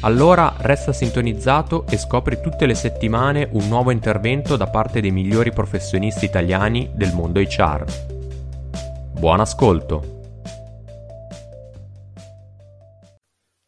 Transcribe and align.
Allora 0.00 0.54
resta 0.58 0.92
sintonizzato 0.92 1.86
e 1.88 1.96
scopri 1.96 2.40
tutte 2.40 2.66
le 2.66 2.74
settimane 2.74 3.48
un 3.52 3.66
nuovo 3.66 3.90
intervento 3.90 4.56
da 4.56 4.66
parte 4.66 5.00
dei 5.00 5.10
migliori 5.10 5.52
professionisti 5.52 6.26
italiani 6.26 6.90
del 6.94 7.12
mondo 7.14 7.40
HR. 7.40 7.84
Buon 9.18 9.40
ascolto! 9.40 10.14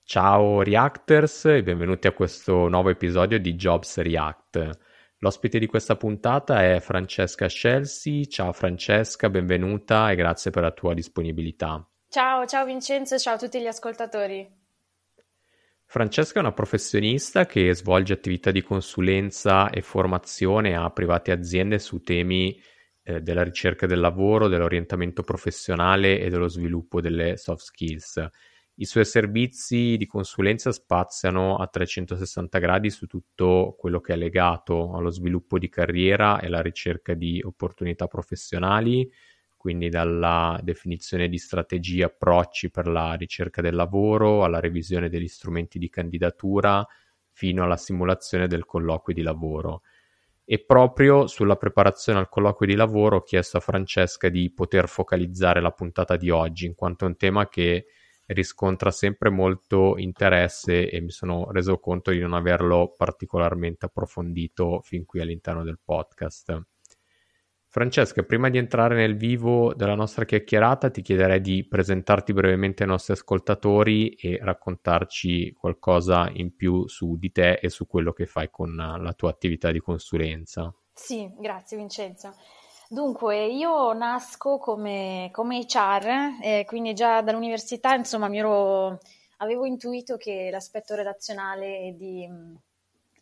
Ciao 0.05 0.63
Reactors 0.63 1.47
e 1.47 1.63
benvenuti 1.63 2.07
a 2.07 2.13
questo 2.13 2.69
nuovo 2.69 2.91
episodio 2.91 3.41
di 3.41 3.55
Jobs 3.55 3.99
React. 3.99 4.79
L'ospite 5.19 5.59
di 5.59 5.67
questa 5.67 5.97
puntata 5.97 6.63
è 6.63 6.79
Francesca 6.81 7.47
Scelsi. 7.47 8.29
Ciao 8.29 8.53
Francesca, 8.53 9.31
benvenuta 9.31 10.11
e 10.11 10.15
grazie 10.15 10.51
per 10.51 10.63
la 10.63 10.73
tua 10.73 10.93
disponibilità. 10.93 11.85
Ciao, 12.09 12.47
ciao 12.47 12.65
Vincenzo, 12.65 13.19
ciao 13.19 13.35
a 13.35 13.39
tutti 13.39 13.61
gli 13.61 13.67
ascoltatori. 13.67 14.58
Francesca 15.91 16.37
è 16.37 16.43
una 16.43 16.53
professionista 16.53 17.47
che 17.47 17.75
svolge 17.75 18.13
attività 18.13 18.51
di 18.51 18.61
consulenza 18.63 19.71
e 19.71 19.81
formazione 19.81 20.77
a 20.77 20.91
private 20.91 21.33
aziende 21.33 21.79
su 21.79 22.03
temi 22.03 22.61
eh, 23.03 23.23
della 23.23 23.43
ricerca 23.43 23.87
del 23.87 23.99
lavoro, 23.99 24.49
dell'orientamento 24.49 25.23
professionale 25.23 26.21
e 26.21 26.29
dello 26.29 26.49
sviluppo 26.49 27.01
delle 27.01 27.39
soft 27.39 27.63
skills. 27.63 28.23
I 28.75 28.85
suoi 28.85 29.07
servizi 29.07 29.97
di 29.97 30.05
consulenza 30.05 30.73
spaziano 30.73 31.57
a 31.57 31.67
360 31.67 32.59
gradi 32.59 32.91
su 32.91 33.07
tutto 33.07 33.75
quello 33.79 34.01
che 34.01 34.13
è 34.13 34.17
legato 34.17 34.93
allo 34.93 35.09
sviluppo 35.09 35.59
di 35.59 35.71
carriera 35.71 36.39
e 36.39 36.49
alla 36.49 36.61
ricerca 36.61 37.15
di 37.15 37.41
opportunità 37.43 38.09
professionali, 38.09 39.11
quindi 39.59 39.89
dalla 39.89 40.59
definizione 40.63 41.29
di 41.29 41.37
strategie, 41.37 42.05
approcci 42.05 42.71
per 42.71 42.87
la 42.87 43.15
ricerca 43.15 43.61
del 43.61 43.75
lavoro, 43.75 44.45
alla 44.45 44.61
revisione 44.61 45.11
degli 45.11 45.27
strumenti 45.27 45.79
di 45.79 45.91
candidatura, 45.91 46.87
fino 47.33 47.65
alla 47.65 47.77
simulazione 47.77 48.47
del 48.47 48.65
colloquio 48.65 49.15
di 49.15 49.23
lavoro. 49.23 49.83
E 50.45 50.65
proprio 50.65 51.27
sulla 51.27 51.57
preparazione 51.57 52.21
al 52.21 52.29
colloquio 52.29 52.71
di 52.71 52.77
lavoro 52.77 53.17
ho 53.17 53.23
chiesto 53.23 53.57
a 53.59 53.61
Francesca 53.61 54.29
di 54.29 54.51
poter 54.51 54.89
focalizzare 54.89 55.61
la 55.61 55.73
puntata 55.73 56.17
di 56.17 56.31
oggi, 56.31 56.65
in 56.65 56.75
quanto 56.75 57.05
è 57.05 57.09
un 57.09 57.17
tema 57.17 57.49
che 57.49 57.87
riscontra 58.27 58.93
sempre 58.93 59.29
molto 59.29 59.99
interesse 59.99 60.89
e 60.89 61.01
mi 61.01 61.11
sono 61.11 61.51
reso 61.51 61.79
conto 61.79 62.13
di 62.13 62.21
non 62.21 62.35
averlo 62.35 62.95
particolarmente 62.97 63.87
approfondito 63.87 64.81
fin 64.83 65.05
qui 65.05 65.21
all'interno 65.21 65.65
del 65.65 65.81
podcast. 65.85 66.78
Francesca, 67.79 68.25
prima 68.25 68.49
di 68.49 68.59
entrare 68.59 68.97
nel 68.97 69.17
vivo 69.17 69.73
della 69.73 69.95
nostra 69.95 70.25
chiacchierata, 70.25 70.91
ti 70.91 71.01
chiederei 71.01 71.41
di 71.41 71.65
presentarti 71.65 72.33
brevemente 72.33 72.83
ai 72.83 72.89
nostri 72.89 73.13
ascoltatori 73.13 74.15
e 74.15 74.41
raccontarci 74.43 75.53
qualcosa 75.53 76.29
in 76.33 76.57
più 76.57 76.89
su 76.89 77.17
di 77.17 77.31
te 77.31 77.53
e 77.53 77.69
su 77.71 77.87
quello 77.87 78.13
che 78.13 78.27
fai 78.27 78.51
con 78.51 78.75
la 78.75 79.13
tua 79.13 79.31
attività 79.31 79.71
di 79.71 79.79
consulenza. 79.79 80.75
Sì, 80.93 81.33
grazie 81.39 81.77
Vincenzo. 81.77 82.35
Dunque, 82.89 83.47
io 83.47 83.93
nasco 83.93 84.59
come, 84.59 85.29
come 85.31 85.61
HR, 85.61 86.39
eh, 86.43 86.65
quindi 86.67 86.95
già 86.95 87.23
dall'università, 87.23 87.95
insomma, 87.95 88.29
ero, 88.35 88.99
avevo 89.37 89.67
intuito 89.67 90.17
che 90.17 90.49
l'aspetto 90.51 90.97
relazionale 90.97 91.79
e 91.79 91.95
di 91.97 92.29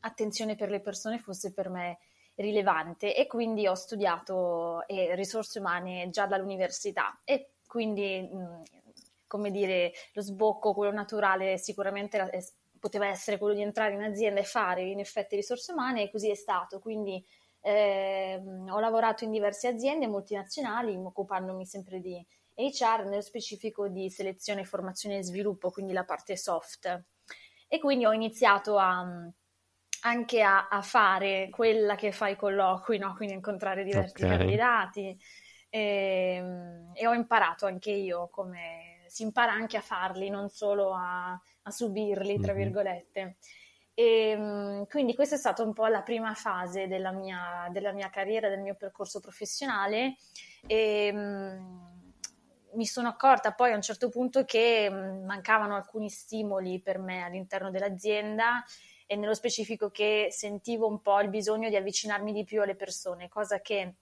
attenzione 0.01 0.57
per 0.57 0.71
le 0.71 0.81
persone 0.81 1.19
fosse 1.19 1.53
per 1.53 1.69
me 1.69 1.99
rilevante 2.37 3.15
e 3.15 3.27
quindi 3.27 3.67
ho 3.67 3.75
studiato 3.75 4.87
eh, 4.87 5.15
risorse 5.15 5.59
umane 5.59 6.09
già 6.11 6.27
dall'università 6.27 7.21
e 7.25 7.51
quindi, 7.67 8.21
mh, 8.21 8.63
come 9.27 9.51
dire, 9.51 9.93
lo 10.13 10.23
sbocco, 10.23 10.73
quello 10.75 10.93
naturale 10.93 11.59
sicuramente 11.59 12.17
era, 12.17 12.31
poteva 12.79 13.07
essere 13.07 13.39
quello 13.39 13.55
di 13.55 13.63
entrare 13.63 13.95
in 13.95 14.03
azienda 14.03 14.41
e 14.41 14.45
fare 14.45 14.83
in 14.83 15.01
effetti 15.01 15.37
risorse 15.37 15.73
umane 15.73 16.03
e 16.03 16.11
così 16.11 16.31
è 16.31 16.35
stato. 16.35 16.79
Quindi 16.79 17.25
eh, 17.61 18.41
ho 18.69 18.79
lavorato 18.79 19.25
in 19.25 19.31
diverse 19.31 19.69
aziende 19.69 20.07
multinazionali 20.07 20.95
occupandomi 20.95 21.67
sempre 21.67 22.01
di 22.01 22.25
HR, 22.55 23.05
nello 23.07 23.23
specifico 23.23 23.89
di 23.89 24.09
selezione, 24.09 24.65
formazione 24.65 25.19
e 25.19 25.25
sviluppo, 25.25 25.71
quindi 25.71 25.93
la 25.93 26.05
parte 26.05 26.37
soft. 26.37 27.05
E 27.69 27.79
quindi 27.81 28.07
ho 28.07 28.13
iniziato 28.13 28.79
a 28.79 29.05
anche 30.03 30.43
a, 30.43 30.69
a, 30.69 30.83
fare 30.83 31.49
quella 31.51 31.95
che 31.95 32.13
fa 32.13 32.29
i 32.29 32.37
colloqui, 32.37 32.99
no? 32.99 33.15
quindi 33.15 33.35
incontrare 33.35 33.85
diversi 33.85 34.25
okay. 34.25 34.37
candidati 34.37 35.19
e, 35.69 36.37
ehm, 36.37 36.91
e, 36.95 37.07
ho 37.07 37.13
imparato 37.13 37.67
anche 37.67 37.91
io 37.91 38.29
come 38.29 39.05
si 39.09 39.23
impara 39.23 39.53
anche 39.53 39.77
a 39.77 39.83
farli, 39.83 40.31
non 40.31 40.49
solo 40.49 40.95
a, 40.95 41.31
a 41.31 41.71
subirli, 41.71 42.39
tra 42.39 42.53
mm-hmm. 42.53 42.63
virgolette. 42.63 43.37
E, 43.95 44.29
ehm, 44.31 44.87
quindi 44.87 45.15
questa 45.15 45.37
è 45.37 45.39
stata 45.39 45.63
un 45.63 45.73
po' 45.73 45.87
la 45.87 46.03
prima 46.03 46.35
fase 46.35 46.87
della 46.87 47.13
mia, 47.13 47.69
della 47.71 47.93
mia 47.93 48.11
carriera, 48.11 48.49
del 48.49 48.61
mio 48.61 48.75
percorso 48.75 49.21
professionale 49.21 50.17
e 50.67 51.11
um, 51.15 52.03
mi 52.75 52.85
sono 52.85 53.09
accorta 53.09 53.53
poi 53.53 53.73
a 53.73 53.77
un 53.77 53.83
certo 53.83 54.09
punto 54.11 54.45
che 54.45 54.89
um, 54.91 55.25
mancavano 55.25 55.77
alcuni 55.77 56.11
stimoli 56.11 56.81
per 56.81 56.99
me 56.99 57.25
all'interno 57.25 57.71
dell'azienda 57.71 58.63
e 59.07 59.17
nello 59.17 59.35
specifico 59.35 59.91
che 59.91 60.29
sentivo 60.31 60.87
un 60.87 61.01
po' 61.01 61.21
il 61.21 61.29
bisogno 61.29 61.69
di 61.69 61.77
avvicinarmi 61.77 62.33
di 62.33 62.45
più 62.45 62.61
alle 62.61 62.75
persone, 62.75 63.29
cosa 63.29 63.61
che 63.61 63.95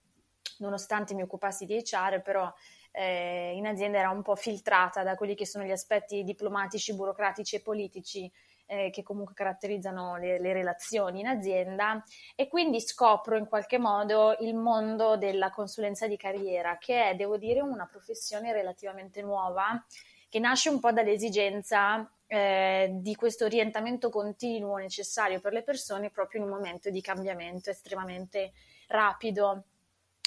nonostante 0.57 1.13
mi 1.13 1.21
occupassi 1.21 1.65
di 1.65 1.77
HR, 1.77 2.21
però 2.21 2.51
eh, 2.91 3.53
in 3.55 3.67
azienda 3.67 3.99
era 3.99 4.09
un 4.09 4.21
po' 4.21 4.35
filtrata 4.35 5.03
da 5.03 5.15
quelli 5.15 5.35
che 5.35 5.45
sono 5.45 5.65
gli 5.65 5.71
aspetti 5.71 6.23
diplomatici, 6.23 6.95
burocratici 6.95 7.57
e 7.57 7.61
politici 7.61 8.31
eh, 8.65 8.89
che 8.91 9.03
comunque 9.03 9.33
caratterizzano 9.33 10.17
le, 10.17 10.39
le, 10.39 10.53
relazioni 10.53 11.19
in 11.19 11.27
azienda 11.27 12.03
e 12.35 12.47
quindi 12.47 12.79
scopro 12.79 13.37
in 13.37 13.47
qualche 13.47 13.77
modo 13.77 14.35
il 14.39 14.55
mondo 14.55 15.17
della 15.17 15.49
consulenza 15.49 16.07
di 16.07 16.17
carriera, 16.17 16.77
che 16.77 17.09
è, 17.09 17.15
devo 17.15 17.37
dire, 17.37 17.61
una 17.61 17.85
professione 17.85 18.51
relativamente 18.53 19.21
nuova, 19.21 19.83
che 20.29 20.39
nasce 20.39 20.69
un 20.69 20.79
po' 20.79 20.91
dall'esigenza 20.91 22.09
eh, 22.27 22.89
di 22.91 23.15
questo 23.15 23.45
orientamento 23.45 24.09
continuo 24.09 24.77
necessario 24.77 25.39
per 25.39 25.53
le 25.53 25.63
persone 25.63 26.09
proprio 26.09 26.41
in 26.41 26.47
un 26.47 26.55
momento 26.55 26.89
di 26.89 27.01
cambiamento 27.01 27.69
estremamente 27.69 28.51
rapido 28.87 29.63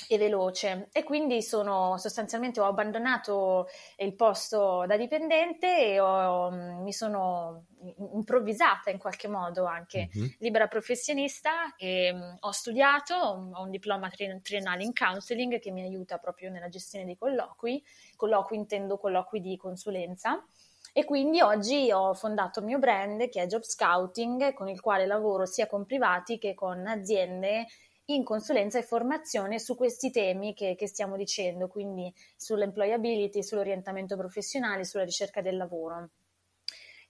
e 0.07 0.19
veloce 0.19 0.89
e 0.93 1.03
quindi 1.03 1.43
sono 1.43 1.97
sostanzialmente 1.99 2.61
ho 2.61 2.67
abbandonato 2.67 3.69
il 3.97 4.15
posto 4.15 4.85
da 4.87 4.97
dipendente 4.97 5.87
e 5.87 6.01
ho, 6.01 6.51
mi 6.51 6.93
sono 6.93 7.67
improvvisata 8.15 8.91
in 8.91 8.99
qualche 8.99 9.29
modo 9.29 9.65
anche 9.65 10.09
mm-hmm. 10.17 10.29
libera 10.39 10.67
professionista 10.67 11.75
e 11.77 12.11
um, 12.13 12.37
ho 12.41 12.51
studiato, 12.51 13.15
ho 13.15 13.63
un 13.63 13.71
diploma 13.71 14.09
tri- 14.09 14.41
triennale 14.43 14.85
in 14.85 14.93
counseling 14.93 15.59
che 15.59 15.71
mi 15.71 15.83
aiuta 15.83 16.19
proprio 16.19 16.51
nella 16.51 16.69
gestione 16.69 17.05
dei 17.05 17.17
colloqui, 17.17 17.83
colloqui 18.17 18.57
intendo 18.57 18.99
colloqui 18.99 19.41
di 19.41 19.57
consulenza 19.57 20.45
e 20.93 21.05
quindi 21.05 21.41
oggi 21.41 21.93
ho 21.93 22.15
fondato 22.15 22.61
il 22.61 22.67
mio 22.67 22.79
brand 22.79 23.29
che 23.29 23.43
è 23.43 23.47
Job 23.47 23.63
Scouting, 23.63 24.53
con 24.55 24.69
il 24.69 24.81
quale 24.81 25.07
lavoro 25.07 25.47
sia 25.47 25.67
con 25.67 25.85
privati 25.85 26.39
che 26.39 26.55
con 26.55 26.87
aziende 26.87 27.67
in 28.11 28.25
consulenza 28.25 28.79
e 28.79 28.83
formazione 28.83 29.59
su 29.59 29.75
questi 29.75 30.11
temi 30.11 30.55
che, 30.55 30.75
che 30.77 30.87
stiamo 30.87 31.17
dicendo, 31.17 31.69
quindi 31.69 32.13
sull'employability, 32.37 33.43
sull'orientamento 33.43 34.17
professionale, 34.17 34.85
sulla 34.85 35.05
ricerca 35.05 35.41
del 35.41 35.57
lavoro. 35.57 36.11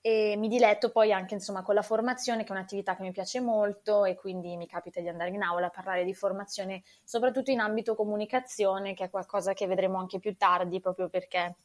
e 0.01 0.37
mi 0.37 0.49
diletto 0.49 0.91
poi 0.91 1.13
anche 1.13 1.35
insomma 1.35 1.63
con 1.63 1.75
la 1.75 1.83
formazione 1.83 2.43
che 2.45 2.49
è 2.49 2.53
un'attività 2.53 2.97
che 2.97 3.03
mi 3.03 3.11
piace 3.11 3.41
molto 3.41 4.05
e 4.05 4.15
quindi 4.15 4.57
mi 4.57 4.67
capita 4.67 5.01
di 5.01 5.09
andare 5.09 5.31
in 5.31 5.43
aula 5.43 5.67
a 5.67 5.71
parlare 5.71 6.05
di 6.05 6.15
formazione 6.15 6.83
soprattutto 7.03 7.51
in 7.51 7.59
ambito 7.61 7.95
comunicazione 7.97 8.95
che 8.95 9.05
è 9.05 9.11
qualcosa 9.11 9.55
che 9.55 9.67
vedremo 9.67 9.99
anche 9.99 10.19
più 10.21 10.37
tardi 10.37 10.81
proprio 10.81 11.09
perché 11.09 11.57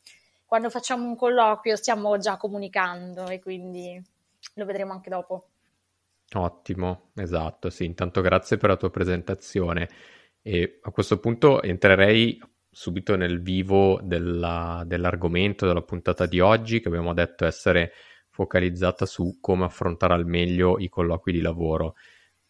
quando 0.46 0.70
facciamo 0.70 1.06
un 1.06 1.16
colloquio 1.16 1.76
stiamo 1.76 2.18
già 2.18 2.38
comunicando 2.38 3.28
e 3.28 3.40
quindi 3.40 4.02
lo 4.56 4.66
vedremo 4.66 4.94
anche 4.94 5.10
dopo. 5.10 5.48
Ottimo, 6.36 7.12
esatto, 7.16 7.70
sì, 7.70 7.86
intanto 7.86 8.22
grazie 8.22 8.58
per 8.58 8.70
la 8.70 8.78
tua 8.78 8.90
presentazione. 8.90 9.90
E 10.42 10.80
a 10.82 10.92
questo 10.92 11.20
punto 11.20 11.62
entrerei 11.62 12.40
subito 12.70 13.16
nel 13.16 13.42
vivo 13.42 14.00
della, 14.02 14.84
dell'argomento 14.86 15.68
della 15.68 15.84
puntata 15.84 16.26
di 16.26 16.40
oggi 16.40 16.80
che 16.80 16.88
abbiamo 16.88 17.14
detto 17.14 17.46
essere 17.46 17.92
focalizzata 18.30 19.06
su 19.06 19.38
come 19.40 19.66
affrontare 19.66 20.16
al 20.16 20.26
meglio 20.26 20.80
i 20.80 20.90
colloqui 20.90 21.32
di 21.32 21.42
lavoro. 21.42 21.96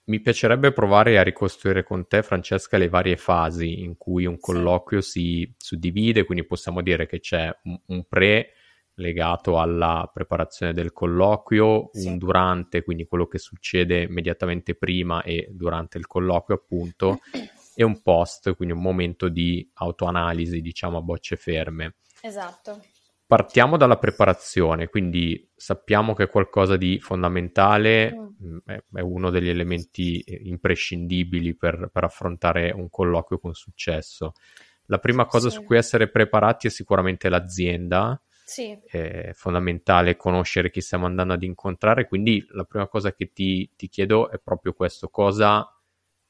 Mi 0.06 0.21
piacerebbe 0.21 0.71
provare 0.71 1.18
a 1.18 1.24
ricostruire 1.24 1.83
con 1.83 2.07
te, 2.07 2.24
Francesca, 2.24 2.77
le 2.77 2.89
varie 2.89 3.18
fasi 3.18 3.81
in 3.81 3.97
cui 3.97 4.25
un 4.25 4.39
colloquio 4.39 5.01
si 5.01 5.53
suddivide, 5.57 6.24
quindi 6.24 6.45
possiamo 6.45 6.81
dire 6.81 7.06
che 7.06 7.19
c'è 7.19 7.53
un 7.88 8.06
pre 8.07 8.53
legato 8.95 9.60
alla 9.60 10.10
preparazione 10.13 10.74
del 10.74 10.92
colloquio, 10.92 11.90
sì. 11.92 12.07
un 12.07 12.18
durante, 12.18 12.84
quindi 12.84 13.06
quello 13.06 13.28
che 13.28 13.40
succede 13.40 14.04
immediatamente 14.04 14.75
prima 14.75 15.24
e 15.24 15.48
durante 15.51 15.98
il 15.98 16.07
colloquio, 16.07 16.57
appunto, 16.57 17.19
e 17.75 17.84
un 17.84 18.01
post, 18.01 18.56
quindi 18.56 18.75
un 18.75 18.81
momento 18.81 19.30
di 19.30 19.68
autoanalisi, 19.74 20.62
diciamo 20.62 20.98
a 20.98 21.01
bocce 21.01 21.36
ferme. 21.36 21.95
Esatto. 22.22 22.81
Partiamo 23.25 23.78
dalla 23.78 23.98
preparazione, 23.98 24.90
quindi 24.90 25.50
sappiamo 25.56 26.13
che 26.13 26.24
è 26.24 26.30
qualcosa 26.30 26.78
di 26.78 27.00
fondamentale, 27.00 28.13
mm. 28.13 28.25
mm 28.45 28.57
è, 28.94 29.00
uno 29.00 29.31
degli 29.31 29.50
elementi 29.50 30.24
imprescindibili 30.28 31.56
per, 31.56 31.90
per, 31.92 32.04
affrontare 32.04 32.72
un 32.72 32.90
colloquio 32.90 33.40
con 33.40 33.54
successo. 33.54 34.34
La 34.88 35.00
prima 35.00 35.25
cosa 35.25 35.50
sì. 35.50 35.56
su 35.56 35.63
cui 35.63 35.78
essere 35.78 36.10
preparati 36.10 36.68
è 36.68 36.69
sicuramente 36.69 37.28
l'azienda, 37.30 38.22
sì. 38.44 38.78
È 38.86 39.31
fondamentale 39.34 40.16
conoscere 40.16 40.69
chi 40.69 40.81
stiamo 40.81 41.06
andando 41.06 41.34
ad 41.34 41.44
incontrare, 41.44 42.07
quindi 42.07 42.45
la 42.50 42.63
prima 42.63 42.88
cosa 42.88 43.13
che 43.13 43.31
ti, 43.31 43.69
ti 43.75 43.88
chiedo 43.88 44.30
è 44.30 44.40
proprio 44.40 44.74
questo, 44.74 45.10
cosa 45.10 45.68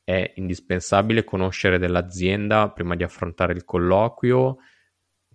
è 0.03 0.33
indispensabile 0.35 1.23
conoscere 1.23 1.77
dell'azienda 1.77 2.69
prima 2.69 2.95
di 2.95 3.03
affrontare 3.03 3.53
il 3.53 3.63
colloquio, 3.63 4.57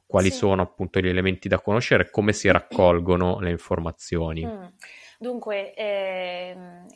quali 0.06 0.30
sì. 0.30 0.36
sono 0.36 0.62
appunto 0.62 1.00
gli 1.00 1.08
elementi 1.08 1.48
da 1.48 1.60
conoscere 1.60 2.04
e 2.04 2.10
come 2.10 2.32
si 2.32 2.50
raccolgono 2.50 3.40
le 3.40 3.50
informazioni. 3.50 4.44
Mm. 4.44 4.66
Dunque, 5.19 5.75
ehm, 5.75 6.86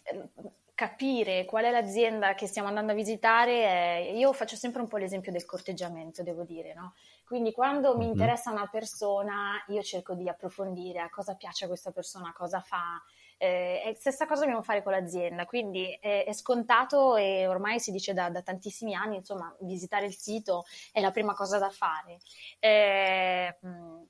capire 0.83 1.45
qual 1.45 1.63
è 1.63 1.71
l'azienda 1.71 2.35
che 2.35 2.49
stiamo 2.49 2.67
andando 2.67 2.91
a 2.91 2.95
visitare, 2.97 4.09
eh, 4.09 4.19
io 4.19 4.33
faccio 4.33 4.57
sempre 4.57 4.81
un 4.81 4.89
po' 4.89 4.97
l'esempio 4.97 5.31
del 5.31 5.45
corteggiamento, 5.45 6.25
devo 6.25 6.43
dire, 6.43 6.75
no? 6.75 6.95
Quindi 7.25 7.53
quando 7.53 7.97
mi 7.97 8.07
interessa 8.07 8.51
una 8.51 8.67
persona, 8.67 9.63
io 9.69 9.81
cerco 9.83 10.15
di 10.15 10.29
approfondire 10.29 10.99
a 10.99 11.09
cosa 11.09 11.37
piace 11.37 11.67
a 11.67 11.69
questa 11.69 11.93
persona, 11.93 12.33
cosa 12.37 12.59
fa, 12.59 13.01
eh, 13.43 13.97
stessa 13.99 14.25
cosa 14.27 14.43
dobbiamo 14.43 14.63
fare 14.63 14.85
con 14.85 14.93
l'azienda, 14.93 15.47
quindi 15.47 15.91
è, 16.01 16.25
è 16.25 16.33
scontato 16.33 17.17
e 17.17 17.49
ormai 17.49 17.81
si 17.81 17.91
dice 17.91 18.13
da, 18.13 18.31
da, 18.31 18.41
tantissimi 18.41 18.95
anni, 18.95 19.17
insomma, 19.17 19.53
visitare 19.63 20.07
il 20.07 20.15
sito 20.15 20.65
è 20.93 21.01
la 21.01 21.11
prima 21.11 21.35
cosa 21.35 21.59
da 21.59 21.69
fare. 21.69 22.19
Eh, 22.61 23.59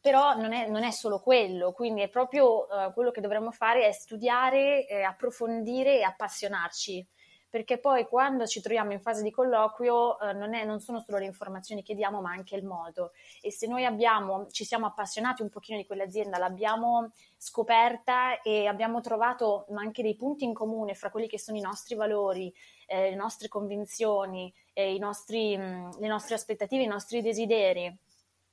però 0.03 0.37
non 0.37 0.53
è, 0.53 0.69
non 0.69 0.83
è, 0.83 0.91
solo 0.91 1.21
quello, 1.21 1.73
quindi 1.73 2.03
è 2.03 2.09
proprio 2.09 2.69
eh, 2.69 2.93
quello 2.93 3.11
che 3.11 3.23
dovremmo 3.23 3.53
fare 3.53 3.87
è 3.87 3.93
studiare, 3.93 4.87
eh, 4.87 5.03
approfondire 5.03 5.99
e 5.99 6.03
appassionarci 6.03 7.07
perché 7.53 7.77
poi 7.77 8.09
quando 8.09 8.47
ci 8.47 8.63
troviamo 8.63 8.93
in 8.93 9.01
fase 9.03 9.23
di 9.23 9.31
colloquio 9.31 10.19
eh, 10.19 10.33
non, 10.33 10.55
è, 10.55 10.65
non, 10.65 10.81
sono 10.81 11.05
solo 11.07 11.19
le 11.19 11.27
informazioni 11.27 11.83
che 11.83 11.95
diamo, 11.95 12.23
ma 12.23 12.31
anche 12.31 12.57
il 12.57 12.65
modo. 12.65 13.13
E 13.43 13.53
se 13.53 13.67
noi 13.67 13.85
abbiamo, 13.85 14.47
ci 14.51 14.65
siamo 14.65 14.87
appassionati 14.87 15.43
un 15.43 15.51
pochino 15.51 15.77
di 15.77 15.85
quell'azienda, 15.85 16.39
l'abbiamo 16.39 17.11
scoperta 17.37 18.41
e 18.41 18.67
abbiamo 18.67 19.03
trovato 19.03 19.67
anche 19.75 20.03
dei 20.03 20.17
punti 20.17 20.45
in 20.45 20.55
comune 20.55 20.95
fra 20.95 21.11
quelli 21.11 21.29
che 21.29 21.39
sono 21.39 21.59
i 21.59 21.61
nostri 21.61 21.95
valori, 21.95 22.51
eh, 22.87 23.11
le 23.11 23.17
nostre 23.17 23.49
convinzioni, 23.49 24.51
eh, 24.73 24.97
nostri, 24.99 25.55
mh, 25.55 25.99
le 26.01 26.09
nostre 26.09 26.37
aspettative, 26.37 26.85
i 26.85 26.87
nostri 26.87 27.21
desideri 27.21 27.95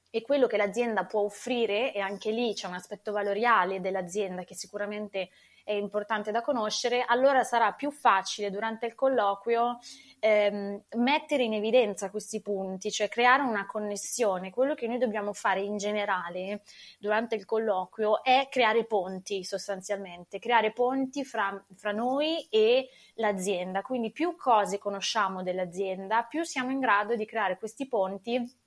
e 0.10 0.22
quello 0.24 0.48
che 0.48 0.58
l'azienda 0.58 1.06
può 1.06 1.22
offrire, 1.22 1.94
e 1.94 2.02
anche 2.02 2.32
lì 2.32 2.54
c'è 2.54 2.68
un 2.68 2.74
aspetto 2.74 3.14
valoriale 3.14 3.80
dell'azienda 3.80 4.44
che 4.44 4.56
sicuramente 4.56 5.30
è 5.70 5.74
importante 5.74 6.32
da 6.32 6.42
conoscere, 6.42 7.06
allora 7.06 7.44
sarà 7.44 7.74
più 7.74 7.92
facile 7.92 8.50
durante 8.50 8.88
il 8.88 8.96
colloquio 8.96 9.78
ehm, 10.18 10.82
mettere 10.96 11.44
in 11.44 11.54
evidenza 11.54 12.10
questi 12.10 12.42
punti, 12.42 12.90
cioè 12.90 13.08
creare 13.08 13.44
una 13.44 13.68
connessione. 13.68 14.50
Quello 14.50 14.74
che 14.74 14.88
noi 14.88 14.98
dobbiamo 14.98 15.32
fare 15.32 15.62
in 15.62 15.78
generale 15.78 16.64
durante 16.98 17.36
il 17.36 17.46
colloquio 17.46 18.24
è 18.24 18.48
creare 18.50 18.86
ponti 18.86 19.44
sostanzialmente, 19.44 20.40
creare 20.40 20.72
ponti 20.72 21.24
fra, 21.24 21.64
fra 21.76 21.92
noi 21.92 22.48
e 22.50 22.90
l'azienda. 23.14 23.84
Quindi 23.84 24.12
più 24.12 24.36
cose 24.36 24.80
conosciamo 24.80 25.44
dell'azienda, 25.44 26.24
più 26.24 26.42
siamo 26.42 26.72
in 26.72 26.80
grado 26.80 27.16
di 27.16 27.26
creare 27.26 27.60
questi 27.60 27.88
ponti 27.88 28.58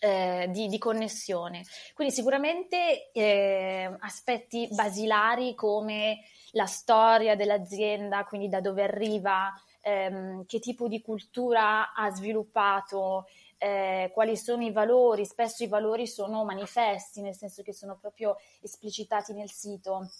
eh, 0.00 0.46
di, 0.50 0.68
di, 0.68 0.78
connessione. 0.78 1.64
Quindi 1.94 2.14
sicuramente 2.14 3.10
eh, 3.12 3.94
aspetti 3.98 4.68
basilari 4.70 5.54
come 5.54 6.20
la 6.52 6.66
storia 6.66 7.36
dell'azienda, 7.36 8.24
quindi 8.24 8.48
da 8.48 8.60
dove 8.60 8.82
arriva, 8.82 9.52
ehm, 9.80 10.44
che 10.46 10.58
tipo 10.58 10.88
di 10.88 11.00
cultura 11.00 11.92
ha 11.94 12.10
sviluppato, 12.10 13.26
eh, 13.58 14.10
quali 14.12 14.36
sono 14.36 14.64
i 14.64 14.72
valori, 14.72 15.24
spesso 15.24 15.64
i 15.64 15.68
valori 15.68 16.06
sono 16.06 16.44
manifesti, 16.44 17.20
nel 17.22 17.34
senso 17.34 17.62
che 17.62 17.72
sono 17.72 17.98
proprio 18.00 18.36
esplicitati 18.60 19.32
nel 19.32 19.50
sito. 19.50 20.10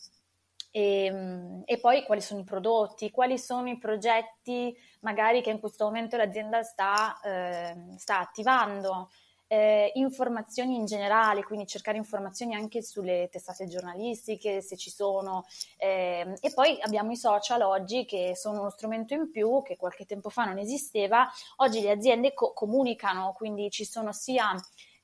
E, 0.70 1.04
ehm, 1.06 1.62
e, 1.64 1.78
poi 1.78 2.04
quali 2.04 2.20
sono 2.20 2.40
i 2.40 2.44
prodotti, 2.44 3.10
quali 3.10 3.38
sono 3.38 3.68
i 3.68 3.78
progetti 3.78 4.76
magari 5.00 5.40
che 5.40 5.50
in 5.50 5.60
questo 5.60 5.84
momento 5.84 6.16
l'azienda 6.16 6.62
sta, 6.62 7.18
eh, 7.22 7.74
sta 7.96 8.18
attivando 8.18 9.08
eh, 9.48 9.90
informazioni 9.94 10.76
in 10.76 10.84
generale, 10.84 11.42
quindi 11.42 11.66
cercare 11.66 11.96
informazioni 11.96 12.54
anche 12.54 12.82
sulle 12.82 13.28
testate 13.30 13.66
giornalistiche, 13.66 14.60
se 14.60 14.76
ci 14.76 14.90
sono. 14.90 15.44
Eh, 15.76 16.34
e 16.40 16.52
poi 16.54 16.78
abbiamo 16.80 17.10
i 17.10 17.16
social 17.16 17.62
oggi 17.62 18.04
che 18.04 18.36
sono 18.36 18.60
uno 18.60 18.70
strumento 18.70 19.14
in 19.14 19.30
più 19.30 19.62
che 19.62 19.76
qualche 19.76 20.04
tempo 20.04 20.28
fa 20.28 20.44
non 20.44 20.58
esisteva. 20.58 21.28
Oggi 21.56 21.80
le 21.80 21.90
aziende 21.90 22.34
co- 22.34 22.52
comunicano, 22.52 23.32
quindi 23.32 23.70
ci 23.70 23.84
sono 23.84 24.12
sia 24.12 24.54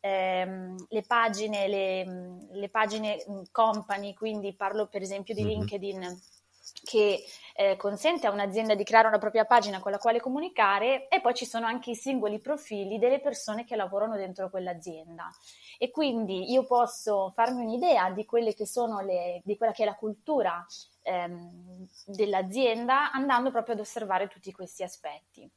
ehm, 0.00 0.86
le 0.88 1.02
pagine, 1.02 1.66
le, 1.66 2.48
le, 2.52 2.68
pagine 2.68 3.24
company, 3.50 4.12
quindi 4.12 4.54
parlo 4.54 4.86
per 4.86 5.00
esempio 5.00 5.34
di 5.34 5.44
mm-hmm. 5.44 5.52
Che 6.82 7.24
eh, 7.56 7.76
consente 7.76 8.26
a 8.26 8.30
un'azienda 8.30 8.74
di 8.74 8.84
creare 8.84 9.08
una 9.08 9.18
propria 9.18 9.44
pagina 9.44 9.80
con 9.80 9.90
la 9.90 9.98
quale 9.98 10.20
comunicare 10.20 11.08
e 11.08 11.20
poi 11.20 11.34
ci 11.34 11.44
sono 11.44 11.66
anche 11.66 11.90
i 11.90 11.94
singoli 11.94 12.40
profili 12.40 12.98
delle 12.98 13.20
persone 13.20 13.64
che 13.64 13.76
lavorano 13.76 14.16
dentro 14.16 14.48
quell'azienda. 14.48 15.30
E 15.78 15.90
quindi 15.90 16.50
io 16.50 16.64
posso 16.64 17.30
farmi 17.34 17.64
un'idea 17.64 18.10
di, 18.10 18.26
le, 18.30 19.40
di 19.44 19.56
quella 19.56 19.72
che 19.72 19.82
è 19.82 19.86
la 19.86 19.94
cultura 19.94 20.64
ehm, 21.02 21.86
dell'azienda 22.06 23.12
andando 23.12 23.50
proprio 23.50 23.74
ad 23.74 23.80
osservare 23.80 24.28
tutti 24.28 24.50
questi 24.52 24.82
aspetti. 24.82 25.50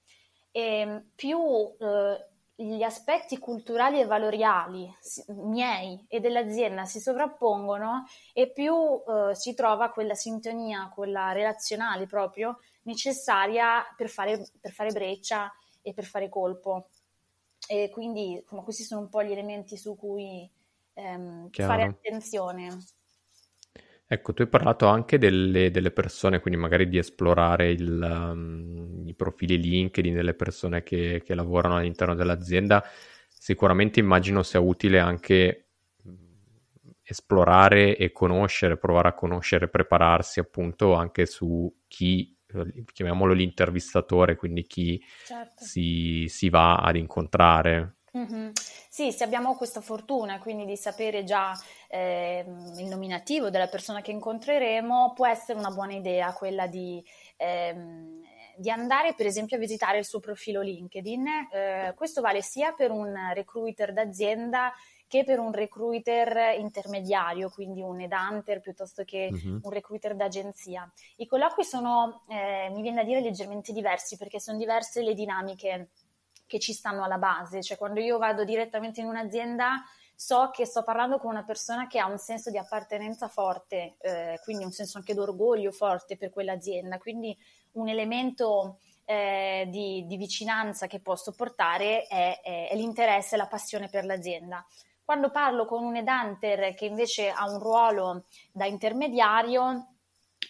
E 0.51 1.05
più 1.15 1.39
eh, 1.79 2.27
gli 2.59 2.81
aspetti 2.81 3.37
culturali 3.37 3.99
e 3.99 4.05
valoriali 4.05 4.91
miei 5.27 6.03
e 6.07 6.19
dell'azienda 6.19 6.85
si 6.85 6.99
sovrappongono 6.99 8.05
e 8.33 8.51
più 8.51 8.73
eh, 8.73 9.35
si 9.35 9.53
trova 9.53 9.91
quella 9.91 10.15
sintonia, 10.15 10.89
quella 10.91 11.33
relazionale 11.33 12.07
proprio 12.07 12.57
necessaria 12.83 13.83
per 13.95 14.09
fare, 14.09 14.49
per 14.59 14.71
fare 14.71 14.91
breccia 14.91 15.53
e 15.83 15.93
per 15.93 16.05
fare 16.05 16.29
colpo. 16.29 16.89
E 17.67 17.89
quindi 17.91 18.31
insomma, 18.31 18.63
questi 18.63 18.83
sono 18.83 19.01
un 19.01 19.09
po' 19.09 19.23
gli 19.23 19.31
elementi 19.31 19.77
su 19.77 19.95
cui 19.95 20.49
ehm, 20.93 21.49
fare 21.51 21.83
attenzione. 21.83 22.75
Ecco, 24.09 24.33
tu 24.33 24.41
hai 24.41 24.47
parlato 24.47 24.87
anche 24.87 25.17
delle, 25.17 25.69
delle 25.69 25.91
persone, 25.91 26.39
quindi 26.39 26.57
magari 26.57 26.87
di 26.87 26.97
esplorare 26.97 27.71
il, 27.71 27.99
um, 28.01 29.03
i 29.05 29.13
profili 29.13 29.59
LinkedIn 29.59 30.13
delle 30.13 30.33
persone 30.33 30.81
che, 30.81 31.21
che, 31.25 31.35
lavorano 31.35 31.75
all'interno 31.75 32.15
dell'azienda. 32.15 32.81
Sicuramente 33.27 33.99
immagino 33.99 34.43
sia 34.43 34.61
utile 34.61 34.99
anche 34.99 35.67
esplorare 37.03 37.97
e 37.97 38.13
conoscere, 38.13 38.77
provare 38.77 39.09
a 39.09 39.13
conoscere, 39.13 39.67
prepararsi 39.67 40.39
appunto 40.39 40.93
anche 40.93 41.25
su 41.25 41.73
chi, 41.87 42.37
chiamiamolo 42.93 43.33
l'intervistatore, 43.33 44.37
quindi 44.37 44.63
chi 44.63 45.01
certo. 45.25 45.63
si, 45.63 46.27
si 46.29 46.49
va 46.49 46.77
ad 46.77 46.95
incontrare 46.95 47.96
Mm-hmm. 48.17 48.49
Sì, 48.89 49.11
se 49.11 49.23
abbiamo 49.23 49.55
questa 49.55 49.81
fortuna 49.81 50.39
quindi 50.39 50.65
di 50.65 50.75
sapere 50.75 51.23
già 51.23 51.51
eh, 51.87 52.43
il 52.77 52.85
nominativo 52.87 53.49
della 53.49 53.67
persona 53.67 54.01
che 54.01 54.11
incontreremo, 54.11 55.13
può 55.13 55.27
essere 55.27 55.59
una 55.59 55.69
buona 55.69 55.93
idea 55.93 56.33
quella 56.33 56.65
di, 56.67 57.03
ehm, 57.35 58.21
di 58.55 58.69
andare 58.71 59.13
per 59.13 59.27
esempio 59.27 59.57
a 59.57 59.59
visitare 59.59 59.99
il 59.99 60.05
suo 60.05 60.19
profilo 60.19 60.61
LinkedIn. 60.61 61.27
Eh, 61.51 61.93
questo 61.95 62.21
vale 62.21 62.41
sia 62.41 62.71
per 62.71 62.91
un 62.91 63.13
recruiter 63.33 63.93
d'azienda 63.93 64.73
che 65.07 65.23
per 65.23 65.39
un 65.39 65.53
recruiter 65.53 66.59
intermediario, 66.59 67.49
quindi 67.49 67.81
un 67.81 68.01
headhunter 68.01 68.59
piuttosto 68.59 69.03
che 69.05 69.29
uh-huh. 69.31 69.61
un 69.63 69.69
recruiter 69.69 70.15
d'agenzia. 70.15 70.91
I 71.17 71.25
colloqui 71.25 71.63
sono, 71.63 72.23
eh, 72.27 72.69
mi 72.71 72.81
viene 72.81 72.97
da 72.97 73.03
dire, 73.03 73.21
leggermente 73.21 73.71
diversi 73.71 74.17
perché 74.17 74.39
sono 74.39 74.57
diverse 74.57 75.01
le 75.01 75.13
dinamiche 75.13 75.89
che 76.47 76.59
ci 76.59 76.73
stanno 76.73 77.03
alla 77.03 77.17
base, 77.17 77.61
cioè 77.61 77.77
quando 77.77 77.99
io 77.99 78.17
vado 78.17 78.43
direttamente 78.43 79.01
in 79.01 79.07
un'azienda 79.07 79.83
so 80.15 80.49
che 80.51 80.65
sto 80.65 80.81
parlando 80.81 81.19
con 81.19 81.29
una 81.29 81.43
persona 81.43 81.85
che 81.85 81.99
ha 81.99 82.07
un 82.07 82.17
senso 82.17 82.49
di 82.49 82.57
appartenenza 82.57 83.27
forte, 83.27 83.97
eh, 83.99 84.39
quindi 84.43 84.63
un 84.63 84.71
senso 84.71 84.97
anche 84.97 85.13
d'orgoglio 85.13 85.71
forte 85.71 86.17
per 86.17 86.31
quell'azienda, 86.31 86.97
quindi 86.97 87.37
un 87.73 87.87
elemento 87.87 88.79
eh, 89.05 89.67
di, 89.69 90.05
di, 90.07 90.17
vicinanza 90.17 90.87
che 90.87 90.99
posso 90.99 91.33
portare 91.33 92.07
è, 92.07 92.41
è, 92.41 92.69
è 92.69 92.75
l'interesse 92.75 93.35
e 93.35 93.37
la 93.37 93.45
passione 93.45 93.89
per 93.89 94.05
l'azienda. 94.05 94.65
Quando 95.05 95.29
parlo 95.29 95.65
con 95.65 95.83
un 95.83 95.95
edanter 95.95 96.73
che 96.73 96.85
invece 96.85 97.29
ha 97.29 97.49
un 97.49 97.59
ruolo 97.59 98.25
da 98.51 98.65
intermediario, 98.65 99.96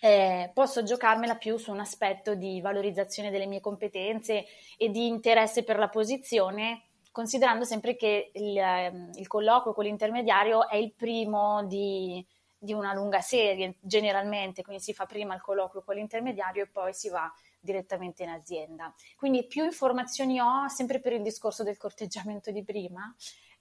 eh, 0.02 0.52
posso 0.54 0.84
giocarmela 0.84 1.36
più 1.36 1.58
su 1.58 1.72
un 1.72 1.80
aspetto 1.80 2.36
di 2.36 2.62
valorizzazione 2.62 3.32
delle 3.32 3.46
mie 3.46 3.62
competenze 3.62 4.46
e 4.78 4.90
di 4.90 5.08
interesse 5.08 5.64
per 5.64 5.78
la 5.78 5.90
posizione, 5.90 6.84
considerando 7.12 7.64
sempre 7.64 7.96
che 7.96 8.32
il, 8.34 8.58
ehm, 8.58 9.12
il 9.16 9.28
colloquio 9.28 9.74
con 9.74 9.86
l'intermediario 9.86 10.68
è 10.68 10.76
il 10.76 10.94
primo 10.94 11.66
di, 11.66 12.26
di, 12.58 12.74
una 12.74 12.94
lunga 12.94 13.22
serie, 13.22 13.78
generalmente, 13.80 14.64
quindi 14.64 14.84
si 14.84 14.94
fa 14.94 15.06
prima 15.06 15.34
il 15.34 15.42
colloquio 15.42 15.84
con 15.84 15.96
l'intermediario 15.96 16.64
e 16.64 16.68
poi 16.68 16.94
si 16.94 17.10
va 17.10 17.32
direttamente 17.60 18.24
in 18.24 18.30
azienda. 18.30 18.94
Quindi 19.16 19.48
più 19.48 19.64
informazioni 19.64 20.40
ho, 20.40 20.68
sempre 20.68 21.00
per 21.00 21.14
il 21.14 21.22
discorso 21.22 21.64
del 21.64 21.78
corteggiamento 21.78 22.52
di 22.52 22.64
prima, 22.64 23.14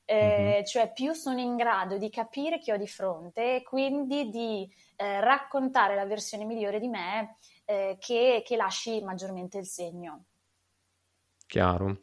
eh, 0.04 0.14
mm-hmm. 0.14 0.64
cioè 0.64 0.92
più 0.92 1.12
sono 1.14 1.40
in 1.40 1.56
grado 1.56 1.98
di 1.98 2.08
capire 2.10 2.58
chi 2.58 2.70
ho 2.70 2.76
di 2.76 2.86
fronte 2.86 3.56
e 3.56 3.62
quindi 3.62 4.28
di 4.28 4.70
eh, 4.96 5.20
raccontare 5.20 5.94
la 5.94 6.06
versione 6.06 6.44
migliore 6.44 6.80
di 6.80 6.88
me 6.88 7.36
eh, 7.64 7.96
che, 8.00 8.42
che, 8.44 8.56
lasci 8.56 9.02
maggiormente 9.02 9.58
il 9.58 9.66
segno. 9.66 10.24
Chiaro. 11.46 12.00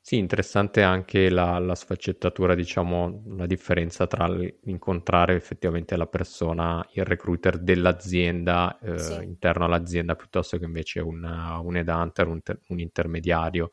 Sì, 0.00 0.16
interessante 0.16 0.82
anche 0.82 1.28
la, 1.28 1.58
la 1.58 1.74
sfaccettatura, 1.74 2.54
diciamo, 2.54 3.24
la 3.36 3.44
differenza 3.44 4.06
tra 4.06 4.26
incontrare 4.64 5.34
effettivamente 5.34 5.96
la 5.96 6.06
persona, 6.06 6.86
il 6.92 7.04
recruiter 7.04 7.58
dell'azienda 7.58 8.78
eh, 8.78 8.98
sì. 8.98 9.22
interno 9.22 9.66
all'azienda 9.66 10.16
piuttosto 10.16 10.56
che 10.56 10.64
invece 10.64 11.00
un, 11.00 11.22
un 11.24 11.76
headhunter, 11.76 12.26
un, 12.26 12.40
un 12.68 12.80
intermediario. 12.80 13.72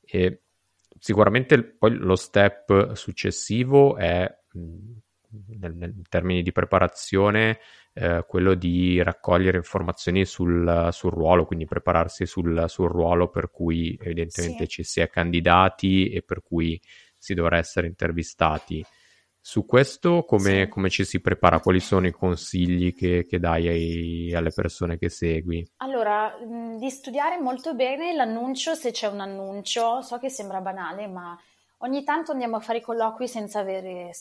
E 0.00 0.42
sicuramente 0.98 1.62
poi 1.62 1.94
lo 1.94 2.16
step 2.16 2.94
successivo 2.94 3.96
è, 3.96 4.28
nel, 5.58 5.74
nel 5.74 5.94
termini 6.08 6.42
di 6.42 6.52
preparazione, 6.52 7.58
eh, 7.94 8.24
quello 8.26 8.54
di 8.54 9.02
raccogliere 9.02 9.56
informazioni 9.56 10.24
sul, 10.24 10.88
sul 10.90 11.10
ruolo, 11.10 11.44
quindi 11.44 11.64
prepararsi 11.66 12.26
sul, 12.26 12.64
sul, 12.68 12.88
ruolo 12.88 13.28
per 13.28 13.50
cui 13.50 13.98
evidentemente 14.00 14.64
sì. 14.64 14.68
ci 14.68 14.82
si 14.82 15.00
è 15.00 15.08
candidati 15.08 16.10
e 16.10 16.22
per 16.22 16.42
cui 16.42 16.80
si 17.16 17.34
dovrà 17.34 17.58
essere 17.58 17.86
intervistati. 17.86 18.84
Su 19.44 19.66
questo 19.66 20.24
come, 20.24 20.64
sì. 20.64 20.68
come, 20.68 20.88
ci 20.88 21.04
si 21.04 21.20
prepara? 21.20 21.58
Quali 21.58 21.80
sono 21.80 22.06
i 22.06 22.12
consigli 22.12 22.94
che, 22.94 23.26
che 23.26 23.40
dai 23.40 23.66
ai, 23.66 24.34
alle 24.34 24.52
persone 24.54 24.98
che 24.98 25.08
segui? 25.08 25.68
Allora, 25.78 26.38
mh, 26.38 26.78
di 26.78 26.88
studiare 26.90 27.40
molto 27.40 27.74
bene 27.74 28.12
l'annuncio, 28.12 28.74
se 28.74 28.92
c'è 28.92 29.08
un 29.08 29.18
annuncio, 29.18 30.00
so 30.00 30.18
che 30.18 30.28
sembra 30.28 30.60
banale, 30.60 31.08
ma 31.08 31.36
ogni 31.78 32.04
tanto 32.04 32.30
andiamo 32.30 32.56
a 32.56 32.60
fare 32.60 32.78
i 32.78 32.82
colloqui 32.82 33.26
senza 33.26 33.58
avere 33.58 34.12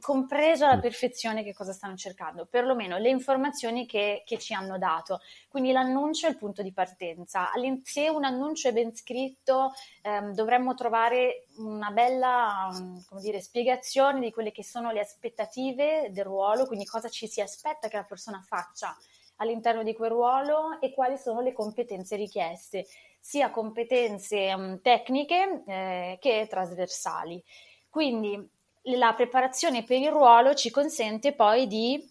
compreso 0.00 0.64
alla 0.64 0.76
mm. 0.76 0.80
perfezione 0.80 1.42
che 1.42 1.52
cosa 1.52 1.72
stanno 1.72 1.96
cercando, 1.96 2.46
perlomeno 2.46 2.98
le 2.98 3.08
informazioni 3.08 3.86
che, 3.86 4.22
che, 4.24 4.38
ci 4.38 4.54
hanno 4.54 4.78
dato. 4.78 5.20
Quindi 5.48 5.72
l'annuncio 5.72 6.26
è 6.26 6.30
il 6.30 6.38
punto 6.38 6.62
di 6.62 6.72
partenza. 6.72 7.50
Se 7.82 8.08
un 8.08 8.24
annuncio 8.24 8.68
è 8.68 8.72
ben 8.72 8.94
scritto, 8.94 9.72
ehm, 10.02 10.34
dovremmo 10.34 10.74
trovare 10.74 11.46
una 11.56 11.90
bella 11.90 12.70
dire, 13.20 13.40
spiegazione 13.40 14.20
di 14.20 14.30
quelle 14.30 14.52
che 14.52 14.64
sono 14.64 14.90
le 14.92 15.00
aspettative 15.00 16.10
del 16.10 16.24
ruolo, 16.24 16.66
quindi 16.66 16.84
cosa 16.84 17.08
ci 17.08 17.26
si 17.26 17.40
aspetta 17.40 17.88
che 17.88 17.96
la 17.96 18.04
persona 18.04 18.42
faccia 18.46 18.96
all'interno 19.36 19.82
di 19.82 19.94
quel 19.94 20.10
ruolo 20.10 20.80
e 20.80 20.92
quali 20.92 21.18
sono 21.18 21.40
le 21.40 21.52
competenze 21.52 22.16
richieste, 22.16 22.86
sia 23.18 23.50
competenze 23.50 24.52
um, 24.54 24.80
tecniche 24.80 25.62
eh, 25.66 26.18
che 26.20 26.46
trasversali. 26.48 27.42
Quindi 27.88 28.60
la 28.86 29.14
preparazione 29.14 29.84
per 29.84 30.00
il 30.00 30.10
ruolo 30.10 30.54
ci 30.54 30.70
consente 30.70 31.32
poi 31.32 31.66
di 31.66 32.10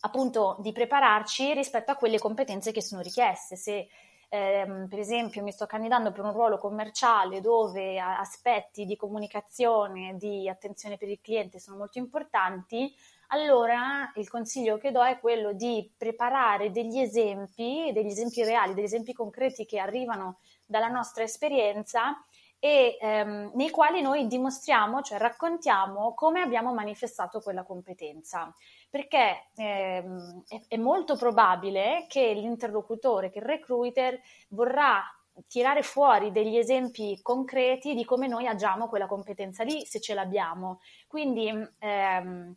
appunto 0.00 0.56
di 0.60 0.72
prepararci 0.72 1.54
rispetto 1.54 1.90
a 1.90 1.96
quelle 1.96 2.18
competenze 2.18 2.72
che 2.72 2.82
sono 2.82 3.00
richieste. 3.00 3.56
Se 3.56 3.88
ehm, 4.28 4.86
per 4.88 4.98
esempio 4.98 5.42
mi 5.42 5.52
sto 5.52 5.66
candidando 5.66 6.12
per 6.12 6.24
un 6.24 6.32
ruolo 6.32 6.58
commerciale 6.58 7.40
dove 7.40 7.98
aspetti 7.98 8.84
di 8.84 8.96
comunicazione, 8.96 10.16
di 10.18 10.48
attenzione 10.48 10.98
per 10.98 11.08
il 11.08 11.20
cliente 11.22 11.58
sono 11.58 11.78
molto 11.78 11.98
importanti, 11.98 12.94
allora 13.28 14.12
il 14.16 14.28
consiglio 14.28 14.76
che 14.76 14.90
do 14.90 15.02
è 15.02 15.18
quello 15.18 15.54
di 15.54 15.90
preparare 15.96 16.70
degli 16.70 16.98
esempi, 16.98 17.90
degli 17.94 18.10
esempi 18.10 18.44
reali, 18.44 18.74
degli 18.74 18.84
esempi 18.84 19.14
concreti 19.14 19.64
che 19.64 19.78
arrivano 19.78 20.40
dalla 20.66 20.88
nostra 20.88 21.24
esperienza 21.24 22.22
e 22.64 22.96
ehm, 22.98 23.50
nei 23.56 23.68
quali 23.68 24.00
noi 24.00 24.26
dimostriamo, 24.26 25.02
cioè 25.02 25.18
raccontiamo 25.18 26.14
come 26.14 26.40
abbiamo 26.40 26.72
manifestato 26.72 27.40
quella 27.40 27.62
competenza, 27.62 28.54
perché 28.88 29.50
ehm, 29.54 30.44
è, 30.48 30.62
è, 30.68 30.76
molto 30.78 31.14
probabile 31.14 32.06
che 32.08 32.32
l'interlocutore, 32.32 33.28
che 33.28 33.40
il 33.40 33.44
recruiter 33.44 34.18
vorrà 34.48 35.02
tirare 35.46 35.82
fuori 35.82 36.32
degli 36.32 36.56
esempi 36.56 37.20
concreti 37.20 37.92
di 37.94 38.06
come 38.06 38.28
noi 38.28 38.46
agiamo 38.46 38.88
quella 38.88 39.08
competenza 39.08 39.62
lì, 39.62 39.84
se 39.84 40.00
ce 40.00 40.14
l'abbiamo. 40.14 40.80
Quindi 41.06 41.52
ehm, 41.80 42.56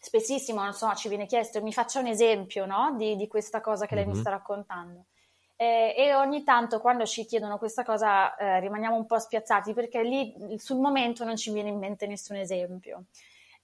spessissimo, 0.00 0.64
non 0.64 0.72
so, 0.72 0.92
ci 0.94 1.08
viene 1.08 1.26
chiesto, 1.26 1.62
mi 1.62 1.72
faccia 1.72 2.00
un 2.00 2.08
esempio 2.08 2.66
no? 2.66 2.96
di, 2.96 3.14
di, 3.14 3.28
questa 3.28 3.60
cosa 3.60 3.86
che 3.86 3.94
lei 3.94 4.02
mm-hmm. 4.04 4.14
mi 4.14 4.18
sta 4.18 4.30
raccontando. 4.30 5.04
Eh, 5.56 5.94
e 5.96 6.14
ogni 6.14 6.42
tanto 6.42 6.80
quando 6.80 7.06
ci 7.06 7.24
chiedono 7.24 7.58
questa 7.58 7.84
cosa 7.84 8.34
eh, 8.36 8.58
rimaniamo 8.60 8.96
un 8.96 9.06
po' 9.06 9.18
spiazzati 9.18 9.72
perché 9.72 10.02
lì 10.02 10.34
sul 10.58 10.78
momento 10.78 11.24
non 11.24 11.36
ci 11.36 11.52
viene 11.52 11.68
in 11.68 11.78
mente 11.78 12.06
nessun 12.06 12.36
esempio. 12.36 13.04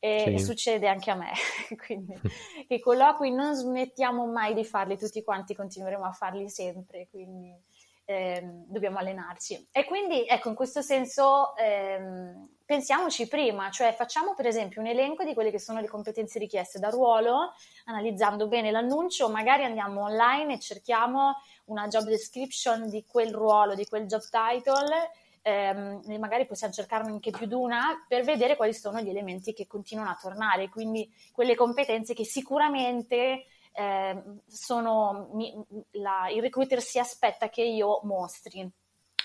E, 0.02 0.38
sì. 0.38 0.44
succede 0.44 0.88
anche 0.88 1.10
a 1.10 1.14
me, 1.14 1.32
quindi 1.84 2.14
i 2.68 2.80
colloqui 2.80 3.30
non 3.30 3.54
smettiamo 3.54 4.24
mai 4.26 4.54
di 4.54 4.64
farli 4.64 4.96
tutti 4.96 5.22
quanti, 5.22 5.54
continueremo 5.54 6.04
a 6.04 6.12
farli 6.12 6.48
sempre, 6.48 7.06
quindi 7.10 7.54
ehm, 8.06 8.64
dobbiamo 8.66 8.98
allenarci. 8.98 9.68
E 9.70 9.84
quindi 9.84 10.26
ecco, 10.26 10.48
in 10.48 10.54
questo 10.54 10.80
senso 10.80 11.54
ehm, 11.56 12.48
pensiamoci 12.70 13.26
prima, 13.26 13.68
cioè 13.68 13.92
facciamo 13.92 14.36
per 14.36 14.46
esempio 14.46 14.80
un 14.80 14.86
elenco 14.86 15.24
di 15.24 15.34
quelle 15.34 15.50
che 15.50 15.58
sono 15.58 15.80
le 15.80 15.88
competenze 15.88 16.38
richieste 16.38 16.78
da 16.78 16.88
ruolo, 16.88 17.52
analizzando 17.86 18.46
bene 18.46 18.70
l'annuncio, 18.70 19.28
magari 19.28 19.64
andiamo 19.64 20.02
online 20.02 20.54
e 20.54 20.60
cerchiamo 20.60 21.34
una 21.64 21.88
job 21.88 22.04
description 22.04 22.88
di 22.88 23.04
quel 23.04 23.34
ruolo, 23.34 23.74
di 23.74 23.86
quel 23.86 24.06
job 24.06 24.20
title, 24.20 25.10
ehm, 25.42 26.16
magari 26.20 26.46
possiamo 26.46 26.72
cercarne 26.72 27.10
anche 27.10 27.32
più 27.32 27.46
di 27.46 27.54
una 27.54 28.04
per 28.06 28.22
vedere 28.22 28.54
quali 28.54 28.72
sono 28.72 29.00
gli 29.00 29.08
elementi 29.08 29.52
che 29.52 29.66
continuano 29.66 30.10
a 30.10 30.18
tornare, 30.22 30.68
quindi 30.68 31.12
quelle 31.32 31.56
competenze 31.56 32.14
che 32.14 32.24
sicuramente 32.24 33.46
eh, 33.72 34.22
sono, 34.46 35.30
mi, 35.32 35.52
la, 35.94 36.28
il 36.32 36.40
recruiter 36.40 36.80
si 36.80 37.00
aspetta 37.00 37.48
che 37.48 37.62
io 37.62 37.98
mostri. 38.04 38.70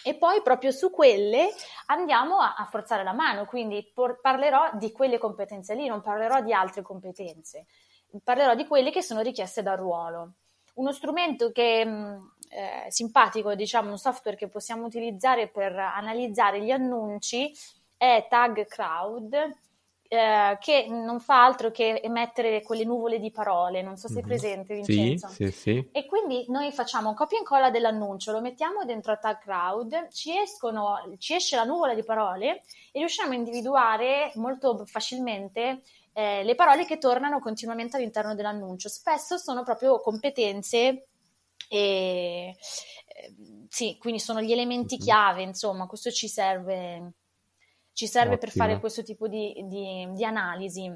E 0.08 0.14
poi 0.14 0.44
proprio 0.44 0.70
su 0.70 0.92
quelle 0.92 1.50
andiamo 1.88 2.38
a, 2.38 2.54
a 2.56 2.66
forzare 2.66 3.04
la 3.04 3.12
mano, 3.12 3.46
quindi 3.46 3.90
por- 3.92 4.22
parlerò 4.22 4.70
di 4.74 4.92
quelle 4.92 5.18
competenze 5.18 5.74
lì, 5.74 5.88
non 5.88 6.04
parlerò 6.04 6.42
di 6.42 6.54
altre 6.54 6.84
competenze, 6.84 7.66
parlerò 8.24 8.54
di 8.54 8.68
quelle 8.68 8.92
che 8.92 9.02
sono 9.02 9.22
richieste 9.22 9.64
dal 9.64 9.78
ruolo. 9.78 10.34
Uno 10.76 10.92
strumento 10.92 11.52
che 11.52 11.84
mm, 11.84 12.18
eh, 12.50 12.86
simpatico, 12.90 13.56
diciamo, 13.56 13.90
un 13.90 13.98
software 13.98 14.38
che 14.38 14.48
possiamo 14.48 14.86
utilizzare 14.86 15.48
per 15.48 15.76
analizzare 15.76 16.62
gli 16.62 16.70
annunci 16.70 17.52
è 17.98 18.28
Tag 18.30 18.68
Crowd, 18.68 19.58
eh, 20.08 20.58
che 20.60 20.86
non 20.88 21.20
fa 21.20 21.44
altro 21.44 21.72
che 21.72 22.00
emettere 22.02 22.62
quelle 22.62 22.84
nuvole 22.84 23.20
di 23.20 23.32
parole, 23.32 23.82
non 23.82 23.98
so 23.98 24.08
se 24.08 24.20
è 24.20 24.22
mhm. 24.22 24.28
presente 24.28 24.76
Vincenzo. 24.76 25.28
Sì, 25.30 25.46
sì, 25.46 25.52
sì. 25.52 25.90
E 25.92 26.06
quindi 26.06 26.46
noi 26.50 26.72
facciamo 26.72 27.10
un 27.10 27.16
copia 27.16 27.38
e 27.38 27.40
incolla 27.42 27.72
dell'annuncio, 27.72 28.32
lo 28.32 28.42
mettiamo 28.42 28.86
dentro 28.86 29.14
a 29.14 29.18
Tag 29.18 29.40
Crowd, 29.40 30.10
ci, 30.12 30.38
escono, 30.38 31.16
ci 31.18 31.34
esce 31.34 31.56
la 31.56 31.64
nuvola 31.64 31.96
di 31.96 32.04
parole 32.04 32.62
e 32.92 33.00
riusciamo 33.00 33.32
a 33.32 33.36
individuare 33.36 34.32
molto 34.36 34.86
facilmente 34.86 35.82
eh, 36.14 36.44
le 36.44 36.56
parole 36.56 36.86
che 36.86 36.98
tornano 36.98 37.40
continuamente 37.40 37.98
all'interno 37.98 38.36
dell'annuncio. 38.36 38.90
Spesso 38.90 39.38
sono 39.38 39.64
proprio 39.64 40.00
competenze 40.00 41.08
e 41.68 42.56
eh, 43.08 43.36
sì, 43.70 43.98
quindi 44.00 44.20
sono 44.20 44.42
gli 44.42 44.52
elementi 44.52 44.98
mhm. 44.98 45.02
chiave, 45.02 45.42
insomma, 45.42 45.88
questo 45.88 46.12
ci 46.12 46.28
serve 46.28 47.14
ci 47.96 48.08
serve 48.08 48.36
Ottimo. 48.36 48.52
per 48.52 48.62
fare 48.62 48.80
questo 48.80 49.04
tipo 49.04 49.28
di, 49.28 49.56
di, 49.68 50.08
di, 50.12 50.26
analisi. 50.26 50.92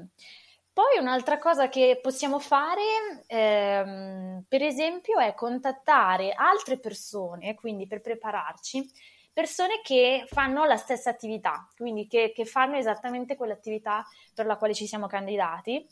Poi 0.72 0.98
un'altra 1.00 1.38
cosa 1.38 1.70
che 1.70 1.98
possiamo 2.00 2.38
fare, 2.38 3.24
ehm, 3.26 4.44
per 4.46 4.62
esempio, 4.62 5.18
è 5.18 5.34
contattare 5.34 6.32
altre 6.32 6.78
persone, 6.78 7.54
quindi 7.54 7.86
per 7.86 8.02
prepararci, 8.02 8.86
persone 9.32 9.80
che 9.82 10.24
fanno 10.26 10.66
la 10.66 10.76
stessa 10.76 11.08
attività, 11.08 11.66
quindi 11.74 12.06
che, 12.06 12.32
che 12.34 12.44
fanno 12.44 12.76
esattamente 12.76 13.34
quell'attività 13.34 14.04
per 14.34 14.44
la 14.44 14.56
quale 14.56 14.74
ci 14.74 14.86
siamo 14.86 15.06
candidati 15.06 15.86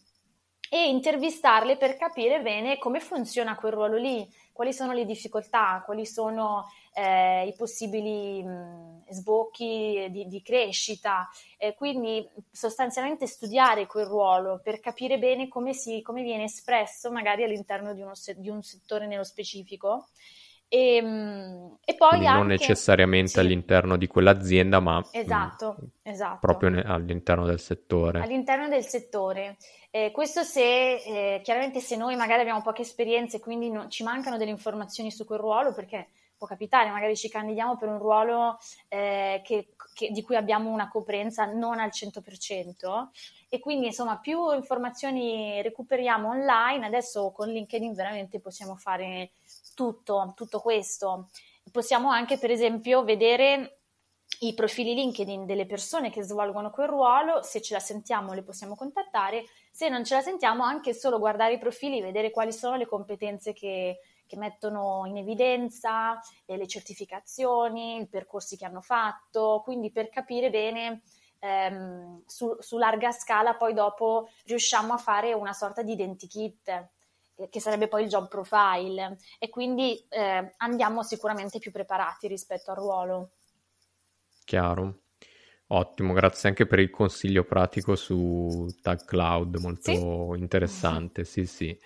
e 0.70 0.88
intervistarle 0.90 1.78
per 1.78 1.96
capire 1.96 2.42
bene 2.42 2.76
come 2.76 3.00
funziona 3.00 3.56
quel 3.56 3.72
ruolo 3.72 3.96
lì, 3.96 4.28
quali 4.52 4.74
sono 4.74 4.92
le 4.92 5.06
difficoltà, 5.06 5.82
quali 5.86 6.04
sono 6.04 6.66
eh, 6.98 7.46
i 7.46 7.54
possibili 7.54 8.42
mh, 8.42 9.04
sbocchi 9.10 10.08
di, 10.10 10.26
di 10.26 10.42
crescita. 10.42 11.28
Eh, 11.56 11.74
quindi 11.74 12.28
sostanzialmente 12.50 13.26
studiare 13.26 13.86
quel 13.86 14.06
ruolo 14.06 14.60
per 14.62 14.80
capire 14.80 15.18
bene 15.18 15.48
come, 15.48 15.72
si, 15.72 16.02
come 16.02 16.22
viene 16.22 16.44
espresso 16.44 17.12
magari 17.12 17.44
all'interno 17.44 17.94
di, 17.94 18.02
uno, 18.02 18.12
di 18.36 18.48
un 18.48 18.62
settore 18.62 19.06
nello 19.06 19.24
specifico. 19.24 20.08
E, 20.70 20.96
e, 20.98 21.94
poi 21.94 22.08
Quindi 22.08 22.26
anche... 22.26 22.38
non 22.38 22.46
necessariamente 22.48 23.30
sì. 23.30 23.38
all'interno 23.38 23.96
di 23.96 24.06
quell'azienda, 24.06 24.80
ma 24.80 25.02
esatto, 25.12 25.76
mh, 25.78 26.10
esatto. 26.10 26.38
proprio 26.40 26.68
ne- 26.68 26.82
all'interno 26.82 27.46
del 27.46 27.58
settore. 27.58 28.20
All'interno 28.20 28.68
del 28.68 28.84
settore. 28.84 29.56
Eh, 29.90 30.10
questo 30.10 30.42
se, 30.42 30.96
eh, 30.96 31.40
chiaramente 31.42 31.80
se 31.80 31.96
noi 31.96 32.16
magari 32.16 32.42
abbiamo 32.42 32.60
poche 32.60 32.82
esperienze, 32.82 33.40
quindi 33.40 33.70
non, 33.70 33.88
ci 33.88 34.02
mancano 34.02 34.36
delle 34.36 34.50
informazioni 34.50 35.10
su 35.10 35.24
quel 35.24 35.38
ruolo, 35.38 35.72
perché 35.72 36.08
può 36.38 36.46
capitare, 36.46 36.90
magari 36.90 37.16
ci 37.16 37.28
candidiamo 37.28 37.76
per 37.76 37.88
un 37.88 37.98
ruolo 37.98 38.58
eh, 38.88 39.42
che, 39.44 39.74
che, 39.92 40.10
di 40.10 40.22
cui 40.22 40.36
abbiamo 40.36 40.70
una 40.70 40.88
coprenza 40.88 41.44
non 41.44 41.80
al 41.80 41.90
100% 41.92 43.08
e 43.50 43.58
quindi 43.58 43.86
insomma 43.86 44.18
più 44.18 44.52
informazioni 44.52 45.60
recuperiamo 45.62 46.28
online, 46.28 46.86
adesso 46.86 47.32
con 47.32 47.48
LinkedIn 47.48 47.92
veramente 47.94 48.40
possiamo 48.40 48.76
fare 48.76 49.32
tutto, 49.74 50.32
tutto 50.36 50.60
questo. 50.60 51.28
Possiamo 51.70 52.10
anche 52.10 52.38
per 52.38 52.50
esempio 52.50 53.02
vedere 53.02 53.80
i 54.40 54.54
profili 54.54 54.94
LinkedIn 54.94 55.46
delle 55.46 55.66
persone 55.66 56.10
che 56.10 56.22
svolgono 56.22 56.70
quel 56.70 56.88
ruolo, 56.88 57.42
se 57.42 57.60
ce 57.60 57.74
la 57.74 57.80
sentiamo 57.80 58.34
le 58.34 58.42
possiamo 58.42 58.76
contattare, 58.76 59.44
se 59.72 59.88
non 59.88 60.04
ce 60.04 60.14
la 60.14 60.20
sentiamo 60.20 60.62
anche 60.62 60.94
solo 60.94 61.18
guardare 61.18 61.54
i 61.54 61.58
profili, 61.58 62.00
vedere 62.00 62.30
quali 62.30 62.52
sono 62.52 62.76
le 62.76 62.86
competenze 62.86 63.52
che, 63.52 63.98
che 64.28 64.36
mettono 64.36 65.02
in 65.06 65.16
evidenza, 65.16 66.20
eh, 66.44 66.56
le 66.56 66.68
certificazioni, 66.68 68.02
i 68.02 68.06
percorsi 68.06 68.56
che 68.56 68.64
hanno 68.64 68.82
fatto, 68.82 69.62
quindi 69.64 69.90
per 69.90 70.08
capire 70.10 70.50
bene 70.50 71.02
ehm, 71.40 72.22
su, 72.26 72.56
su 72.60 72.78
larga 72.78 73.10
scala 73.10 73.54
poi 73.54 73.74
dopo 73.74 74.28
riusciamo 74.44 74.92
a 74.92 74.98
fare 74.98 75.32
una 75.32 75.52
sorta 75.52 75.82
di 75.82 75.92
identikit 75.92 76.68
eh, 77.36 77.48
che 77.48 77.60
sarebbe 77.60 77.88
poi 77.88 78.02
il 78.02 78.08
job 78.08 78.28
profile 78.28 79.18
e 79.38 79.48
quindi 79.48 80.04
eh, 80.08 80.52
andiamo 80.58 81.02
sicuramente 81.02 81.58
più 81.58 81.70
preparati 81.70 82.26
rispetto 82.26 82.70
al 82.70 82.76
ruolo. 82.76 83.30
Chiaro. 84.44 85.02
Ottimo, 85.70 86.14
grazie 86.14 86.48
anche 86.48 86.66
per 86.66 86.78
il 86.78 86.88
consiglio 86.88 87.44
pratico 87.44 87.94
su 87.94 88.66
Tag 88.80 89.04
Cloud, 89.04 89.56
molto 89.56 89.92
sì? 89.92 90.40
interessante, 90.40 91.24
sì 91.24 91.44
sì. 91.44 91.78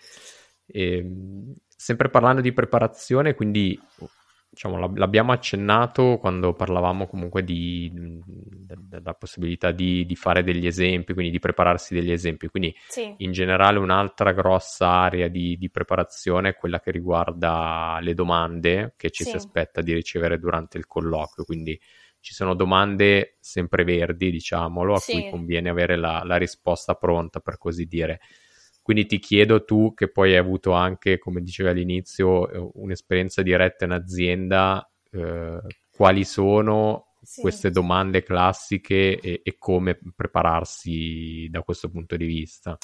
E, 0.67 0.97
ehm, 0.99 1.55
sempre 1.83 2.11
parlando 2.11 2.41
di 2.41 2.53
preparazione, 2.53 3.35
quindi 3.35 3.77
diciamo, 4.49 4.79
l'abbiamo 4.95 5.33
accennato 5.33 6.19
quando 6.21 6.55
parlavamo 6.55 7.09
comunque 7.09 7.43
di, 7.43 7.91
della 7.93 9.15
possibilità 9.15 9.73
di, 9.73 10.07
di, 10.07 10.15
fare 10.15 10.45
degli 10.45 10.65
esempi, 10.65 11.13
quindi 11.13 11.33
di 11.33 11.41
prepararsi 11.41 11.93
degli 11.93 12.13
esempi. 12.13 12.47
Quindi 12.47 12.73
sì. 12.87 13.13
in 13.19 13.33
generale 13.33 13.81
un'altra 13.81 14.31
grossa 14.31 14.87
area 14.87 15.27
di, 15.27 15.57
di, 15.59 15.71
preparazione 15.71 16.51
è 16.51 16.55
quella 16.55 16.79
che 16.79 16.93
riguarda 16.93 17.99
le 18.01 18.15
domande 18.15 18.95
che 18.97 19.11
ci 19.11 19.25
sì. 19.25 19.31
si 19.31 19.37
aspetta 19.37 19.81
di 19.81 19.93
ricevere 19.93 20.39
durante 20.39 20.79
il 20.79 20.87
colloquio. 20.87 21.45
Quindi 21.45 21.77
ci 22.21 22.33
sono 22.33 22.55
domande 22.55 23.39
sempre 23.41 23.83
verdi, 23.83 24.31
diciamolo, 24.31 24.95
a 24.95 24.99
sì. 24.99 25.13
cui 25.13 25.31
conviene 25.31 25.69
avere 25.69 25.97
la, 25.97 26.23
la, 26.25 26.37
risposta 26.37 26.95
pronta, 26.95 27.41
per 27.41 27.59
così 27.59 27.87
dire. 27.87 28.21
Quindi 28.83 29.07
ti 29.07 29.19
chiedo 29.21 29.65
tu, 29.65 29.95
che 29.95 30.11
poi 30.11 30.33
hai 30.33 30.39
avuto 30.39 30.73
anche, 30.73 31.19
come 31.19 31.41
dicevi 31.41 31.71
all'inizio, 31.71 32.51
eh, 32.51 32.71
un'esperienza 32.75 33.41
diretta 33.43 33.85
in 33.85 33.93
azienda, 33.93 34.91
eh, 35.11 35.61
quali 35.91 36.25
sono 36.25 37.15
sì. 37.23 37.41
queste 37.43 37.71
domande 37.71 38.23
classiche 38.25 39.19
e, 39.21 39.41
e 39.45 39.57
come 39.57 39.99
prepararsi 40.15 41.47
da 41.49 41.63
questo 41.63 41.89
punto 41.89 42.17
di 42.17 42.27
vista? 42.27 42.77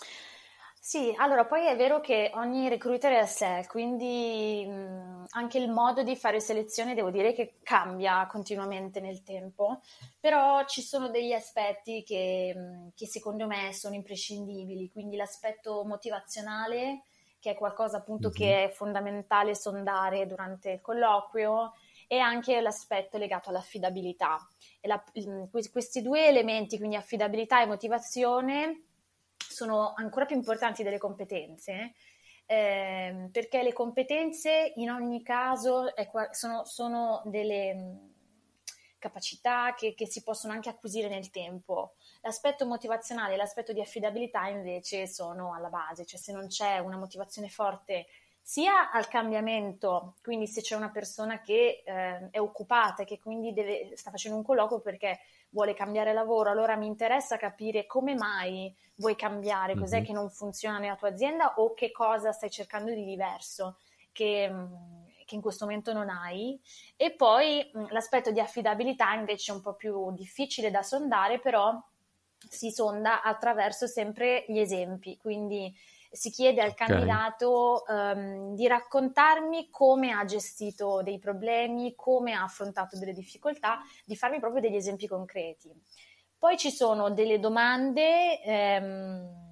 Sì, 0.89 1.13
allora 1.19 1.45
poi 1.45 1.67
è 1.67 1.77
vero 1.77 2.01
che 2.01 2.31
ogni 2.33 2.67
recruiter 2.71 3.13
è 3.13 3.19
a 3.19 3.27
sé, 3.27 3.67
quindi 3.69 4.65
mh, 4.67 5.27
anche 5.33 5.59
il 5.59 5.71
modo 5.71 6.03
di 6.03 6.17
fare 6.17 6.41
selezione 6.41 6.95
devo 6.95 7.11
dire 7.11 7.35
che 7.35 7.59
cambia 7.63 8.27
continuamente 8.27 8.99
nel 8.99 9.23
tempo, 9.23 9.83
però 10.19 10.65
ci 10.65 10.81
sono 10.81 11.11
degli 11.11 11.35
aspetti 11.35 12.03
che, 12.05 12.55
mh, 12.57 12.93
che 12.95 13.07
secondo 13.07 13.47
me 13.47 13.75
sono 13.75 13.97
imprescindibili, 13.97 14.91
quindi 14.91 15.17
l'aspetto 15.17 15.85
motivazionale, 15.85 17.03
che 17.39 17.51
è 17.51 17.55
qualcosa 17.55 17.99
appunto 17.99 18.29
mm-hmm. 18.29 18.37
che 18.39 18.65
è 18.65 18.69
fondamentale 18.71 19.55
sondare 19.55 20.27
durante 20.27 20.71
il 20.71 20.81
colloquio, 20.81 21.75
e 22.07 22.19
anche 22.19 22.63
l'aspetto 22.63 23.19
legato 23.19 23.51
all'affidabilità. 23.51 24.39
La, 24.81 25.05
questi 25.71 26.01
due 26.01 26.29
elementi, 26.29 26.79
quindi 26.79 26.97
affidabilità 26.97 27.61
e 27.61 27.67
motivazione, 27.67 28.85
sono 29.59 29.93
ancora 29.97 30.25
più 30.25 30.37
importanti 30.37 30.85
delle 30.85 30.99
competenze, 30.99 31.95
eh, 32.47 33.29
perché 33.33 33.65
le 33.65 33.73
competenze 33.73 34.73
in 34.77 34.89
ogni 34.91 35.21
caso 35.25 35.93
qua- 36.09 36.33
sono, 36.33 36.65
sono, 36.65 37.23
delle 37.25 37.75
mm, 37.75 37.97
capacità 38.99 39.75
che, 39.75 39.95
che, 39.95 40.07
si 40.07 40.23
possono 40.23 40.53
anche 40.53 40.69
acquisire 40.69 41.09
nel 41.09 41.31
tempo. 41.31 41.97
L'aspetto 42.21 42.67
motivazionale 42.67 43.35
e 43.35 43.37
l'aspetto 43.37 43.73
di 43.73 43.81
affidabilità 43.81 44.47
invece 44.47 45.09
sono 45.09 45.55
alla 45.55 45.71
base, 45.71 46.07
cioè 46.07 46.21
se 46.21 46.33
non 46.33 46.47
c'è 46.47 46.79
una 46.79 46.97
motivazione 46.97 47.49
forte 47.49 48.07
sia 48.41 48.93
al 48.93 49.09
cambiamento, 49.09 50.15
quindi 50.23 50.47
se 50.47 50.63
c'è 50.63 50.77
una 50.77 50.91
persona 50.91 51.41
che 51.41 51.83
eh, 51.85 52.31
è 52.31 52.39
occupata 52.39 53.03
e 53.03 53.07
che 53.07 53.19
quindi 53.19 53.53
deve, 53.53 53.97
sta 53.97 54.11
facendo 54.11 54.39
un 54.39 54.45
colloquio 54.45 54.81
perché 54.81 55.19
vuole 55.51 55.75
cambiare 55.75 56.13
lavoro, 56.13 56.51
allora 56.51 56.77
mi 56.77 56.87
interessa 56.87 57.37
capire 57.37 57.87
come 57.87 58.15
mai 58.15 58.75
vuoi 58.97 59.17
cambiare, 59.17 59.77
cos'è 59.77 59.97
mm-hmm. 59.97 60.05
che 60.05 60.13
non 60.13 60.31
funziona 60.31 60.79
nella 60.79 60.97
tua 60.97 61.09
azienda 61.09 61.55
o 61.57 61.73
che 61.75 61.91
cosa 61.91 62.33
stai 62.33 62.51
cercando 62.51 62.93
di 62.93 63.05
diverso 63.05 63.79
che, 64.13 64.49
mm, 64.51 64.75
che 65.25 65.35
in 65.35 65.41
questo 65.41 65.65
momento 65.65 65.93
non 65.93 66.09
hai. 66.11 66.61
E 66.97 67.13
poi 67.13 67.71
mm, 67.77 67.87
l'aspetto 67.91 68.31
di 68.31 68.41
affidabilità 68.41 69.13
invece 69.15 69.53
è 69.53 69.55
un 69.55 69.61
po' 69.61 69.75
più 69.75 70.13
difficile 70.13 70.71
da 70.71 70.83
sondare, 70.83 71.39
però 71.39 71.81
si 72.49 72.71
sonda 72.71 73.23
attraverso 73.23 73.87
sempre 73.87 74.45
gli 74.49 74.59
esempi, 74.59 75.17
quindi 75.17 75.73
si 76.11 76.31
chiede 76.31 76.61
al 76.61 76.71
okay. 76.71 76.87
candidato 76.87 77.83
um, 77.87 78.55
di 78.55 78.67
raccontarmi 78.67 79.69
come 79.71 80.13
ha 80.13 80.25
gestito 80.25 81.03
dei 81.03 81.19
problemi, 81.19 81.95
come 81.95 82.33
ha 82.33 82.43
affrontato 82.43 82.99
delle 82.99 83.13
difficoltà, 83.13 83.81
di 84.05 84.17
farmi 84.17 84.41
proprio 84.41 84.61
degli 84.61 84.77
esempi 84.77 85.07
concreti. 85.07 85.71
Poi 86.39 86.57
ci 86.57 86.71
sono 86.71 87.11
delle 87.11 87.41
domande 87.41 88.41
ehm, 88.43 89.49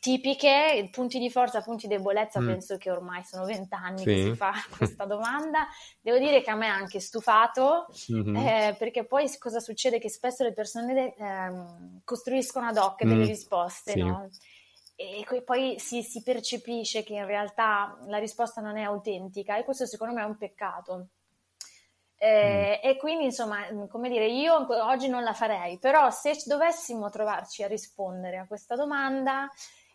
tipiche, 0.00 0.88
punti 0.90 1.18
di 1.18 1.30
forza, 1.30 1.60
punti 1.60 1.86
di 1.86 1.96
debolezza, 1.96 2.40
mm. 2.40 2.46
penso 2.46 2.76
che 2.78 2.90
ormai 2.90 3.22
sono 3.22 3.44
vent'anni 3.44 3.98
sì. 3.98 4.04
che 4.04 4.22
si 4.22 4.34
fa 4.34 4.52
questa 4.76 5.04
domanda. 5.04 5.66
Devo 6.00 6.18
dire 6.18 6.40
che 6.42 6.50
a 6.50 6.56
me 6.56 6.68
ha 6.68 6.74
anche 6.74 7.00
stufato, 7.00 7.86
mm-hmm. 8.10 8.36
eh, 8.36 8.74
perché 8.78 9.04
poi 9.04 9.30
cosa 9.38 9.60
succede? 9.60 9.98
Che 9.98 10.08
spesso 10.08 10.42
le 10.42 10.52
persone 10.54 11.14
eh, 11.14 12.02
costruiscono 12.04 12.66
ad 12.66 12.78
hoc 12.78 13.04
delle 13.04 13.24
mm. 13.24 13.28
risposte, 13.28 13.92
sì. 13.92 14.00
no? 14.00 14.28
E 15.02 15.42
poi 15.42 15.78
si, 15.80 16.02
si 16.02 16.22
percepisce 16.22 17.02
che 17.02 17.14
in 17.14 17.26
realtà 17.26 17.98
la 18.06 18.18
risposta 18.18 18.60
non 18.60 18.76
è 18.76 18.82
autentica 18.82 19.56
e 19.56 19.64
questo 19.64 19.84
secondo 19.84 20.14
me 20.14 20.22
è 20.22 20.26
un 20.26 20.36
peccato. 20.36 21.08
Eh, 22.16 22.80
mm. 22.84 22.88
E 22.88 22.96
quindi, 22.98 23.24
insomma, 23.24 23.66
come 23.88 24.08
dire, 24.08 24.26
io 24.28 24.64
oggi 24.84 25.08
non 25.08 25.24
la 25.24 25.32
farei, 25.32 25.78
però 25.78 26.08
se 26.10 26.40
dovessimo 26.46 27.10
trovarci 27.10 27.64
a 27.64 27.66
rispondere 27.66 28.38
a 28.38 28.46
questa 28.46 28.76
domanda, 28.76 29.50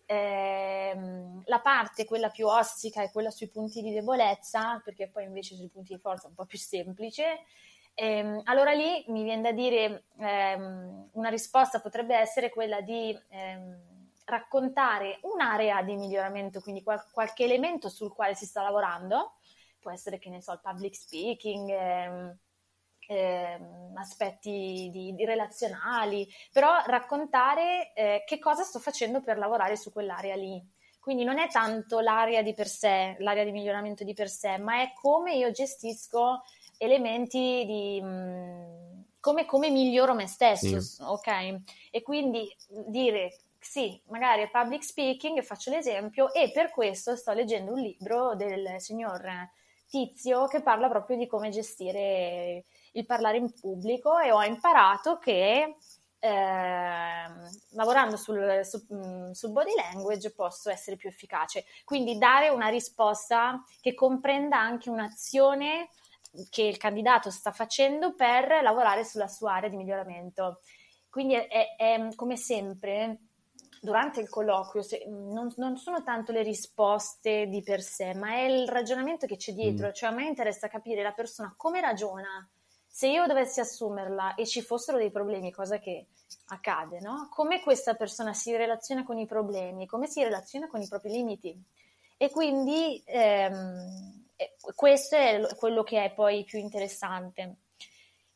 ehm, 0.05 1.43
la 1.45 1.59
parte, 1.61 2.03
quella 2.03 2.29
più 2.29 2.47
ostica 2.47 3.01
e 3.01 3.11
quella 3.11 3.31
sui 3.31 3.47
punti 3.47 3.81
di 3.81 3.93
debolezza, 3.93 4.81
perché 4.83 5.07
poi 5.07 5.23
invece 5.23 5.55
sui 5.55 5.69
punti 5.69 5.93
di 5.93 5.99
forza 6.01 6.25
è 6.25 6.29
un 6.29 6.35
po' 6.35 6.45
più 6.45 6.57
semplice, 6.57 7.45
ehm, 7.93 8.41
allora 8.43 8.73
lì 8.73 9.05
mi 9.07 9.23
viene 9.23 9.41
da 9.41 9.51
dire 9.53 10.03
ehm, 10.19 11.11
una 11.13 11.29
risposta 11.29 11.79
potrebbe 11.79 12.15
essere 12.17 12.49
quella 12.49 12.81
di 12.81 13.17
ehm, 13.29 13.96
raccontare 14.27 15.19
un'area 15.21 15.81
di 15.83 15.95
miglioramento, 15.95 16.59
quindi 16.59 16.83
qual- 16.83 17.03
qualche 17.11 17.45
elemento 17.45 17.87
sul 17.87 18.13
quale 18.13 18.35
si 18.35 18.45
sta 18.45 18.61
lavorando, 18.61 19.35
può 19.79 19.89
essere 19.91 20.19
che 20.19 20.29
ne 20.29 20.41
so, 20.41 20.51
il 20.51 20.59
public 20.61 20.95
speaking, 20.95 21.69
ehm, 21.69 22.37
ehm, 23.07 23.93
aspetti 23.95 24.89
di, 24.91 25.15
di 25.15 25.25
relazionali, 25.25 26.27
però 26.51 26.83
raccontare 26.85 27.93
eh, 27.93 28.23
che 28.25 28.37
cosa 28.37 28.63
sto 28.63 28.79
facendo 28.79 29.21
per 29.21 29.37
lavorare 29.37 29.77
su 29.77 29.91
quell'area 29.93 30.35
lì. 30.35 30.61
Quindi 30.99 31.23
non 31.23 31.39
è 31.39 31.47
tanto 31.47 32.01
l'area 32.01 32.41
di 32.41 32.53
per 32.53 32.67
sé, 32.67 33.15
l'area 33.19 33.45
di 33.45 33.51
miglioramento 33.51 34.03
di 34.03 34.13
per 34.13 34.27
sé, 34.27 34.57
ma 34.57 34.81
è 34.81 34.91
come 34.93 35.35
io 35.35 35.51
gestisco 35.51 36.43
elementi 36.77 37.63
di... 37.65 38.01
Mh, 38.01 38.07
mm, 38.07 39.01
come, 39.19 39.45
come, 39.45 39.69
miglioro 39.69 40.13
me 40.13 40.27
stesso, 40.27 40.79
sì. 40.79 41.01
ok? 41.01 41.61
E 41.91 42.01
quindi 42.01 42.49
dire 42.85 43.35
sì, 43.69 44.01
magari 44.07 44.43
è 44.43 44.49
public 44.49 44.81
speaking, 44.81 45.41
faccio 45.41 45.69
l'esempio, 45.71 46.33
e 46.33 46.51
per 46.53 46.71
questo 46.71 47.17
sto 47.17 47.33
leggendo 47.33 47.73
un 47.73 47.81
libro 47.81 48.33
del 48.33 48.75
signor 48.79 49.21
Tizio 49.89 50.47
che 50.47 50.61
parla 50.61 50.87
proprio 50.87 51.17
di 51.17 51.27
come 51.27 51.49
gestire 51.49 52.63
il 52.93 53.05
parlare 53.05 53.35
in 53.35 53.51
pubblico 53.53 54.19
e 54.19 54.31
ho 54.31 54.41
imparato 54.41 55.17
che 55.17 55.75
eh, 56.19 57.27
lavorando 57.71 58.15
sul, 58.15 58.61
su, 58.63 58.85
mm, 58.93 59.31
sul, 59.31 59.51
body 59.51 59.75
language 59.75 60.33
posso 60.33 60.69
essere 60.69 60.95
più 60.95 61.09
efficace. 61.09 61.65
Quindi 61.83 62.17
dare 62.17 62.47
una 62.47 62.69
risposta 62.69 63.61
che 63.81 63.93
comprenda 63.93 64.57
anche 64.57 64.89
un'azione 64.89 65.89
che 66.49 66.63
il 66.63 66.77
candidato 66.77 67.31
sta 67.31 67.51
facendo 67.51 68.15
per 68.15 68.61
lavorare 68.63 69.03
sulla 69.03 69.27
sua 69.27 69.55
area 69.55 69.69
di 69.69 69.75
miglioramento. 69.75 70.61
Quindi 71.09 71.33
è, 71.33 71.47
è, 71.47 71.75
è 71.75 72.15
come 72.15 72.37
sempre 72.37 73.26
durante 73.81 74.19
il 74.19 74.29
colloquio 74.29 74.81
se, 74.81 75.05
non, 75.07 75.51
non, 75.57 75.77
sono 75.77 76.03
tanto 76.03 76.31
le 76.31 76.41
risposte 76.41 77.47
di 77.47 77.61
per 77.61 77.81
sé, 77.81 78.13
ma 78.13 78.31
è 78.33 78.41
il 78.41 78.67
ragionamento 78.67 79.25
che 79.25 79.37
c'è 79.37 79.53
dietro. 79.53 79.87
Mm. 79.87 79.91
Cioè 79.91 80.09
a 80.09 80.13
me 80.13 80.25
interessa 80.25 80.67
capire 80.67 81.03
la 81.03 81.11
persona 81.11 81.53
come 81.55 81.81
ragiona, 81.81 82.47
se 82.87 83.07
io 83.07 83.27
dovessi 83.27 83.59
assumerla 83.59 84.35
e 84.35 84.45
ci 84.45 84.61
fossero 84.61 84.97
dei 84.97 85.11
problemi, 85.11 85.51
cosa 85.51 85.77
che 85.77 86.07
accade, 86.47 86.99
no? 86.99 87.29
Come 87.31 87.61
questa 87.61 87.93
persona 87.93 88.33
si 88.33 88.55
relaziona 88.55 89.03
con 89.03 89.17
i 89.17 89.25
problemi, 89.25 89.85
come 89.85 90.07
si 90.07 90.23
relaziona 90.23 90.67
con 90.67 90.81
i 90.81 90.87
propri 90.87 91.11
limiti. 91.11 91.55
E 92.17 92.31
quindi 92.31 93.01
ehm, 93.05 94.25
questo 94.75 95.15
è 95.15 95.47
quello 95.55 95.83
che 95.83 96.03
è 96.03 96.11
poi 96.11 96.43
più 96.43 96.59
interessante. 96.59 97.55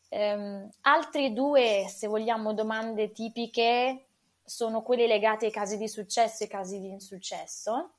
Um, 0.09 0.69
altri 0.81 1.33
due, 1.33 1.85
se 1.87 2.07
vogliamo, 2.07 2.53
domande 2.53 3.11
tipiche 3.11 4.07
sono 4.43 4.81
quelle 4.81 5.07
legate 5.07 5.45
ai 5.45 5.51
casi 5.51 5.77
di 5.77 5.87
successo 5.87 6.43
e 6.43 6.45
ai 6.45 6.51
casi 6.51 6.79
di 6.79 6.89
insuccesso. 6.89 7.93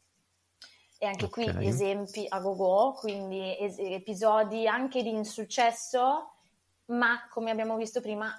E 0.98 1.07
anche 1.07 1.24
okay. 1.24 1.52
qui 1.52 1.66
esempi 1.66 2.26
a 2.28 2.38
go-go, 2.40 2.92
quindi 2.92 3.57
es- 3.59 3.78
episodi 3.78 4.68
anche 4.68 5.02
di 5.02 5.11
insuccesso 5.11 6.33
ma 6.87 7.26
come 7.28 7.50
abbiamo 7.50 7.76
visto 7.76 8.00
prima, 8.00 8.33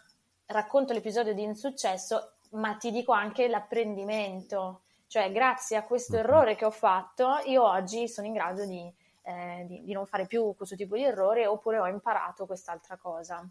racconto 0.48 0.94
l'episodio 0.94 1.34
di 1.34 1.44
insuccesso, 1.44 2.34
ma 2.52 2.76
ti 2.76 2.92
dico 2.92 3.12
anche 3.12 3.48
l'apprendimento. 3.48 4.82
Cioè, 5.08 5.32
grazie 5.32 5.78
a 5.78 5.84
questo 5.84 6.18
errore 6.18 6.56
che 6.56 6.66
ho 6.66 6.72
fatto, 6.72 7.40
io 7.46 7.64
oggi 7.64 8.08
sono 8.08 8.28
in 8.28 8.34
grado 8.34 8.66
di, 8.66 8.92
eh, 9.24 9.66
di, 9.68 9.84
di 9.84 9.94
non 9.94 10.06
fare 10.06 10.26
più 10.26 10.54
questo 10.56 10.76
tipo 10.76 10.96
di 10.96 11.04
errore 11.04 11.46
oppure 11.46 11.80
ho 11.80 11.88
imparato 11.88 12.46
quest'altra 12.46 12.98
cosa. 12.98 13.48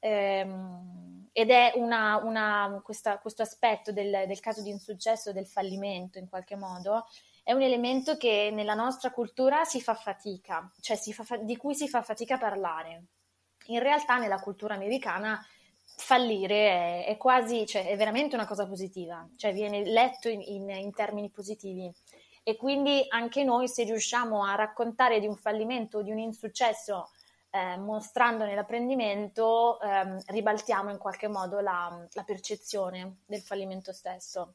Ehm, 0.00 1.28
ed 1.32 1.50
è 1.50 1.72
una, 1.76 2.16
una, 2.16 2.80
questa, 2.82 3.18
questo 3.18 3.42
aspetto 3.42 3.92
del, 3.92 4.24
del, 4.26 4.40
caso 4.40 4.62
di 4.62 4.70
insuccesso, 4.70 5.32
del 5.32 5.46
fallimento 5.46 6.18
in 6.18 6.28
qualche 6.28 6.56
modo, 6.56 7.06
è 7.44 7.52
un 7.52 7.62
elemento 7.62 8.16
che 8.16 8.50
nella 8.52 8.74
nostra 8.74 9.10
cultura 9.10 9.64
si 9.64 9.80
fa 9.80 9.94
fatica, 9.94 10.70
cioè 10.80 10.96
fa, 10.96 11.36
di 11.36 11.56
cui 11.56 11.74
si 11.74 11.88
fa 11.88 12.02
fatica 12.02 12.34
a 12.34 12.38
parlare 12.38 13.04
in 13.68 13.80
realtà 13.80 14.18
nella 14.18 14.40
cultura 14.40 14.74
americana 14.74 15.44
fallire 15.96 17.04
è, 17.04 17.06
è 17.06 17.16
quasi, 17.16 17.66
cioè 17.66 17.86
è 17.86 17.96
veramente 17.96 18.34
una 18.34 18.46
cosa 18.46 18.66
positiva, 18.66 19.26
cioè 19.36 19.52
viene 19.52 19.84
letto 19.84 20.28
in, 20.28 20.40
in, 20.42 20.70
in 20.70 20.92
termini 20.92 21.30
positivi. 21.30 21.92
E 22.42 22.56
quindi 22.56 23.04
anche 23.08 23.44
noi 23.44 23.68
se 23.68 23.84
riusciamo 23.84 24.44
a 24.44 24.54
raccontare 24.54 25.20
di 25.20 25.26
un 25.26 25.36
fallimento 25.36 25.98
o 25.98 26.02
di 26.02 26.10
un 26.10 26.18
insuccesso 26.18 27.10
eh, 27.58 27.76
mostrandone 27.76 28.54
l'apprendimento, 28.54 29.80
ehm, 29.80 30.22
ribaltiamo 30.26 30.90
in 30.90 30.98
qualche 30.98 31.28
modo 31.28 31.60
la, 31.60 32.06
la, 32.12 32.22
percezione 32.22 33.18
del 33.26 33.40
fallimento 33.40 33.92
stesso. 33.92 34.54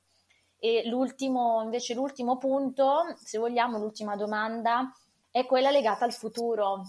E 0.57 0.83
l'ultimo, 0.87 1.61
invece, 1.61 1.93
l'ultimo 1.93 2.37
punto, 2.37 3.15
se 3.21 3.37
vogliamo, 3.37 3.77
l'ultima 3.77 4.15
domanda, 4.15 4.91
è 5.29 5.45
quella 5.45 5.71
legata 5.71 6.05
al 6.05 6.13
futuro. 6.13 6.83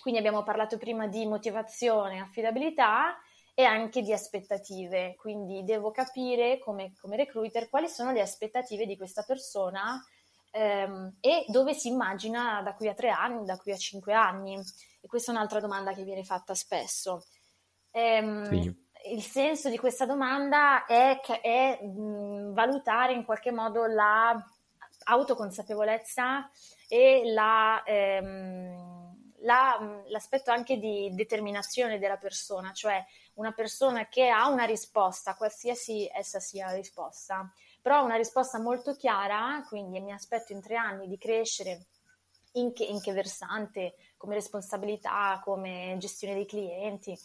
Quindi 0.00 0.20
abbiamo 0.20 0.42
parlato 0.42 0.78
prima 0.78 1.06
di 1.08 1.26
motivazione, 1.26 2.20
affidabilità 2.20 3.18
e 3.54 3.64
anche 3.64 4.02
di 4.02 4.12
aspettative. 4.12 5.16
Quindi 5.16 5.64
devo 5.64 5.90
capire 5.90 6.58
come, 6.58 6.92
come 7.00 7.16
recruiter 7.16 7.68
quali 7.68 7.88
sono 7.88 8.12
le 8.12 8.20
aspettative 8.20 8.86
di 8.86 8.96
questa 8.96 9.22
persona 9.22 10.00
ehm, 10.50 11.16
e 11.20 11.44
dove 11.48 11.74
si 11.74 11.88
immagina 11.88 12.62
da 12.62 12.74
qui 12.74 12.88
a 12.88 12.94
tre 12.94 13.10
anni, 13.10 13.44
da 13.44 13.56
qui 13.56 13.72
a 13.72 13.76
cinque 13.76 14.12
anni. 14.12 14.58
E 15.00 15.06
questa 15.06 15.32
è 15.32 15.34
un'altra 15.34 15.60
domanda 15.60 15.92
che 15.92 16.04
viene 16.04 16.24
fatta 16.24 16.54
spesso. 16.54 17.26
Ehm, 17.92 18.44
sì. 18.44 18.88
Il 19.06 19.22
senso 19.22 19.70
di 19.70 19.78
questa 19.78 20.04
domanda 20.04 20.84
è, 20.84 21.20
è 21.20 21.82
mh, 21.82 22.52
valutare 22.52 23.14
in 23.14 23.24
qualche 23.24 23.50
modo 23.50 23.86
la 23.86 24.38
autoconsapevolezza 25.04 26.50
e 26.86 27.22
la, 27.32 27.82
ehm, 27.84 29.32
la, 29.38 30.02
l'aspetto 30.08 30.50
anche 30.50 30.76
di 30.78 31.10
determinazione 31.14 31.98
della 31.98 32.18
persona, 32.18 32.72
cioè 32.72 33.02
una 33.34 33.52
persona 33.52 34.06
che 34.08 34.28
ha 34.28 34.48
una 34.48 34.64
risposta, 34.64 35.34
qualsiasi 35.34 36.06
essa 36.12 36.40
sia 36.40 36.66
la 36.66 36.74
risposta, 36.74 37.50
però 37.80 38.04
una 38.04 38.16
risposta 38.16 38.58
molto 38.58 38.94
chiara, 38.94 39.64
quindi 39.68 40.00
mi 40.00 40.12
aspetto 40.12 40.52
in 40.52 40.60
tre 40.60 40.76
anni 40.76 41.08
di 41.08 41.18
crescere 41.18 41.86
in 42.52 42.72
che, 42.72 42.84
in 42.84 43.00
che 43.00 43.12
versante, 43.12 43.94
come 44.16 44.34
responsabilità, 44.34 45.40
come 45.44 45.96
gestione 45.98 46.34
dei 46.34 46.46
clienti, 46.46 47.16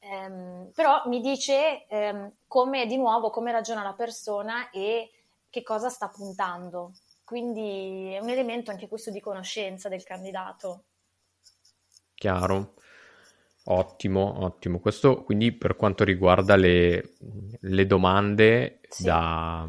ehm, 0.00 0.70
però 0.74 1.02
mi 1.06 1.20
dice 1.20 1.86
ehm, 1.86 2.32
come 2.46 2.86
di 2.86 2.96
nuovo 2.96 3.30
come 3.30 3.52
ragiona 3.52 3.82
la 3.82 3.94
persona 3.94 4.70
e 4.70 5.10
che 5.50 5.62
cosa 5.62 5.88
sta 5.88 6.08
puntando. 6.08 6.92
Quindi 7.24 8.12
è 8.12 8.18
un 8.18 8.28
elemento 8.28 8.70
anche 8.70 8.88
questo 8.88 9.10
di 9.10 9.20
conoscenza 9.20 9.88
del 9.88 10.02
candidato. 10.02 10.84
Chiaro. 12.14 12.74
Ottimo, 13.66 14.44
ottimo. 14.44 14.78
Questo 14.78 15.22
quindi 15.22 15.52
per 15.52 15.76
quanto 15.76 16.04
riguarda 16.04 16.54
le, 16.54 17.14
le 17.60 17.86
domande 17.86 18.80
sì. 18.88 19.04
da, 19.04 19.66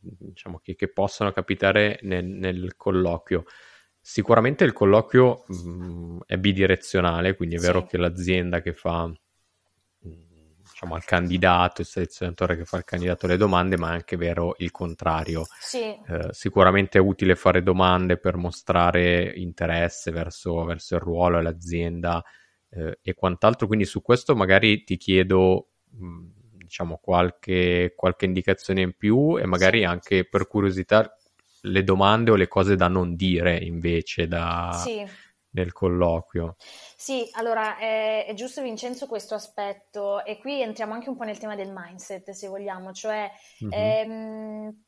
diciamo, 0.00 0.60
che, 0.62 0.74
che, 0.74 0.88
possono 0.88 1.30
capitare 1.30 1.98
nel, 2.02 2.24
nel, 2.24 2.74
colloquio. 2.76 3.44
Sicuramente 4.00 4.64
il 4.64 4.72
colloquio 4.72 5.44
mh, 5.46 5.68
mm, 5.68 6.18
è 6.26 6.38
bidirezionale, 6.38 7.36
quindi 7.36 7.56
è 7.56 7.58
sì. 7.58 7.66
vero 7.66 7.84
che 7.84 7.98
l'azienda 7.98 8.62
che 8.62 8.72
fa 8.72 9.12
diciamo, 10.74 10.94
al 10.94 11.04
candidato, 11.04 11.82
il 11.82 11.86
selezionatore 11.86 12.56
che 12.56 12.64
fa 12.64 12.78
al 12.78 12.84
candidato 12.84 13.26
le 13.26 13.36
domande, 13.36 13.76
ma 13.76 13.90
è 13.90 13.94
anche 13.94 14.16
vero 14.16 14.54
il 14.58 14.70
contrario. 14.70 15.44
Sì. 15.60 15.82
Eh, 15.82 16.28
sicuramente 16.30 16.96
è 16.96 17.00
utile 17.00 17.36
fare 17.36 17.62
domande 17.62 18.16
per 18.16 18.36
mostrare 18.36 19.32
interesse 19.36 20.10
verso, 20.10 20.64
verso 20.64 20.94
il 20.94 21.00
ruolo 21.00 21.38
e 21.38 21.42
l'azienda 21.42 22.24
eh, 22.74 22.98
e 23.02 23.14
quant'altro, 23.14 23.66
quindi 23.66 23.84
su 23.84 24.02
questo 24.02 24.34
magari 24.34 24.84
ti 24.84 24.96
chiedo 24.96 25.68
mh, 25.90 26.26
diciamo 26.56 26.98
qualche, 27.02 27.92
qualche, 27.96 28.24
indicazione 28.24 28.80
in 28.80 28.96
più 28.96 29.38
e 29.38 29.46
magari 29.46 29.78
sì. 29.78 29.84
anche 29.84 30.28
per 30.28 30.46
curiosità 30.46 31.16
le 31.62 31.84
domande 31.84 32.30
o 32.30 32.34
le 32.34 32.48
cose 32.48 32.76
da 32.76 32.88
non 32.88 33.14
dire 33.14 33.56
invece 33.56 34.26
da... 34.26 34.70
Sì 34.82 35.22
nel 35.54 35.72
colloquio. 35.72 36.56
Sì, 36.96 37.28
allora 37.32 37.78
è, 37.78 38.26
è, 38.26 38.34
giusto 38.34 38.62
Vincenzo 38.62 39.06
questo 39.06 39.34
aspetto 39.34 40.24
e 40.24 40.38
qui 40.38 40.60
entriamo 40.60 40.92
anche 40.92 41.08
un 41.08 41.16
po' 41.16 41.24
nel 41.24 41.38
tema 41.38 41.54
del 41.56 41.72
mindset 41.72 42.30
se 42.30 42.48
vogliamo, 42.48 42.92
cioè 42.92 43.30
mm-hmm. 43.64 43.72
ehm, 43.72 44.84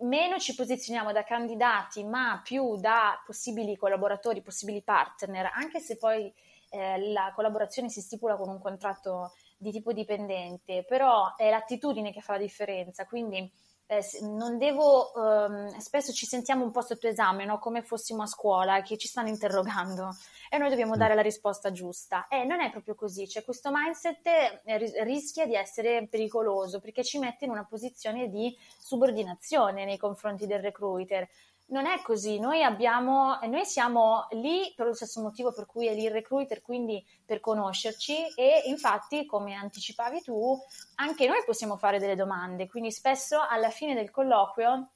meno 0.00 0.38
ci 0.38 0.54
posizioniamo 0.54 1.12
da 1.12 1.24
candidati 1.24 2.04
ma 2.04 2.40
più 2.42 2.76
da 2.76 3.20
possibili 3.24 3.76
collaboratori, 3.76 4.42
possibili 4.42 4.82
partner, 4.82 5.50
anche 5.54 5.80
se 5.80 5.96
poi 5.96 6.32
eh, 6.70 7.12
la 7.12 7.32
collaborazione 7.34 7.88
si 7.88 8.00
stipula 8.00 8.36
con 8.36 8.48
un 8.48 8.60
contratto 8.60 9.32
di 9.58 9.70
tipo 9.70 9.92
dipendente, 9.92 10.84
però 10.88 11.34
è 11.36 11.50
l'attitudine 11.50 12.12
che 12.12 12.20
fa 12.20 12.32
la 12.32 12.38
differenza, 12.38 13.04
quindi 13.04 13.50
eh, 13.90 14.04
non 14.22 14.56
devo, 14.56 15.12
ehm, 15.14 15.76
spesso 15.78 16.12
ci 16.12 16.24
sentiamo 16.24 16.62
un 16.62 16.70
po' 16.70 16.80
sotto 16.80 17.08
esame, 17.08 17.44
no? 17.44 17.58
come 17.58 17.82
fossimo 17.82 18.22
a 18.22 18.26
scuola, 18.26 18.82
che 18.82 18.96
ci 18.96 19.08
stanno 19.08 19.28
interrogando 19.28 20.16
e 20.48 20.58
noi 20.58 20.70
dobbiamo 20.70 20.96
dare 20.96 21.16
la 21.16 21.22
risposta 21.22 21.72
giusta. 21.72 22.28
E 22.28 22.44
non 22.44 22.60
è 22.60 22.70
proprio 22.70 22.94
così, 22.94 23.28
cioè 23.28 23.42
questo 23.42 23.70
mindset 23.72 24.26
eh, 24.64 25.02
rischia 25.02 25.44
di 25.44 25.56
essere 25.56 26.06
pericoloso 26.06 26.78
perché 26.78 27.02
ci 27.02 27.18
mette 27.18 27.46
in 27.46 27.50
una 27.50 27.64
posizione 27.64 28.28
di 28.28 28.56
subordinazione 28.78 29.84
nei 29.84 29.98
confronti 29.98 30.46
del 30.46 30.60
recruiter 30.60 31.28
non 31.70 31.86
è 31.86 32.00
così, 32.02 32.38
noi, 32.38 32.62
abbiamo, 32.62 33.38
noi 33.42 33.64
siamo 33.64 34.26
lì 34.30 34.72
per 34.74 34.86
lo 34.86 34.94
stesso 34.94 35.20
motivo 35.20 35.52
per 35.52 35.66
cui 35.66 35.86
è 35.86 35.94
lì 35.94 36.04
il 36.04 36.10
recruiter, 36.10 36.62
quindi 36.62 37.04
per 37.24 37.40
conoscerci 37.40 38.34
e 38.34 38.62
infatti, 38.66 39.26
come 39.26 39.54
anticipavi 39.54 40.22
tu, 40.22 40.58
anche 40.96 41.26
noi 41.26 41.42
possiamo 41.44 41.76
fare 41.76 41.98
delle 41.98 42.16
domande, 42.16 42.68
quindi 42.68 42.90
spesso 42.90 43.38
alla 43.48 43.70
fine 43.70 43.94
del 43.94 44.10
colloquio 44.10 44.90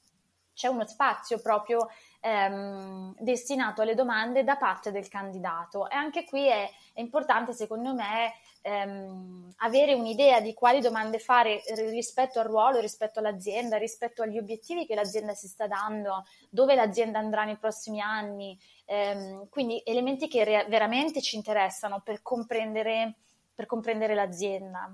c'è 0.53 0.67
uno 0.67 0.85
spazio 0.87 1.39
proprio 1.39 1.89
ehm, 2.25 3.13
destinato 3.19 3.83
alle 3.83 3.93
domande 3.93 4.43
da 4.43 4.55
parte 4.55 4.91
del 4.91 5.07
candidato 5.07 5.87
e 5.89 5.95
anche 5.95 6.25
qui 6.25 6.47
è, 6.47 6.67
è 6.93 6.99
importante 6.99 7.53
secondo 7.53 7.93
me 7.93 8.33
ehm, 8.61 9.53
avere 9.57 9.93
un'idea 9.93 10.41
di 10.41 10.55
quali 10.55 10.81
domande 10.81 11.19
fare 11.19 11.61
rispetto 11.75 12.39
al 12.39 12.47
ruolo, 12.47 12.79
rispetto 12.79 13.19
all'azienda, 13.19 13.77
rispetto 13.77 14.23
agli 14.23 14.39
obiettivi 14.39 14.87
che 14.87 14.95
l'azienda 14.95 15.33
si 15.33 15.47
sta 15.47 15.67
dando, 15.67 16.25
dove 16.49 16.73
l'azienda 16.73 17.19
andrà 17.19 17.43
nei 17.43 17.57
prossimi 17.57 18.01
anni, 18.01 18.57
ehm, 18.85 19.47
quindi 19.49 19.81
elementi 19.85 20.27
che 20.27 20.43
re- 20.43 20.65
veramente 20.67 21.21
ci 21.21 21.35
interessano 21.35 22.01
per 22.01 22.23
comprendere, 22.23 23.17
per 23.53 23.67
comprendere 23.67 24.15
l'azienda. 24.15 24.91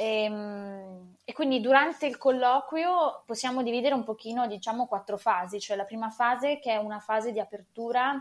E, 0.00 0.22
ehm, 0.22 1.16
e, 1.24 1.32
quindi 1.32 1.60
durante 1.60 2.06
il 2.06 2.16
colloquio 2.18 3.24
possiamo 3.26 3.64
dividere 3.64 3.94
un 3.94 4.04
pochino, 4.04 4.46
diciamo, 4.46 4.86
quattro 4.86 5.16
fasi, 5.16 5.58
cioè 5.58 5.76
la 5.76 5.84
prima 5.84 6.08
fase 6.10 6.60
che 6.60 6.70
è 6.70 6.76
una 6.76 7.00
fase 7.00 7.32
di 7.32 7.40
apertura 7.40 8.16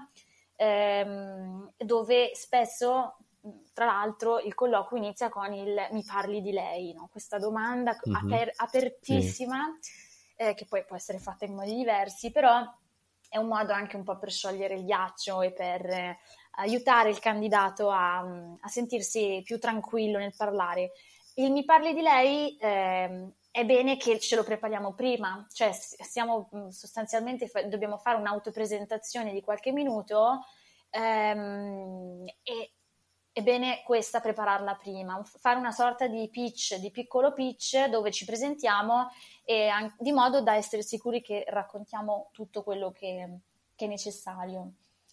ehm, 0.55 1.71
dove 1.77 2.31
spesso 2.33 3.17
tra 3.73 3.85
l'altro 3.85 4.39
il 4.39 4.55
colloquio 4.55 5.01
inizia 5.01 5.29
con 5.29 5.53
il 5.53 5.87
mi 5.91 6.03
parli 6.03 6.41
di 6.41 6.51
lei, 6.51 6.93
no? 6.93 7.07
questa 7.11 7.37
domanda 7.37 7.95
mm-hmm. 7.95 8.25
aper- 8.25 8.53
apertissima 8.55 9.77
sì. 9.79 9.91
eh, 10.35 10.53
che 10.55 10.65
poi 10.65 10.83
può 10.83 10.95
essere 10.95 11.19
fatta 11.19 11.45
in 11.45 11.53
modi 11.53 11.75
diversi, 11.75 12.31
però 12.31 12.59
è 13.29 13.37
un 13.37 13.47
modo 13.47 13.71
anche 13.71 13.95
un 13.95 14.03
po' 14.03 14.17
per 14.17 14.31
sciogliere 14.31 14.73
il 14.73 14.83
ghiaccio 14.83 15.41
e 15.41 15.51
per 15.51 15.85
eh, 15.85 16.17
aiutare 16.57 17.09
il 17.09 17.19
candidato 17.19 17.89
a, 17.89 18.19
a, 18.19 18.67
sentirsi 18.67 19.41
più 19.45 19.59
tranquillo 19.59 20.17
nel 20.17 20.33
parlare. 20.35 20.91
Il 21.39 21.51
mi 21.51 21.65
parli 21.65 21.93
di 21.93 22.01
lei 22.01 22.57
eh, 22.57 23.31
è 23.51 23.63
bene 23.63 23.95
che 23.97 24.19
ce 24.19 24.35
lo 24.35 24.43
prepariamo 24.43 24.93
prima, 24.93 25.45
cioè 25.53 25.71
siamo 25.71 26.49
sostanzialmente 26.69 27.49
dobbiamo 27.67 27.97
fare 27.97 28.17
un'autopresentazione 28.17 29.31
di 29.33 29.41
qualche 29.41 29.71
minuto 29.71 30.45
ehm, 30.89 32.25
e 32.41 32.71
è 33.31 33.43
bene 33.43 33.83
questa 33.83 34.19
prepararla 34.19 34.77
prima, 34.77 35.23
fare 35.23 35.59
una 35.59 35.71
sorta 35.71 36.07
di 36.07 36.27
pitch, 36.27 36.77
di 36.77 36.89
piccolo 36.89 37.33
pitch 37.33 37.85
dove 37.85 38.11
ci 38.11 38.25
presentiamo 38.25 39.11
e 39.43 39.69
di 39.99 40.11
modo 40.11 40.41
da 40.41 40.55
essere 40.55 40.81
sicuri 40.81 41.21
che 41.21 41.45
raccontiamo 41.49 42.29
tutto 42.31 42.63
quello 42.63 42.91
che, 42.91 43.41
che 43.75 43.85
è 43.85 43.87
necessario. 43.87 44.71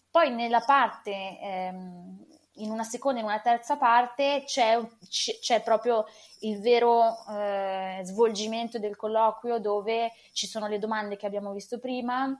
Poi 0.09 0.33
nella 0.33 0.61
parte, 0.61 1.39
ehm, 1.39 2.25
in 2.55 2.71
una 2.71 2.83
seconda 2.83 3.19
e 3.19 3.21
in 3.21 3.27
una 3.27 3.39
terza 3.39 3.77
parte, 3.77 4.43
c'è, 4.45 4.79
c'è 5.09 5.61
proprio 5.61 6.05
il 6.41 6.59
vero 6.61 7.25
eh, 7.29 8.01
svolgimento 8.03 8.79
del 8.79 8.95
colloquio 8.95 9.59
dove 9.59 10.11
ci 10.33 10.47
sono 10.47 10.67
le 10.67 10.79
domande 10.79 11.17
che 11.17 11.25
abbiamo 11.25 11.51
visto 11.51 11.79
prima, 11.79 12.37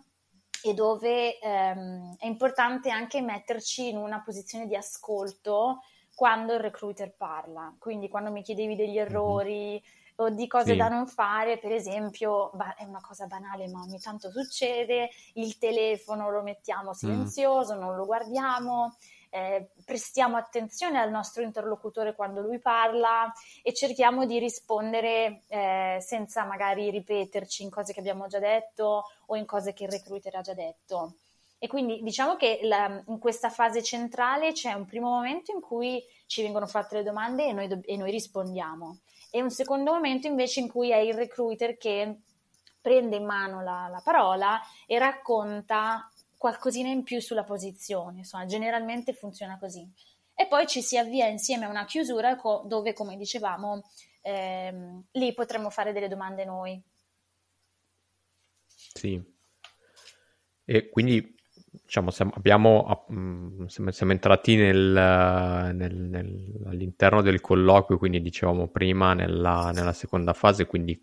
e 0.66 0.74
dove 0.74 1.38
ehm, 1.38 2.16
è 2.18 2.26
importante 2.26 2.90
anche 2.90 3.22
metterci 3.22 3.90
in 3.90 3.98
una 3.98 4.22
posizione 4.24 4.66
di 4.66 4.76
ascolto 4.76 5.82
quando 6.16 6.54
il 6.54 6.60
recruiter 6.60 7.14
parla. 7.16 7.76
Quindi 7.78 8.10
quando 8.10 8.32
mi 8.32 8.42
chiedevi 8.42 8.76
degli 8.76 8.98
mhm. 8.98 9.06
errori 9.06 9.84
o 10.18 10.30
di 10.30 10.48
cose 10.48 10.72
sì. 10.72 10.78
da 10.78 10.88
non 10.88 11.08
fare, 11.08 11.60
per 11.60 11.72
esempio, 11.72 12.52
è 12.78 12.84
una 12.84 13.02
cosa 13.02 13.28
banale, 13.28 13.68
ma 13.68 13.82
ogni 13.82 14.00
tanto 14.00 14.32
succede, 14.32 15.10
il 15.34 15.58
telefono 15.58 16.32
lo 16.32 16.42
mettiamo 16.42 16.94
silenzioso, 16.94 17.76
mm. 17.76 17.80
non 17.80 17.96
lo 17.96 18.06
guardiamo. 18.06 18.96
Eh, 19.36 19.68
prestiamo 19.84 20.38
attenzione 20.38 20.98
al 20.98 21.10
nostro 21.10 21.44
interlocutore 21.44 22.16
quando 22.16 22.40
lui 22.40 22.58
parla 22.58 23.30
e 23.62 23.74
cerchiamo 23.74 24.26
di 24.26 24.40
rispondere 24.40 25.42
eh, 25.50 25.98
senza 26.00 26.46
magari 26.46 26.90
ripeterci 26.90 27.64
in 27.64 27.70
cose 27.70 27.92
che 27.92 28.00
abbiamo 28.00 28.28
già 28.28 28.40
detto 28.40 29.04
o 29.26 29.36
in 29.36 29.46
cose 29.46 29.74
che 29.74 29.84
il 29.84 29.92
recruiter 29.92 30.36
ha 30.36 30.42
già 30.42 30.54
detto. 30.54 31.16
E 31.60 31.68
quindi 31.68 32.02
diciamo 32.02 32.38
che 32.38 32.62
la, 32.64 33.04
in 33.08 33.20
questa 33.20 33.50
fase 33.50 33.84
centrale 33.84 34.54
c'è 34.54 34.72
un 34.72 34.86
primo 34.86 35.10
momento 35.10 35.52
in 35.52 35.60
cui 35.60 36.02
ci 36.28 36.42
vengono 36.42 36.66
fatte 36.66 36.96
le 36.96 37.04
domande 37.04 37.46
e 37.46 37.52
noi, 37.52 37.68
do- 37.68 37.82
e 37.84 37.98
noi 37.98 38.12
rispondiamo, 38.12 39.00
e 39.32 39.42
un 39.42 39.52
secondo 39.52 39.92
momento 39.92 40.28
invece 40.28 40.62
in 40.62 40.70
cui 40.70 40.92
è 40.92 40.98
il 40.98 41.14
recruiter 41.14 41.76
che 41.76 42.20
prende 42.80 43.18
in 43.18 43.26
mano 43.26 43.62
la, 43.62 43.90
la 43.92 44.02
parola 44.02 44.62
e 44.86 44.98
racconta 44.98 46.10
qualcosina 46.38 46.90
in 46.90 47.04
più 47.04 47.20
sulla 47.20 47.44
posizione, 47.44 48.20
insomma, 48.20 48.46
generalmente 48.46 49.14
funziona 49.14 49.58
così. 49.58 49.90
E 50.34 50.48
poi 50.48 50.68
ci 50.68 50.82
si 50.82 50.98
avvia 50.98 51.28
insieme 51.28 51.66
a 51.66 51.70
una 51.70 51.86
chiusura 51.86 52.36
co- 52.36 52.64
dove, 52.66 52.94
come 52.94 53.16
dicevamo, 53.16 53.84
ehm, 54.22 55.04
lì 55.12 55.34
potremmo 55.34 55.70
fare 55.70 55.94
delle 55.94 56.10
domande 56.10 56.46
noi. 56.46 56.82
Sì. 58.68 59.22
E 60.66 60.90
quindi 60.90 61.36
diciamo, 61.84 62.10
siamo, 62.12 62.32
abbiamo, 62.36 63.06
mm, 63.12 63.66
siamo 63.66 64.12
entrati 64.12 64.56
nel, 64.56 65.72
nel, 65.74 65.96
nel, 65.96 66.62
all'interno 66.66 67.22
del 67.22 67.42
colloquio, 67.42 67.98
quindi 67.98 68.22
dicevamo 68.22 68.68
prima 68.68 69.14
nella, 69.14 69.72
nella 69.74 69.94
seconda 69.94 70.34
fase, 70.34 70.66
quindi 70.66 71.02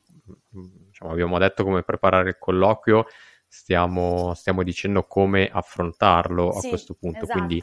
mm, 0.57 0.65
diciamo, 0.89 1.11
abbiamo 1.13 1.39
detto 1.39 1.65
come 1.65 1.83
preparare 1.83 2.31
il 2.31 2.39
colloquio, 2.39 3.07
stiamo, 3.53 4.33
stiamo 4.33 4.63
dicendo 4.63 5.07
come 5.07 5.47
affrontarlo 5.47 6.53
sì, 6.53 6.67
a 6.67 6.69
questo 6.71 6.95
punto. 6.95 7.25
Esatto. 7.25 7.39
Quindi 7.39 7.63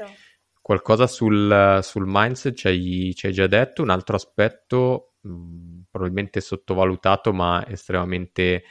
qualcosa 0.61 1.07
sul, 1.07 1.79
sul 1.81 2.03
mindset 2.05 2.53
ci 2.53 2.67
hai, 2.67 3.13
ci 3.15 3.25
hai, 3.25 3.33
già 3.33 3.47
detto, 3.47 3.81
un 3.81 3.89
altro 3.89 4.15
aspetto 4.15 5.13
mh, 5.21 5.31
mm, 5.31 5.79
probabilmente 5.89 6.41
sottovalutato 6.41 7.33
ma 7.33 7.65
estremamente 7.67 8.63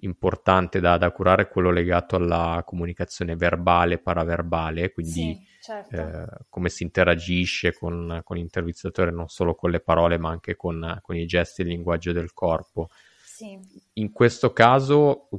importante 0.00 0.78
da, 0.78 0.98
da, 0.98 1.10
curare 1.12 1.44
è 1.44 1.48
quello 1.48 1.70
legato 1.70 2.16
alla 2.16 2.62
comunicazione 2.66 3.36
verbale, 3.36 3.96
paraverbale, 3.96 4.92
quindi 4.92 5.10
sì, 5.10 5.46
certo. 5.62 5.96
eh, 5.96 6.26
come 6.50 6.68
si 6.68 6.82
interagisce 6.82 7.72
con, 7.72 8.20
con, 8.22 8.36
l'intervistatore 8.36 9.10
non 9.10 9.28
solo 9.28 9.54
con 9.54 9.70
le 9.70 9.80
parole 9.80 10.18
ma 10.18 10.28
anche 10.28 10.56
con, 10.56 10.98
con 11.00 11.16
i 11.16 11.24
gesti 11.24 11.62
e 11.62 11.64
il 11.64 11.70
linguaggio 11.70 12.12
del 12.12 12.34
corpo. 12.34 12.90
Sì. 13.24 13.58
In 13.94 14.12
questo 14.12 14.52
caso 14.52 15.30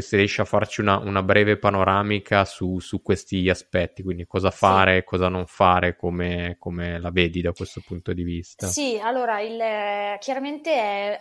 se 0.00 0.16
riesci 0.16 0.40
a 0.40 0.44
farci 0.44 0.80
una, 0.80 0.98
una 0.98 1.24
breve 1.24 1.58
panoramica 1.58 2.44
su, 2.44 2.78
su, 2.78 3.02
questi 3.02 3.48
aspetti, 3.48 4.04
quindi 4.04 4.26
cosa 4.26 4.52
fare, 4.52 4.98
sì. 4.98 5.04
cosa 5.04 5.28
non 5.28 5.46
fare, 5.46 5.96
come, 5.96 6.56
come, 6.60 7.00
la 7.00 7.10
vedi 7.10 7.40
da 7.40 7.52
questo 7.52 7.82
punto 7.84 8.12
di 8.12 8.22
vista? 8.22 8.68
Sì, 8.68 9.00
allora, 9.02 9.40
il, 9.40 10.18
chiaramente 10.20 10.72
è, 10.72 11.18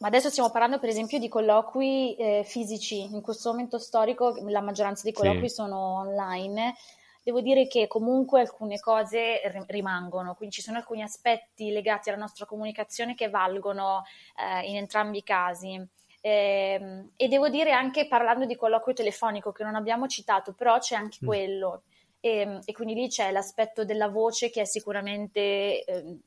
adesso 0.00 0.30
stiamo 0.30 0.50
parlando 0.50 0.78
per 0.78 0.88
esempio 0.88 1.18
di 1.18 1.28
colloqui 1.28 2.16
eh, 2.16 2.42
fisici, 2.44 3.02
in 3.02 3.20
questo 3.20 3.50
momento 3.50 3.78
storico 3.78 4.34
la 4.48 4.62
maggioranza 4.62 5.02
dei 5.02 5.12
colloqui 5.12 5.48
sì. 5.48 5.54
sono 5.56 5.98
online. 5.98 6.74
Devo 7.22 7.42
dire 7.42 7.66
che 7.66 7.86
comunque 7.86 8.40
alcune 8.40 8.80
cose 8.80 9.42
rimangono, 9.66 10.34
quindi 10.34 10.54
ci 10.54 10.62
sono 10.62 10.78
alcuni 10.78 11.02
aspetti 11.02 11.70
legati 11.70 12.08
alla 12.08 12.18
nostra 12.18 12.46
comunicazione 12.46 13.14
che 13.14 13.28
valgono 13.28 14.04
eh, 14.38 14.66
in 14.66 14.76
entrambi 14.76 15.18
i 15.18 15.22
casi. 15.22 15.86
Eh, 16.22 17.04
e 17.16 17.28
devo 17.28 17.48
dire 17.48 17.72
anche 17.72 18.06
parlando 18.06 18.44
di 18.44 18.56
colloquio 18.56 18.94
telefonico 18.94 19.52
che 19.52 19.64
non 19.64 19.74
abbiamo 19.74 20.06
citato, 20.06 20.52
però 20.52 20.78
c'è 20.78 20.94
anche 20.94 21.18
mm. 21.22 21.26
quello. 21.26 21.82
E, 22.20 22.38
ehm, 22.40 22.60
e, 22.64 22.72
quindi 22.72 22.94
lì 22.94 23.08
c'è 23.08 23.30
l'aspetto 23.30 23.84
della 23.84 24.08
voce 24.08 24.50
che 24.50 24.62
è 24.62 24.64
sicuramente 24.64 25.84
eh, 25.84 26.18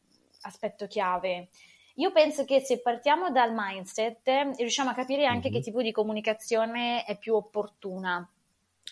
aspetto 0.42 0.88
chiave. 0.88 1.50
Io 1.98 2.12
penso 2.12 2.44
che 2.44 2.60
se 2.60 2.82
partiamo 2.82 3.30
dal 3.30 3.54
mindset 3.54 4.56
riusciamo 4.58 4.90
a 4.90 4.94
capire 4.94 5.26
anche 5.26 5.50
mm-hmm. 5.50 5.58
che 5.58 5.64
tipo 5.64 5.82
di 5.82 5.92
comunicazione 5.92 7.04
è 7.06 7.18
più 7.18 7.36
opportuna. 7.36 8.28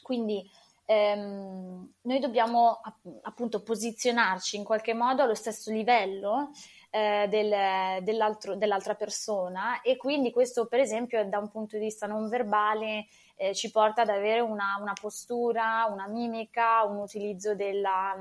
Quindi 0.04 0.48
ehm, 0.86 1.94
noi 2.02 2.20
dobbiamo 2.20 2.80
appunto 3.24 3.64
posizionarci 3.64 4.56
in 4.56 4.64
qualche 4.64 4.94
modo 4.94 5.24
allo 5.24 5.34
stesso 5.34 5.72
livello 5.72 6.52
eh, 6.92 7.28
del, 7.30 8.04
dell'altra 8.04 8.96
persona 8.96 9.82
e 9.82 9.96
quindi 9.96 10.30
questo 10.32 10.68
per 10.68 10.80
esempio 10.80 11.28
da 11.28 11.40
un 11.40 11.50
punto 11.50 11.78
di 11.78 11.84
vista 11.84 12.06
non 12.06 12.28
verbale 12.28 13.08
eh, 13.38 13.56
ci 13.56 13.72
porta 13.72 14.02
ad 14.02 14.10
avere 14.10 14.42
una, 14.42 14.78
una, 14.80 14.94
postura, 14.94 15.88
una 15.90 16.08
mimica, 16.08 16.84
un 16.84 16.98
utilizzo 16.98 17.56
della, 17.56 18.14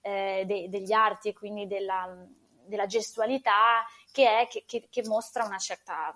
eh, 0.00 0.44
de, 0.46 0.68
degli 0.68 0.92
arti 0.92 1.28
e 1.28 1.32
quindi 1.34 1.66
della, 1.66 2.26
della 2.64 2.86
gestualità 2.86 3.84
che, 4.10 4.40
è, 4.40 4.48
che, 4.48 4.64
che, 4.66 4.88
che 4.90 5.06
mostra 5.06 5.44
una 5.44 5.58
certa 5.58 6.14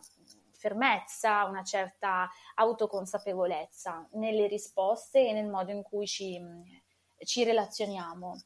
fermezza, 0.55 1.45
una 1.45 1.63
certa 1.63 2.29
autoconsapevolezza 2.55 4.09
nelle 4.13 4.49
risposte 4.49 5.29
e 5.29 5.33
nel 5.33 5.47
modo 5.47 5.71
in 5.71 5.83
cui 5.83 6.07
ci, 6.07 6.41
ci 7.19 7.45
relazioniamo. 7.45 8.43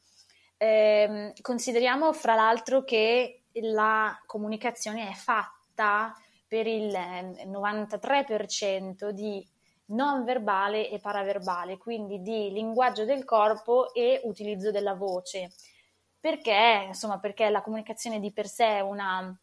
Eh, 0.58 1.32
consideriamo 1.40 2.12
fra 2.12 2.34
l'altro 2.34 2.84
che 2.84 3.41
la 3.60 4.20
comunicazione 4.26 5.08
è 5.08 5.14
fatta 5.14 6.14
per 6.46 6.66
il 6.66 6.88
93% 6.88 9.10
di 9.10 9.46
non 9.86 10.24
verbale 10.24 10.90
e 10.90 10.98
paraverbale, 10.98 11.78
quindi 11.78 12.22
di 12.22 12.52
linguaggio 12.52 13.04
del 13.04 13.24
corpo 13.24 13.92
e 13.94 14.20
utilizzo 14.24 14.70
della 14.70 14.94
voce. 14.94 15.52
Perché? 16.18 16.84
Insomma, 16.86 17.18
perché 17.18 17.50
la 17.50 17.62
comunicazione 17.62 18.20
di 18.20 18.32
per 18.32 18.46
sé 18.46 18.76
è 18.76 18.80
una 18.80 19.36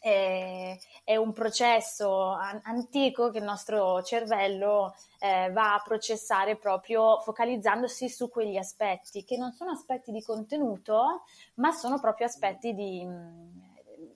è, 0.00 0.78
è 1.04 1.16
un 1.16 1.32
processo 1.32 2.30
an- 2.30 2.60
antico 2.64 3.30
che 3.30 3.38
il 3.38 3.44
nostro 3.44 4.02
cervello 4.02 4.94
eh, 5.20 5.50
va 5.52 5.74
a 5.74 5.82
processare 5.84 6.56
proprio 6.56 7.20
focalizzandosi 7.20 8.08
su 8.08 8.30
quegli 8.30 8.56
aspetti, 8.56 9.24
che 9.24 9.36
non 9.36 9.52
sono 9.52 9.72
aspetti 9.72 10.10
di 10.10 10.22
contenuto, 10.22 11.24
ma 11.56 11.70
sono 11.70 12.00
proprio 12.00 12.26
aspetti 12.26 12.74
di, 12.74 13.06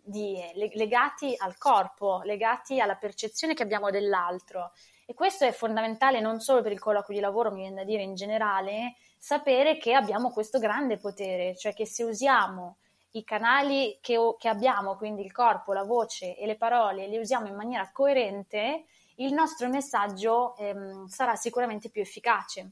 di, 0.02 0.40
legati 0.54 1.34
al 1.36 1.58
corpo, 1.58 2.22
legati 2.24 2.80
alla 2.80 2.96
percezione 2.96 3.52
che 3.52 3.62
abbiamo 3.62 3.90
dell'altro. 3.90 4.72
E 5.06 5.12
questo 5.12 5.44
è 5.44 5.52
fondamentale 5.52 6.20
non 6.20 6.40
solo 6.40 6.62
per 6.62 6.72
il 6.72 6.80
colloquio 6.80 7.18
di 7.18 7.22
lavoro, 7.22 7.50
mi 7.52 7.60
viene 7.60 7.76
da 7.76 7.84
dire 7.84 8.02
in 8.02 8.14
generale, 8.14 8.94
sapere 9.18 9.76
che 9.76 9.92
abbiamo 9.92 10.30
questo 10.30 10.58
grande 10.58 10.96
potere, 10.96 11.54
cioè 11.56 11.74
che 11.74 11.84
se 11.84 12.04
usiamo 12.04 12.78
i 13.14 13.24
canali 13.24 13.98
che, 14.00 14.16
che, 14.38 14.48
abbiamo, 14.48 14.96
quindi 14.96 15.24
il 15.24 15.32
corpo, 15.32 15.72
la 15.72 15.84
voce 15.84 16.36
e 16.36 16.46
le 16.46 16.56
parole, 16.56 17.06
li 17.06 17.18
usiamo 17.18 17.46
in 17.46 17.54
maniera 17.54 17.90
coerente, 17.92 18.84
il 19.16 19.32
nostro 19.32 19.68
messaggio 19.68 20.56
ehm, 20.56 21.06
sarà 21.06 21.36
sicuramente 21.36 21.90
più 21.90 22.02
efficace. 22.02 22.70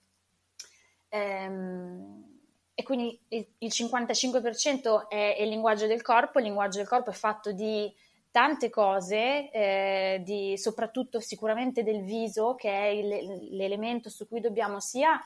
Ehm, 1.09 2.41
e 2.75 2.83
quindi 2.83 3.21
il, 3.29 3.47
il 3.59 3.71
55% 3.73 5.07
è, 5.09 5.37
il 5.39 5.49
linguaggio 5.49 5.87
del 5.87 6.03
corpo, 6.03 6.39
il 6.39 6.47
linguaggio 6.47 6.79
del 6.79 6.89
corpo 6.89 7.11
è 7.11 7.15
fatto 7.15 7.53
di 7.53 7.93
tante 8.33 8.71
cose, 8.71 9.51
eh, 9.51 10.23
di, 10.25 10.59
soprattutto 10.59 11.21
sicuramente 11.21 11.85
del 11.85 12.03
viso, 12.03 12.55
che 12.57 12.71
è 12.71 12.87
il, 12.87 13.55
l'elemento 13.55 14.09
su 14.09 14.27
cui 14.27 14.41
dobbiamo 14.41 14.81
sia 14.81 15.21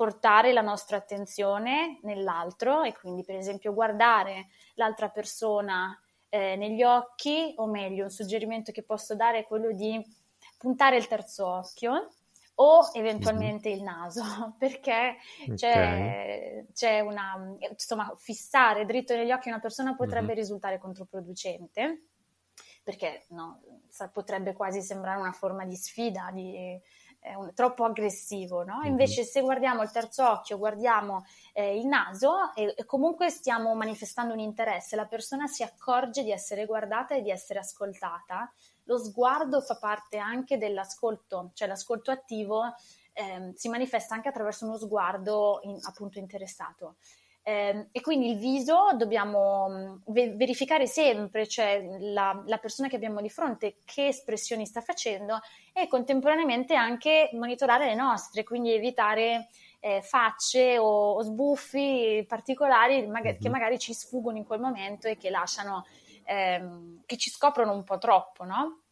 portare 0.00 0.54
la 0.54 0.62
nostra 0.62 0.96
attenzione 0.96 1.98
nell'altro 2.04 2.84
e 2.84 2.94
quindi 2.94 3.22
per 3.22 3.36
esempio 3.36 3.74
guardare 3.74 4.46
l'altra 4.76 5.10
persona 5.10 5.94
eh, 6.30 6.56
negli 6.56 6.82
occhi 6.82 7.52
o 7.56 7.66
meglio 7.66 8.04
un 8.04 8.10
suggerimento 8.10 8.72
che 8.72 8.82
posso 8.82 9.14
dare 9.14 9.40
è 9.40 9.44
quello 9.44 9.72
di 9.72 10.02
puntare 10.56 10.96
il 10.96 11.06
terzo 11.06 11.46
occhio 11.46 12.14
o 12.54 12.90
eventualmente 12.94 13.68
mm-hmm. 13.68 13.78
il 13.78 13.84
naso 13.84 14.22
perché 14.58 15.16
okay. 15.42 15.54
c'è, 15.54 16.64
c'è, 16.72 17.00
una 17.00 17.54
insomma 17.68 18.10
fissare 18.16 18.86
dritto 18.86 19.14
negli 19.14 19.32
occhi 19.32 19.48
una 19.50 19.60
persona 19.60 19.94
potrebbe 19.94 20.28
mm-hmm. 20.28 20.34
risultare 20.34 20.78
controproducente 20.78 22.04
perché 22.82 23.26
no, 23.28 23.60
potrebbe 24.14 24.54
quasi 24.54 24.80
sembrare 24.80 25.20
una 25.20 25.32
forma 25.32 25.66
di 25.66 25.76
sfida 25.76 26.30
di 26.32 26.80
è 27.20 27.34
un, 27.34 27.52
troppo 27.54 27.84
aggressivo, 27.84 28.64
no? 28.64 28.78
Mhm. 28.78 28.86
Invece 28.86 29.24
se 29.24 29.42
guardiamo 29.42 29.82
il 29.82 29.90
terzo 29.90 30.28
occhio, 30.28 30.58
guardiamo 30.58 31.26
eh, 31.52 31.78
il 31.78 31.86
naso 31.86 32.52
e, 32.54 32.74
e, 32.76 32.84
comunque 32.86 33.28
stiamo 33.28 33.74
manifestando 33.74 34.32
un 34.32 34.40
interesse, 34.40 34.96
la 34.96 35.06
persona 35.06 35.46
si 35.46 35.62
accorge 35.62 36.24
di 36.24 36.32
essere 36.32 36.64
guardata 36.64 37.14
e 37.14 37.22
di 37.22 37.30
essere 37.30 37.60
ascoltata. 37.60 38.50
Lo 38.84 38.98
sguardo 38.98 39.60
fa 39.60 39.76
parte 39.76 40.18
anche 40.18 40.56
dell'ascolto, 40.56 41.50
cioè 41.54 41.68
l'ascolto 41.68 42.10
attivo 42.10 42.74
eh, 43.12 43.52
si 43.54 43.68
manifesta 43.68 44.14
anche 44.14 44.28
attraverso 44.28 44.64
uno 44.64 44.78
sguardo 44.78 45.60
in, 45.62 45.78
appunto 45.82 46.18
interessato. 46.18 46.96
Eh, 47.42 47.88
e 47.90 48.00
quindi 48.02 48.32
il 48.32 48.38
viso 48.38 48.90
dobbiamo 48.96 49.66
mm, 49.70 49.96
ve- 50.08 50.34
verificare 50.36 50.86
sempre, 50.86 51.48
cioè 51.48 51.82
la, 52.00 52.42
la, 52.44 52.58
persona 52.58 52.86
che 52.86 52.96
abbiamo 52.96 53.22
di 53.22 53.30
fronte 53.30 53.76
che 53.86 54.08
espressioni 54.08 54.66
sta 54.66 54.82
facendo 54.82 55.40
e 55.72 55.88
contemporaneamente 55.88 56.74
anche 56.74 57.30
monitorare 57.32 57.86
le 57.86 57.94
nostre, 57.94 58.44
quindi 58.44 58.72
evitare 58.72 59.48
eh, 59.80 60.02
facce 60.02 60.76
o, 60.76 61.12
o, 61.12 61.22
sbuffi 61.22 62.26
particolari 62.28 63.06
magari, 63.06 63.32
mm-hmm. 63.32 63.40
che 63.40 63.48
magari 63.48 63.78
ci 63.78 63.94
sfuggono 63.94 64.36
in 64.36 64.44
quel 64.44 64.60
momento 64.60 65.08
e 65.08 65.16
che 65.16 65.30
lasciano, 65.30 65.86
ehm, 66.24 67.04
che 67.06 67.16
ci 67.16 67.30
scoprono 67.30 67.72
un 67.72 67.84
po' 67.84 67.96
troppo, 67.96 68.44
no? 68.44 68.82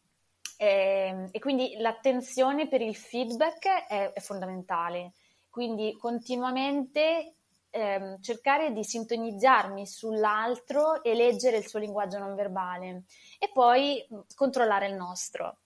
E, 0.57 1.07
ehm, 1.07 1.27
e 1.31 1.39
quindi 1.39 1.75
l'attenzione 1.77 2.67
per 2.67 2.81
il 2.81 2.95
feedback 2.95 3.85
è, 3.87 4.11
è 4.11 4.19
fondamentale. 4.19 5.13
Quindi 5.49 5.95
continuamente 5.97 7.35
ehm, 7.71 8.21
cercare 8.21 8.71
di 8.71 8.83
sintonizzarmi 8.83 9.85
sull'altro 9.85 11.03
e 11.03 11.13
leggere 11.13 11.57
il 11.57 11.67
suo 11.67 11.79
linguaggio 11.79 12.17
non 12.19 12.35
verbale 12.35 13.03
e 13.37 13.49
poi 13.53 14.05
mh, 14.09 14.19
controllare 14.35 14.87
il 14.87 14.95
nostro. 14.95 15.59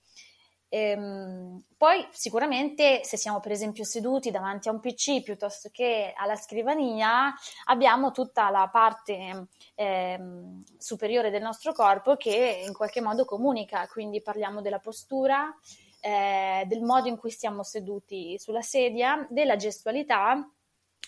Ehm, 0.70 1.64
poi 1.78 2.04
sicuramente 2.10 3.04
se 3.04 3.16
siamo 3.16 3.40
per 3.40 3.52
esempio 3.52 3.84
seduti 3.84 4.32
davanti 4.32 4.70
a 4.70 4.72
un 4.72 4.80
PC 4.80 5.22
piuttosto 5.22 5.70
che 5.72 6.14
alla 6.18 6.36
scrivania 6.36 7.32
abbiamo 7.66 8.12
tutta 8.12 8.50
la 8.50 8.68
parte 8.72 9.50
ehm, 9.76 10.64
superiore 10.76 11.30
del 11.30 11.44
nostro 11.44 11.74
corpo 11.74 12.16
che 12.16 12.64
in 12.66 12.74
qualche 12.74 13.02
modo 13.02 13.24
comunica, 13.24 13.86
quindi 13.88 14.24
parliamo 14.24 14.62
della 14.62 14.80
postura, 14.80 15.56
eh, 16.00 16.64
del 16.66 16.82
modo 16.82 17.08
in 17.08 17.18
cui 17.18 17.30
stiamo 17.30 17.62
seduti 17.62 18.40
sulla 18.40 18.64
sedia, 18.64 19.28
della 19.30 19.58
gestualità 19.58 20.53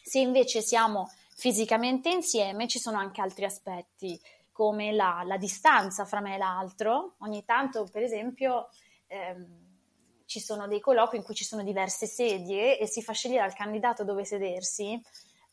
se 0.04 0.20
invece 0.20 0.62
siamo 0.62 1.10
fisicamente 1.36 2.10
insieme, 2.10 2.68
ci 2.68 2.80
sono 2.80 2.98
anche 2.98 3.22
altri 3.22 3.46
aspetti, 3.46 4.20
come 4.52 4.94
la, 4.94 5.24
la 5.26 5.38
distanza 5.38 6.06
fra 6.06 6.22
me 6.22 6.36
e 6.36 6.38
l'altro. 6.38 7.16
Ogni 7.20 7.44
tanto, 7.44 7.88
per 7.92 8.04
esempio, 8.04 8.70
ehm, 9.08 9.66
ci 10.26 10.40
sono 10.40 10.68
dei 10.68 10.80
colloqui 10.80 11.18
in 11.18 11.24
cui 11.24 11.36
ci 11.36 11.44
sono 11.44 11.64
diverse 11.64 12.08
sedie 12.08 12.80
e 12.80 12.88
si 12.88 13.02
fa 13.02 13.14
scegliere 13.14 13.44
al 13.44 13.54
candidato 13.54 14.04
dove 14.04 14.26
sedersi 14.26 15.00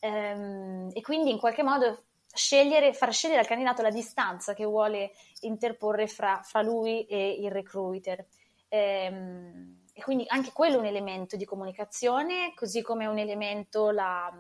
ehm, 0.01 0.91
e 0.93 1.01
quindi 1.01 1.31
in 1.31 1.39
qualche 1.39 1.63
modo 1.63 2.05
scegliere, 2.33 2.95
far 2.95 3.13
scegliere 3.13 3.41
al 3.41 3.47
candidato 3.47 3.83
la 3.83 3.91
distanza 3.91 4.55
che 4.55 4.65
vuole 4.65 5.13
interporre 5.41 6.07
fra, 6.07 6.41
fra 6.43 6.63
lui 6.63 7.05
e 7.05 7.33
il 7.41 7.51
recruiter. 7.51 8.25
Ehm, 8.69 9.82
e 9.93 10.03
quindi 10.03 10.25
anche 10.29 10.53
quello 10.53 10.77
è 10.77 10.79
un 10.79 10.87
elemento 10.87 11.37
di 11.37 11.45
comunicazione, 11.45 12.53
così 12.55 12.83
come 12.83 13.05
è 13.05 13.09
un 13.09 13.19
elemento 13.19 13.91
la, 13.91 14.33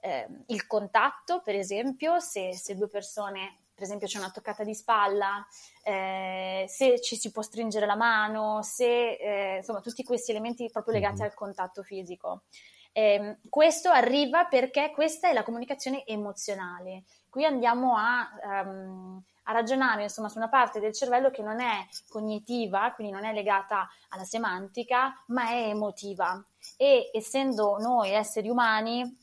eh, 0.00 0.28
il 0.46 0.66
contatto, 0.66 1.40
per 1.42 1.54
esempio, 1.54 2.20
se, 2.20 2.54
se, 2.54 2.76
due 2.76 2.88
persone, 2.88 3.60
per 3.74 3.84
esempio 3.84 4.06
c'è 4.06 4.18
una 4.18 4.30
toccata 4.30 4.64
di 4.64 4.74
spalla, 4.74 5.46
eh, 5.82 6.66
se 6.68 7.00
ci 7.00 7.16
si 7.16 7.30
può 7.30 7.42
stringere 7.42 7.86
la 7.86 7.96
mano, 7.96 8.62
se, 8.62 9.12
eh, 9.12 9.56
insomma, 9.56 9.80
tutti 9.80 10.04
questi 10.04 10.30
elementi 10.30 10.68
proprio 10.70 10.94
legati 10.94 11.20
mm-hmm. 11.20 11.30
al 11.30 11.34
contatto 11.34 11.82
fisico. 11.82 12.42
Eh, 12.92 13.38
questo 13.48 13.90
arriva 13.90 14.46
perché 14.46 14.90
questa 14.92 15.28
è 15.28 15.32
la 15.32 15.44
comunicazione 15.44 16.04
emozionale. 16.04 17.04
Qui 17.38 17.46
andiamo 17.46 17.94
a, 17.96 18.28
um, 18.64 19.22
a 19.44 19.52
ragionare 19.52 20.02
insomma, 20.02 20.28
su 20.28 20.38
una 20.38 20.48
parte 20.48 20.80
del 20.80 20.92
cervello 20.92 21.30
che 21.30 21.40
non 21.40 21.60
è 21.60 21.86
cognitiva, 22.08 22.90
quindi 22.96 23.12
non 23.12 23.24
è 23.24 23.32
legata 23.32 23.88
alla 24.08 24.24
semantica, 24.24 25.22
ma 25.26 25.50
è 25.50 25.68
emotiva. 25.68 26.44
E 26.76 27.12
essendo 27.14 27.76
noi 27.78 28.10
esseri 28.10 28.48
umani, 28.48 29.16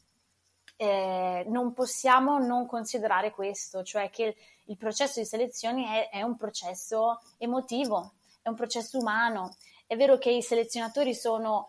eh, 0.77 1.43
non 1.49 1.73
possiamo 1.73 2.39
non 2.39 2.65
considerare 2.65 3.31
questo, 3.31 3.83
cioè 3.83 4.09
che 4.09 4.37
il 4.63 4.77
processo 4.77 5.19
di 5.19 5.25
selezione 5.25 6.07
è, 6.07 6.15
è 6.19 6.21
un 6.21 6.37
processo 6.37 7.19
emotivo, 7.37 8.13
è 8.41 8.47
un 8.47 8.55
processo 8.55 8.97
umano. 8.97 9.57
È 9.85 9.97
vero 9.97 10.17
che 10.17 10.29
i 10.29 10.41
selezionatori 10.41 11.13
sono 11.13 11.67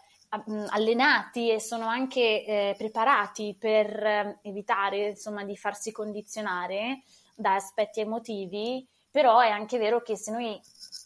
allenati 0.69 1.51
e 1.51 1.61
sono 1.61 1.87
anche 1.87 2.45
eh, 2.45 2.75
preparati 2.77 3.57
per 3.59 4.05
eh, 4.05 4.39
evitare 4.43 5.09
insomma 5.09 5.45
di 5.45 5.57
farsi 5.57 5.93
condizionare 5.93 7.03
da 7.35 7.55
aspetti 7.55 8.01
emotivi, 8.01 8.87
però 9.11 9.41
è 9.41 9.49
anche 9.49 9.79
vero 9.79 10.03
che 10.03 10.17
se 10.17 10.31
noi 10.31 10.61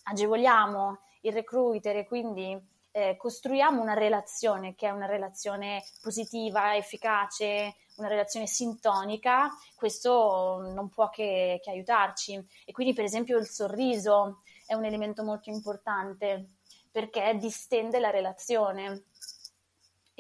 agevoliamo 0.05 1.01
il 1.23 1.33
recruiter 1.33 1.97
e 1.97 2.07
quindi 2.07 2.59
eh, 2.93 3.17
costruiamo 3.17 3.81
una 3.81 3.95
relazione 3.95 4.75
che 4.75 4.89
è 4.89 4.91
una 4.91 5.07
relazione 5.07 5.85
positiva, 6.03 6.77
efficace, 6.77 7.77
una 7.97 8.09
relazione 8.09 8.47
sintonica, 8.47 9.51
questo 9.77 10.61
non 10.75 10.89
può 10.89 11.09
che, 11.11 11.61
che 11.63 11.71
aiutarci. 11.71 12.43
E 12.65 12.73
quindi, 12.73 12.95
per 12.95 13.05
esempio, 13.05 13.39
il 13.39 13.47
sorriso 13.47 14.41
è 14.67 14.75
un 14.75 14.85
elemento 14.85 15.23
molto 15.23 15.51
importante. 15.51 16.47
perché 16.91 17.37
distende 17.39 18.01
la 18.01 18.11
relazione 18.11 19.05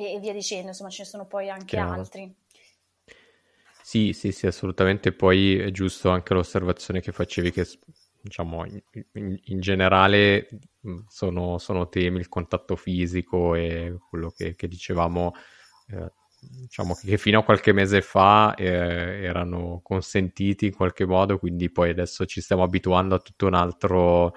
e, 0.06 0.18
via 0.18 0.32
dicendo, 0.32 0.68
insomma 0.68 0.90
ce 0.90 1.02
ne 1.02 1.08
sono 1.08 1.26
poi 1.26 1.50
anche 1.50 1.76
Chiaro. 1.76 2.00
altri. 2.00 2.34
Sì, 3.82 4.12
sì, 4.12 4.30
sì, 4.30 4.46
assolutamente. 4.46 5.12
Poi 5.12 5.58
è 5.58 5.70
giusto 5.70 6.10
anche 6.10 6.34
l'osservazione 6.34 7.00
che 7.00 7.12
facevi 7.12 7.50
che, 7.50 7.66
diciamo, 8.20 8.64
in, 8.66 8.80
in, 9.14 9.38
in 9.44 9.60
generale 9.60 10.48
sono, 11.08 11.58
sono, 11.58 11.88
temi, 11.88 12.18
il 12.18 12.28
contatto 12.28 12.76
fisico 12.76 13.54
e 13.54 13.96
quello 14.08 14.30
che, 14.30 14.54
che 14.54 14.68
dicevamo, 14.68 15.32
eh, 15.88 16.12
diciamo 16.38 16.94
che 16.94 17.18
fino 17.18 17.40
a 17.40 17.42
qualche 17.42 17.72
mese 17.72 18.00
fa 18.00 18.54
eh, 18.54 18.64
erano 18.64 19.80
consentiti 19.82 20.66
in 20.66 20.74
qualche 20.74 21.04
modo, 21.04 21.38
quindi 21.38 21.70
poi 21.70 21.90
adesso 21.90 22.24
ci 22.26 22.40
stiamo 22.40 22.62
abituando 22.62 23.16
a 23.16 23.18
tutto 23.18 23.46
un 23.46 23.54
altro 23.54 24.34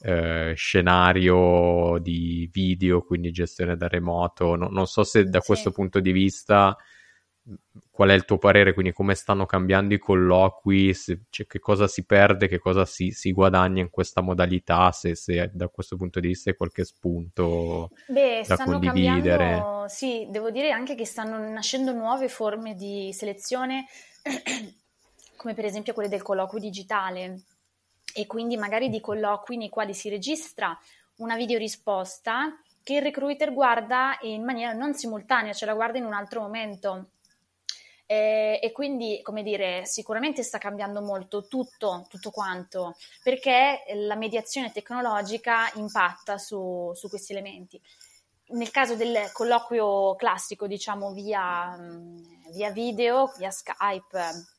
eh, 0.00 0.52
scenario 0.54 1.98
di 2.00 2.48
video, 2.52 3.02
quindi 3.02 3.30
gestione 3.30 3.76
da 3.76 3.88
remoto. 3.88 4.54
No, 4.54 4.68
non 4.68 4.86
so 4.86 5.04
se 5.04 5.24
da 5.24 5.40
sì. 5.40 5.46
questo 5.46 5.70
punto 5.70 6.00
di 6.00 6.12
vista 6.12 6.76
qual 7.90 8.10
è 8.10 8.12
il 8.12 8.24
tuo 8.24 8.38
parere, 8.38 8.74
quindi 8.74 8.92
come 8.92 9.14
stanno 9.14 9.46
cambiando 9.46 9.94
i 9.94 9.98
colloqui, 9.98 10.92
se, 10.94 11.22
cioè, 11.30 11.46
che 11.46 11.58
cosa 11.58 11.88
si 11.88 12.04
perde, 12.04 12.46
che 12.46 12.58
cosa 12.58 12.84
si, 12.84 13.10
si 13.10 13.32
guadagna 13.32 13.80
in 13.80 13.90
questa 13.90 14.20
modalità, 14.20 14.92
se, 14.92 15.14
se, 15.14 15.50
da 15.52 15.68
questo 15.68 15.96
punto 15.96 16.20
di 16.20 16.28
vista 16.28 16.50
hai 16.50 16.56
qualche 16.56 16.84
spunto 16.84 17.90
Beh, 18.06 18.44
da 18.46 18.56
condividere. 18.56 19.64
Sì, 19.86 20.26
devo 20.30 20.50
dire 20.50 20.70
anche 20.70 20.94
che 20.94 21.06
stanno 21.06 21.38
nascendo 21.50 21.92
nuove 21.92 22.28
forme 22.28 22.74
di 22.74 23.10
selezione, 23.12 23.86
come 25.36 25.54
per 25.54 25.64
esempio 25.64 25.94
quelle 25.94 26.08
del 26.08 26.22
colloquio 26.22 26.60
digitale 26.60 27.42
e 28.18 28.26
quindi 28.26 28.56
magari 28.56 28.88
di 28.88 29.00
colloqui 29.00 29.56
nei 29.56 29.68
quali 29.68 29.94
si 29.94 30.08
registra 30.08 30.76
una 31.18 31.36
videorisposta 31.36 32.60
che 32.82 32.94
il 32.94 33.02
recruiter 33.02 33.52
guarda 33.52 34.18
in 34.22 34.42
maniera 34.42 34.72
non 34.72 34.94
simultanea, 34.94 35.52
cioè 35.52 35.68
la 35.68 35.74
guarda 35.74 35.98
in 35.98 36.04
un 36.04 36.14
altro 36.14 36.40
momento. 36.40 37.10
Eh, 38.06 38.58
e 38.60 38.72
quindi, 38.72 39.20
come 39.22 39.44
dire, 39.44 39.84
sicuramente 39.84 40.42
sta 40.42 40.58
cambiando 40.58 41.00
molto 41.00 41.46
tutto, 41.46 42.06
tutto 42.08 42.30
quanto, 42.30 42.96
perché 43.22 43.84
la 43.94 44.16
mediazione 44.16 44.72
tecnologica 44.72 45.70
impatta 45.74 46.38
su, 46.38 46.90
su 46.94 47.08
questi 47.08 47.32
elementi. 47.32 47.80
Nel 48.48 48.72
caso 48.72 48.96
del 48.96 49.30
colloquio 49.32 50.16
classico, 50.16 50.66
diciamo 50.66 51.12
via, 51.12 51.76
via 52.50 52.70
video, 52.72 53.32
via 53.36 53.50
Skype, 53.50 54.57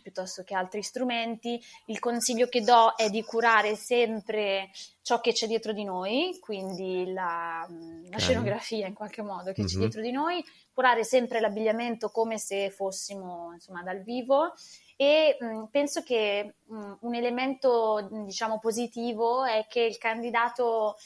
piuttosto 0.00 0.42
che 0.42 0.54
altri 0.54 0.82
strumenti. 0.82 1.60
Il 1.86 1.98
consiglio 1.98 2.46
che 2.46 2.62
do 2.62 2.94
è 2.96 3.10
di 3.10 3.22
curare 3.22 3.74
sempre 3.76 4.70
ciò 5.02 5.20
che 5.20 5.32
c'è 5.32 5.46
dietro 5.46 5.72
di 5.72 5.84
noi, 5.84 6.38
quindi 6.40 7.12
la, 7.12 7.68
la 8.08 8.18
scenografia 8.18 8.86
in 8.86 8.94
qualche 8.94 9.22
modo 9.22 9.52
che 9.52 9.62
mm-hmm. 9.62 9.70
c'è 9.70 9.78
dietro 9.78 10.00
di 10.00 10.12
noi, 10.12 10.44
curare 10.72 11.04
sempre 11.04 11.40
l'abbigliamento 11.40 12.10
come 12.10 12.38
se 12.38 12.70
fossimo 12.70 13.50
insomma 13.52 13.82
dal 13.82 14.02
vivo 14.02 14.54
e 14.96 15.36
mh, 15.38 15.64
penso 15.70 16.02
che 16.02 16.54
mh, 16.64 16.92
un 17.00 17.14
elemento 17.14 18.08
diciamo 18.24 18.58
positivo 18.58 19.44
è 19.44 19.66
che 19.68 19.80
il 19.80 19.98
candidato 19.98 20.96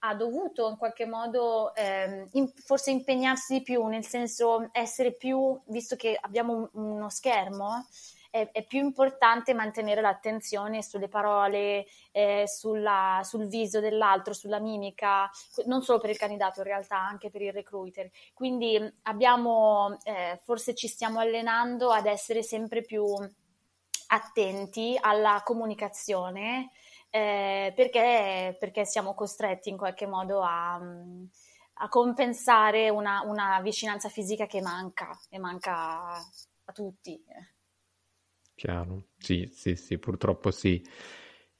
ha 0.00 0.14
dovuto 0.14 0.68
in 0.68 0.76
qualche 0.76 1.06
modo 1.06 1.74
eh, 1.74 2.26
in, 2.32 2.52
forse 2.54 2.90
impegnarsi 2.90 3.54
di 3.58 3.62
più, 3.62 3.84
nel 3.86 4.04
senso 4.04 4.68
essere 4.72 5.12
più, 5.12 5.58
visto 5.66 5.96
che 5.96 6.16
abbiamo 6.20 6.52
un, 6.52 6.68
uno 6.72 7.08
schermo, 7.08 7.86
è, 8.36 8.50
è, 8.52 8.66
più 8.66 8.80
importante 8.80 9.54
mantenere 9.54 10.00
l'attenzione 10.00 10.82
sulle 10.82 11.08
parole, 11.08 11.86
eh, 12.12 12.44
sulla, 12.46 13.20
sul 13.22 13.46
viso 13.46 13.80
dell'altro, 13.80 14.34
sulla 14.34 14.58
mimica, 14.58 15.30
non 15.64 15.82
solo 15.82 15.98
per 15.98 16.10
il 16.10 16.18
candidato 16.18 16.60
in 16.60 16.66
realtà, 16.66 16.98
anche 16.98 17.30
per 17.30 17.40
il 17.42 17.52
recruiter. 17.52 18.10
Quindi 18.34 18.78
abbiamo, 19.02 19.98
eh, 20.04 20.38
forse 20.44 20.74
ci 20.74 20.88
stiamo 20.88 21.18
allenando 21.18 21.90
ad 21.90 22.06
essere 22.06 22.42
sempre 22.42 22.82
più 22.82 23.04
attenti 24.08 24.96
alla 25.00 25.42
comunicazione 25.44 26.70
eh, 27.10 27.72
perché, 27.74 28.56
perché, 28.58 28.84
siamo 28.84 29.14
costretti 29.14 29.70
in 29.70 29.76
qualche 29.76 30.06
modo 30.06 30.42
a, 30.42 30.74
a 30.74 31.88
compensare 31.88 32.88
una, 32.90 33.22
una, 33.22 33.60
vicinanza 33.62 34.08
fisica 34.08 34.46
che 34.46 34.60
manca 34.60 35.18
e 35.30 35.38
manca 35.38 36.12
a 36.12 36.72
tutti. 36.72 37.24
Chiaro, 38.56 39.08
sì, 39.18 39.48
sì, 39.52 39.76
sì, 39.76 39.98
purtroppo 39.98 40.50
sì. 40.50 40.82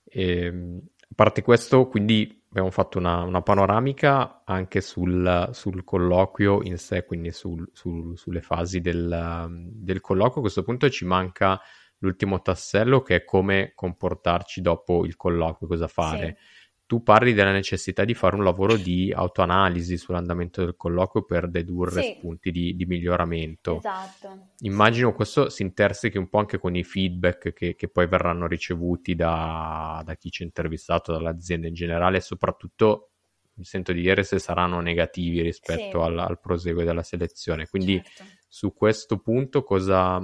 Ehm, 0.05 0.80
a 0.99 1.14
parte 1.14 1.42
questo, 1.42 1.88
quindi 1.88 2.44
abbiamo 2.49 2.70
fatto 2.70 2.97
una, 2.99 3.22
una 3.22 3.42
panoramica 3.42 4.42
anche 4.47 4.80
sul, 4.80 5.51
sul, 5.53 5.84
colloquio 5.84 6.62
in 6.62 6.78
sé, 6.78 7.05
quindi 7.05 7.32
sul, 7.32 7.68
sul, 7.72 8.16
sulle 8.16 8.40
fasi 8.40 8.80
del, 8.80 9.68
del, 9.74 10.01
colloquio. 10.01 10.38
A 10.38 10.40
questo 10.40 10.62
punto 10.62 10.88
ci 10.88 11.05
manca 11.05 11.61
l'ultimo 11.99 12.40
tassello 12.40 13.03
che 13.03 13.16
è 13.16 13.24
come 13.24 13.72
comportarci 13.74 14.62
dopo 14.62 15.05
il 15.05 15.16
colloquio, 15.16 15.68
cosa 15.68 15.88
fare. 15.88 16.36
Sì 16.38 16.64
tu 16.87 17.03
parli 17.03 17.32
della 17.32 17.51
necessità 17.51 18.05
di 18.05 18.14
fare 18.14 18.37
un 18.37 18.45
lavoro 18.45 18.76
di 18.76 19.12
autoanalisi 19.12 19.97
sull'andamento 19.97 20.64
del 20.64 20.76
colloquio 20.76 21.24
per 21.24 21.51
dedurre 21.51 22.01
sì. 22.01 22.14
spunti 22.16 22.53
di, 22.53 22.76
di, 22.76 22.87
miglioramento. 22.87 23.78
Esatto. 23.78 24.51
Immagino 24.61 25.12
questo 25.12 25.49
si 25.49 25.62
intersechi 25.62 26.16
un 26.16 26.28
po' 26.28 26.39
anche 26.39 26.59
con 26.59 26.76
i 26.76 26.84
feedback 26.84 27.53
che, 27.53 27.74
che 27.74 27.89
poi 27.89 28.07
verranno 28.07 28.47
ricevuti 28.47 29.16
da, 29.16 30.01
da, 30.05 30.14
chi 30.14 30.30
ci 30.30 30.43
ha 30.43 30.47
intervistato, 30.47 31.11
dall'azienda 31.11 31.66
in 31.66 31.74
generale 31.74 32.18
e 32.18 32.20
soprattutto 32.20 33.11
mi 33.55 33.64
sento 33.64 33.93
di 33.93 34.03
dire 34.03 34.22
se 34.22 34.39
saranno 34.39 34.80
negativi 34.80 35.41
rispetto 35.41 35.99
sì. 35.99 36.07
al, 36.07 36.18
al, 36.20 36.39
proseguo 36.39 36.84
della 36.84 37.03
selezione. 37.03 37.66
Quindi 37.66 38.01
certo. 38.01 38.32
su 38.47 38.72
questo 38.72 39.18
punto 39.18 39.64
cosa, 39.64 40.22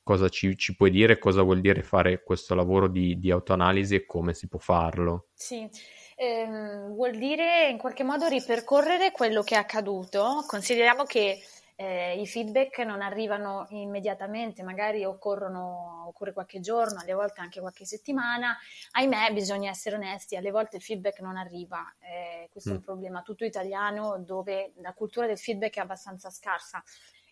cosa 0.00 0.28
ci, 0.28 0.56
ci, 0.56 0.76
puoi 0.76 0.90
dire, 0.90 1.18
cosa 1.18 1.42
vuol 1.42 1.60
dire 1.60 1.82
fare 1.82 2.22
questo 2.22 2.54
lavoro 2.54 2.86
di, 2.86 3.18
di 3.18 3.32
autoanalisi 3.32 3.96
e 3.96 4.04
come 4.04 4.32
si 4.32 4.46
può 4.46 4.60
farlo? 4.60 5.30
Sì 5.34 5.68
ehm, 6.16 6.94
vuol 6.94 7.16
dire 7.16 7.68
in 7.68 7.78
qualche 7.78 8.04
modo 8.04 8.26
ripercorrere 8.26 9.10
quello 9.10 9.42
che 9.42 9.54
è 9.54 9.58
accaduto. 9.58 10.44
Consideriamo 10.46 11.04
che 11.04 11.40
eh, 11.76 12.20
i 12.20 12.26
feedback 12.26 12.78
non 12.78 13.02
arrivano 13.02 13.66
immediatamente, 13.70 14.62
magari 14.62 15.04
occorrono, 15.04 16.04
occorre 16.06 16.32
qualche 16.32 16.60
giorno, 16.60 17.00
alle 17.00 17.14
volte 17.14 17.40
anche 17.40 17.60
qualche 17.60 17.84
settimana. 17.84 18.56
Ahimè, 18.92 19.32
bisogna 19.32 19.70
essere 19.70 19.96
onesti, 19.96 20.36
alle 20.36 20.50
volte 20.50 20.76
il 20.76 20.82
feedback 20.82 21.20
non 21.20 21.36
arriva. 21.36 21.92
Eh, 22.00 22.48
questo 22.50 22.70
mm. 22.70 22.74
è 22.74 22.76
un 22.76 22.84
problema 22.84 23.22
tutto 23.22 23.44
italiano 23.44 24.18
dove 24.18 24.72
la 24.76 24.92
cultura 24.92 25.26
del 25.26 25.38
feedback 25.38 25.76
è 25.76 25.80
abbastanza 25.80 26.30
scarsa. 26.30 26.82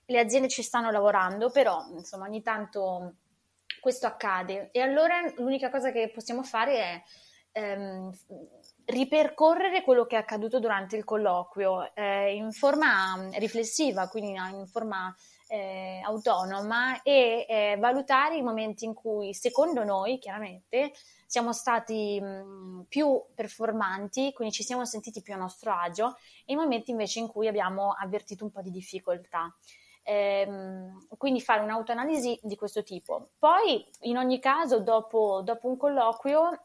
Le 0.06 0.18
aziende 0.18 0.48
ci 0.48 0.62
stanno 0.62 0.90
lavorando, 0.90 1.50
però 1.50 1.86
insomma 1.94 2.26
ogni 2.26 2.42
tanto 2.42 3.14
questo 3.80 4.06
accade 4.06 4.70
e 4.70 4.80
allora 4.80 5.20
l'unica 5.36 5.70
cosa 5.70 5.90
che 5.90 6.10
possiamo 6.12 6.42
fare 6.42 6.76
è 6.76 7.02
ehm, 7.52 8.12
ripercorrere 8.86 9.82
quello 9.82 10.06
che 10.06 10.16
è 10.16 10.18
accaduto 10.18 10.58
durante 10.58 10.96
il 10.96 11.04
colloquio 11.04 11.94
eh, 11.94 12.34
in 12.34 12.52
forma 12.52 13.28
riflessiva, 13.34 14.08
quindi 14.08 14.32
in 14.32 14.66
forma 14.66 15.14
eh, 15.48 16.00
autonoma 16.04 17.02
e 17.02 17.46
eh, 17.48 17.76
valutare 17.78 18.36
i 18.36 18.42
momenti 18.42 18.84
in 18.84 18.94
cui, 18.94 19.34
secondo 19.34 19.84
noi, 19.84 20.18
chiaramente, 20.18 20.92
siamo 21.26 21.52
stati 21.52 22.20
mh, 22.20 22.86
più 22.88 23.22
performanti, 23.34 24.32
quindi 24.32 24.54
ci 24.54 24.62
siamo 24.62 24.84
sentiti 24.84 25.22
più 25.22 25.34
a 25.34 25.36
nostro 25.36 25.72
agio, 25.72 26.16
e 26.44 26.54
i 26.54 26.56
momenti 26.56 26.90
invece 26.90 27.20
in 27.20 27.26
cui 27.28 27.48
abbiamo 27.48 27.92
avvertito 27.92 28.44
un 28.44 28.50
po' 28.50 28.62
di 28.62 28.70
difficoltà. 28.70 29.54
Ehm, 30.04 31.06
quindi 31.16 31.40
fare 31.40 31.62
un'autoanalisi 31.62 32.38
di 32.42 32.56
questo 32.56 32.82
tipo. 32.82 33.30
Poi, 33.38 33.86
in 34.00 34.16
ogni 34.16 34.40
caso, 34.40 34.80
dopo, 34.80 35.42
dopo 35.42 35.68
un 35.68 35.76
colloquio, 35.76 36.64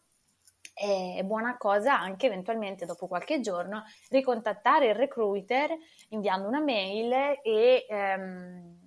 è 0.78 1.24
buona 1.24 1.58
cosa 1.58 2.00
anche 2.00 2.28
eventualmente 2.28 2.86
dopo 2.86 3.08
qualche 3.08 3.40
giorno 3.40 3.84
ricontattare 4.10 4.90
il 4.90 4.96
recruiter 4.96 5.76
inviando 6.10 6.48
una 6.48 6.62
mail 6.62 7.40
e 7.42 7.86
ehm, 7.90 8.86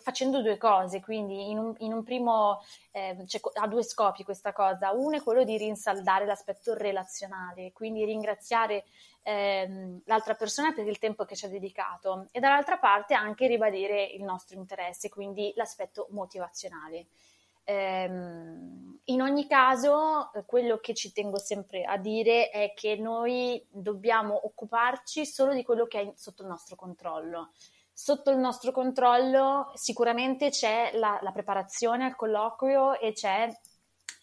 facendo 0.00 0.42
due 0.42 0.56
cose, 0.58 1.00
quindi 1.00 1.50
in 1.50 1.58
un, 1.58 1.74
in 1.78 1.92
un 1.92 2.02
primo 2.02 2.60
eh, 2.92 3.24
cioè, 3.26 3.40
ha 3.54 3.66
due 3.66 3.82
scopi 3.82 4.24
questa 4.24 4.52
cosa, 4.52 4.92
uno 4.92 5.16
è 5.16 5.22
quello 5.22 5.44
di 5.44 5.56
rinsaldare 5.56 6.24
l'aspetto 6.26 6.74
relazionale, 6.74 7.72
quindi 7.72 8.04
ringraziare 8.04 8.84
ehm, 9.22 10.02
l'altra 10.04 10.34
persona 10.34 10.72
per 10.72 10.86
il 10.86 10.98
tempo 10.98 11.24
che 11.24 11.36
ci 11.36 11.46
ha 11.46 11.48
dedicato 11.48 12.28
e 12.30 12.40
dall'altra 12.40 12.78
parte 12.78 13.14
anche 13.14 13.46
ribadire 13.46 14.04
il 14.04 14.22
nostro 14.22 14.56
interesse, 14.56 15.08
quindi 15.08 15.52
l'aspetto 15.56 16.08
motivazionale. 16.10 17.06
Ehm, 17.70 19.00
in 19.04 19.20
ogni 19.20 19.46
caso, 19.46 20.30
quello 20.46 20.78
che 20.78 20.94
ci 20.94 21.12
tengo 21.12 21.38
sempre 21.38 21.84
a 21.84 21.98
dire 21.98 22.48
è 22.48 22.72
che 22.74 22.96
noi 22.96 23.62
dobbiamo 23.70 24.40
occuparci 24.46 25.26
solo 25.26 25.52
di 25.52 25.62
quello 25.62 25.86
che 25.86 26.00
è 26.00 26.12
sotto 26.14 26.42
il 26.42 26.48
nostro 26.48 26.76
controllo. 26.76 27.50
Sotto 27.92 28.30
il 28.30 28.38
nostro 28.38 28.72
controllo 28.72 29.70
sicuramente 29.74 30.48
c'è 30.48 30.92
la, 30.94 31.18
la 31.20 31.32
preparazione 31.32 32.06
al 32.06 32.16
colloquio 32.16 32.98
e 32.98 33.12
c'è 33.12 33.50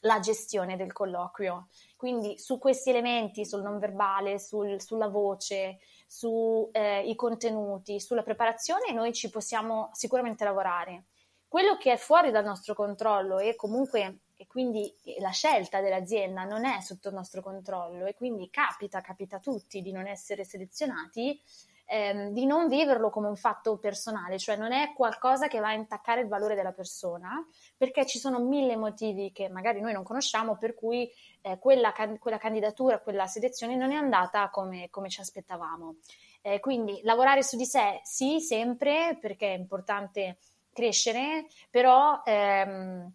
la 0.02 0.20
gestione 0.20 0.76
del 0.76 0.94
colloquio. 0.94 1.68
Quindi 1.96 2.40
su 2.40 2.58
questi 2.58 2.90
elementi, 2.90 3.46
sul 3.46 3.62
non 3.62 3.78
verbale, 3.78 4.40
sul, 4.40 4.82
sulla 4.82 5.08
voce, 5.08 5.78
sui 6.08 6.70
eh, 6.72 7.14
contenuti, 7.16 8.00
sulla 8.00 8.24
preparazione, 8.24 8.92
noi 8.92 9.14
ci 9.14 9.30
possiamo 9.30 9.90
sicuramente 9.94 10.44
lavorare. 10.44 11.06
Quello 11.48 11.78
che 11.78 11.94
è 11.94 11.98
fuori 11.98 12.32
dal 12.32 12.44
nostro 12.44 12.74
controllo 12.74 13.40
e 13.40 13.56
comunque 13.56 14.20
e 14.38 14.48
quindi 14.48 14.94
la 15.20 15.30
scelta 15.30 15.80
dell'azienda 15.80 16.44
non 16.44 16.66
è 16.66 16.82
sotto 16.82 17.08
il 17.08 17.16
nostro 17.16 17.42
controllo 17.42 18.06
e 18.06 18.16
quindi 18.16 18.50
capita, 18.50 19.02
capita 19.02 19.38
a 19.38 19.40
tutti 19.40 19.82
di 19.82 19.92
non 19.92 20.08
essere 20.08 20.44
selezionati, 20.44 21.40
ehm, 21.86 22.32
di 22.32 22.46
non 22.46 22.68
viverlo 22.68 23.10
come 23.10 23.28
un 23.28 23.38
fatto 23.38 23.78
personale, 23.78 24.38
cioè 24.38 24.58
non 24.58 24.74
è 24.74 24.94
qualcosa 24.94 25.48
che 25.48 25.60
va 25.60 25.70
a 25.70 25.74
intaccare 25.74 26.22
il 26.22 26.28
valore 26.28 26.56
della 26.56 26.74
persona, 26.74 27.46
perché 27.78 28.06
ci 28.06 28.20
sono 28.20 28.40
mille 28.40 28.76
motivi 28.76 29.32
che 29.32 29.48
magari 29.48 29.80
noi 29.80 29.94
non 29.94 30.04
conosciamo 30.04 30.58
per 30.58 30.76
cui 30.76 31.10
eh, 31.42 31.58
quella, 31.58 31.94
quella, 32.20 32.38
candidatura, 32.38 33.00
quella 33.00 33.28
selezione 33.28 33.76
non 33.76 33.92
è 33.92 33.96
andata 33.96 34.50
come, 34.50 34.90
come 34.90 35.10
ci 35.10 35.22
aspettavamo. 35.22 35.96
Eh, 36.42 36.60
quindi 36.60 37.00
lavorare 37.04 37.42
su 37.42 37.56
di 37.58 37.66
sé 37.66 38.02
sì, 38.04 38.40
sempre, 38.40 39.18
perché 39.20 39.54
è 39.54 39.58
importante 39.58 40.38
crescere, 40.76 41.48
però... 41.70 42.22
Ehm, 42.26 43.14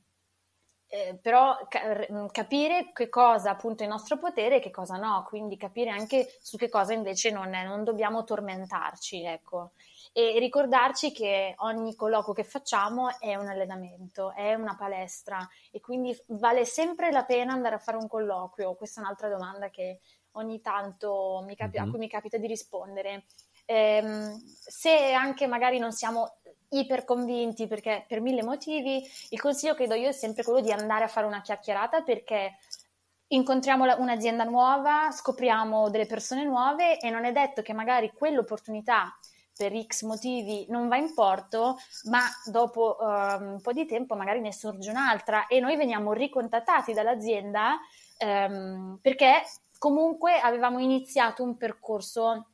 eh, 0.92 1.16
però 1.22 1.56
ca- 1.68 2.04
mm, 2.12 2.26
capire 2.32 2.90
che 2.92 3.08
cosa 3.08 3.50
appunto 3.50 3.82
è 3.82 3.86
in 3.86 3.92
nostro 3.92 4.18
potere 4.18 4.56
e 4.56 4.60
che 4.60 4.72
cosa 4.72 4.96
no, 4.96 5.24
quindi 5.28 5.56
capire 5.56 5.90
anche 5.90 6.36
su 6.42 6.56
che 6.56 6.68
cosa 6.68 6.92
invece 6.92 7.30
non, 7.30 7.54
è, 7.54 7.64
non 7.64 7.84
dobbiamo 7.84 8.24
tormentarci, 8.24 9.22
ecco. 9.22 9.70
E 10.12 10.36
ricordarci 10.40 11.12
che 11.12 11.54
ogni 11.58 11.94
colloquio 11.94 12.34
che 12.34 12.42
facciamo 12.42 13.20
è 13.20 13.36
un 13.36 13.46
allenamento, 13.46 14.32
è 14.34 14.54
una 14.54 14.74
palestra 14.76 15.48
e 15.70 15.78
quindi 15.78 16.12
vale 16.26 16.64
sempre 16.64 17.12
la 17.12 17.24
pena 17.24 17.52
andare 17.52 17.76
a 17.76 17.78
fare 17.78 17.96
un 17.96 18.08
colloquio. 18.08 18.74
Questa 18.74 19.00
è 19.00 19.04
un'altra 19.04 19.28
domanda 19.28 19.70
che 19.70 20.00
ogni 20.32 20.60
tanto 20.60 21.44
mi 21.46 21.54
capi- 21.54 21.78
mm-hmm. 21.78 21.86
a 21.86 21.90
cui 21.90 22.00
mi 22.00 22.08
capita 22.08 22.36
di 22.36 22.48
rispondere. 22.48 23.26
Ehm, 23.64 24.36
se 24.44 25.12
anche 25.12 25.46
magari 25.46 25.78
non 25.78 25.92
siamo 25.92 26.39
iper 26.70 27.04
convinti 27.04 27.66
perché 27.66 28.04
per 28.06 28.20
mille 28.20 28.42
motivi, 28.42 29.02
il 29.30 29.40
consiglio 29.40 29.74
che 29.74 29.86
do 29.86 29.94
io 29.94 30.08
è 30.08 30.12
sempre 30.12 30.42
quello 30.42 30.60
di 30.60 30.72
andare 30.72 31.04
a 31.04 31.08
fare 31.08 31.26
una 31.26 31.40
chiacchierata 31.40 32.02
perché 32.02 32.56
incontriamo 33.28 33.84
un'azienda 33.98 34.44
nuova, 34.44 35.10
scopriamo 35.10 35.90
delle 35.90 36.06
persone 36.06 36.44
nuove 36.44 36.98
e 36.98 37.10
non 37.10 37.24
è 37.24 37.32
detto 37.32 37.62
che 37.62 37.72
magari 37.72 38.12
quell'opportunità 38.12 39.16
per 39.56 39.72
X 39.84 40.04
motivi 40.04 40.64
non 40.70 40.88
va 40.88 40.96
in 40.96 41.12
porto, 41.12 41.76
ma 42.04 42.22
dopo 42.46 42.96
uh, 42.98 43.42
un 43.42 43.60
po' 43.60 43.72
di 43.72 43.84
tempo 43.84 44.16
magari 44.16 44.40
ne 44.40 44.54
sorge 44.54 44.88
un'altra. 44.88 45.46
E 45.48 45.60
noi 45.60 45.76
veniamo 45.76 46.14
ricontattati 46.14 46.94
dall'azienda 46.94 47.78
um, 48.20 48.98
perché 49.02 49.42
comunque 49.76 50.38
avevamo 50.40 50.78
iniziato 50.78 51.42
un 51.42 51.58
percorso 51.58 52.46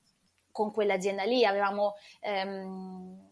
con 0.51 0.73
quell'azienda 0.73 1.23
lì, 1.23 1.45
avevamo 1.45 1.95
um, 2.23 3.26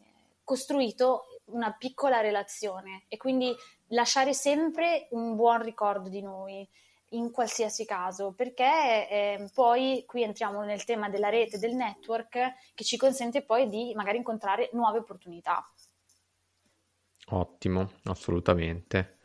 costruito 0.44 1.40
una 1.46 1.72
piccola 1.72 2.20
relazione 2.20 3.04
e 3.08 3.16
quindi 3.16 3.54
lasciare 3.88 4.32
sempre 4.32 5.08
un 5.10 5.34
buon 5.34 5.62
ricordo 5.62 6.08
di 6.08 6.22
noi 6.22 6.66
in 7.10 7.30
qualsiasi 7.30 7.84
caso, 7.84 8.32
perché 8.32 8.64
eh, 9.08 9.50
poi 9.52 10.04
qui 10.06 10.22
entriamo 10.22 10.62
nel 10.62 10.84
tema 10.84 11.08
della 11.08 11.28
rete, 11.28 11.58
del 11.58 11.74
network, 11.74 12.52
che 12.74 12.84
ci 12.84 12.96
consente 12.96 13.42
poi 13.42 13.68
di 13.68 13.92
magari 13.94 14.18
incontrare 14.18 14.70
nuove 14.72 14.98
opportunità. 14.98 15.64
Ottimo, 17.28 17.92
assolutamente. 18.04 19.18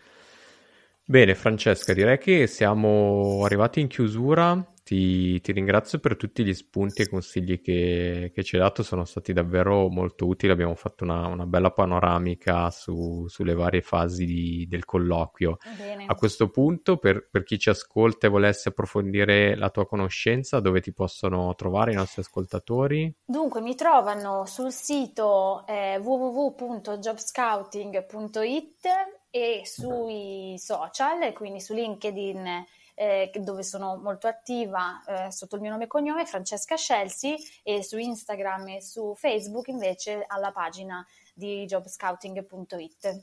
Bene, 1.04 1.34
Francesca, 1.34 1.94
direi 1.94 2.20
che 2.20 2.46
siamo 2.46 3.44
arrivati 3.44 3.80
in 3.80 3.88
chiusura. 3.88 4.54
Ti, 4.90 5.40
ti, 5.42 5.52
ringrazio 5.52 6.00
per 6.00 6.18
tutti 6.18 6.44
gli 6.44 6.56
spunti 6.56 7.04
e 7.04 7.10
consigli 7.10 7.62
che, 7.62 8.32
che, 8.34 8.44
ci 8.44 8.56
hai 8.56 8.62
dato, 8.64 8.82
sono 8.82 9.06
stati 9.06 9.34
davvero 9.34 9.88
molto 9.88 10.26
utili. 10.26 10.52
Abbiamo 10.52 10.74
fatto 10.74 11.04
una, 11.04 11.28
una 11.28 11.46
bella 11.46 11.70
panoramica 11.70 12.72
su, 12.72 13.28
sulle 13.28 13.54
varie 13.54 13.84
fasi 13.84 14.26
di, 14.26 14.66
del 14.68 14.86
colloquio. 14.86 15.58
Bene. 15.78 16.06
A 16.08 16.16
questo 16.16 16.50
punto, 16.50 16.98
per, 16.98 17.30
per, 17.30 17.44
chi 17.44 17.60
ci 17.60 17.70
ascolta 17.70 18.26
e 18.26 18.32
volesse 18.32 18.70
approfondire 18.70 19.56
la 19.56 19.70
tua 19.70 19.86
conoscenza, 19.86 20.60
dove 20.60 20.82
ti 20.82 20.92
possono 20.92 21.54
trovare 21.54 21.92
i 21.92 21.96
nostri 21.96 22.24
ascoltatori? 22.24 23.16
Dunque, 23.24 23.62
mi 23.62 23.76
trovano 23.76 24.48
sul 24.48 24.72
sito 24.72 25.68
eh, 25.68 26.00
www.jobscouting.it 26.00 28.88
e 29.30 29.62
sui 29.66 30.56
social, 30.58 31.32
quindi 31.34 31.62
su 31.62 31.76
LinkedIn 31.76 32.66
eh, 33.00 33.32
dove 33.40 33.64
sono 33.64 33.96
molto 33.96 34.28
attiva 34.28 35.02
eh, 35.08 35.32
sotto 35.32 35.56
il 35.56 35.62
mio 35.62 35.72
nome 35.72 35.86
e 35.86 35.88
cognome, 35.88 36.26
Francesca 36.26 36.76
Scelsi, 36.76 37.34
e 37.64 37.82
su 37.82 37.98
Instagram 37.98 38.68
e 38.68 38.82
su 38.82 39.14
Facebook 39.16 39.70
invece 39.70 40.26
alla 40.28 40.52
pagina 40.52 41.06
di 41.34 41.64
jobscouting.it. 41.64 43.22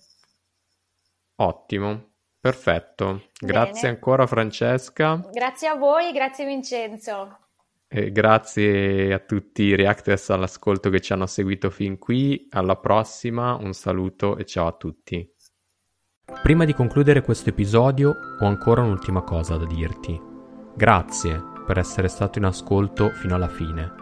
Ottimo, 1.37 2.11
perfetto. 2.41 3.29
Grazie 3.39 3.83
Bene. 3.83 3.89
ancora 3.89 4.27
Francesca. 4.27 5.23
Grazie 5.31 5.69
a 5.69 5.75
voi, 5.75 6.11
grazie 6.13 6.47
Vincenzo. 6.47 7.41
E 7.87 8.11
grazie 8.11 9.13
a 9.13 9.19
tutti 9.19 9.65
i 9.65 9.77
Reactors 9.77 10.31
all'ascolto 10.31 10.89
che 10.89 11.01
ci 11.01 11.13
hanno 11.13 11.27
seguito 11.27 11.69
fin 11.69 11.99
qui. 11.99 12.47
Alla 12.51 12.77
prossima, 12.77 13.55
un 13.57 13.75
saluto 13.75 14.39
e 14.39 14.47
ciao 14.47 14.69
a 14.69 14.73
tutti. 14.73 15.36
Prima 16.43 16.65
di 16.65 16.75
concludere 16.75 17.23
questo 17.23 17.51
episodio 17.51 18.13
ho 18.41 18.47
ancora 18.47 18.83
un'ultima 18.83 19.21
cosa 19.21 19.57
da 19.57 19.65
dirti. 19.65 20.21
Grazie 20.75 21.41
per 21.65 21.79
essere 21.79 22.09
stato 22.09 22.41
in 22.41 22.47
ascolto 22.47 23.11
fino 23.11 23.37
alla 23.37 23.47
fine. 23.47 23.93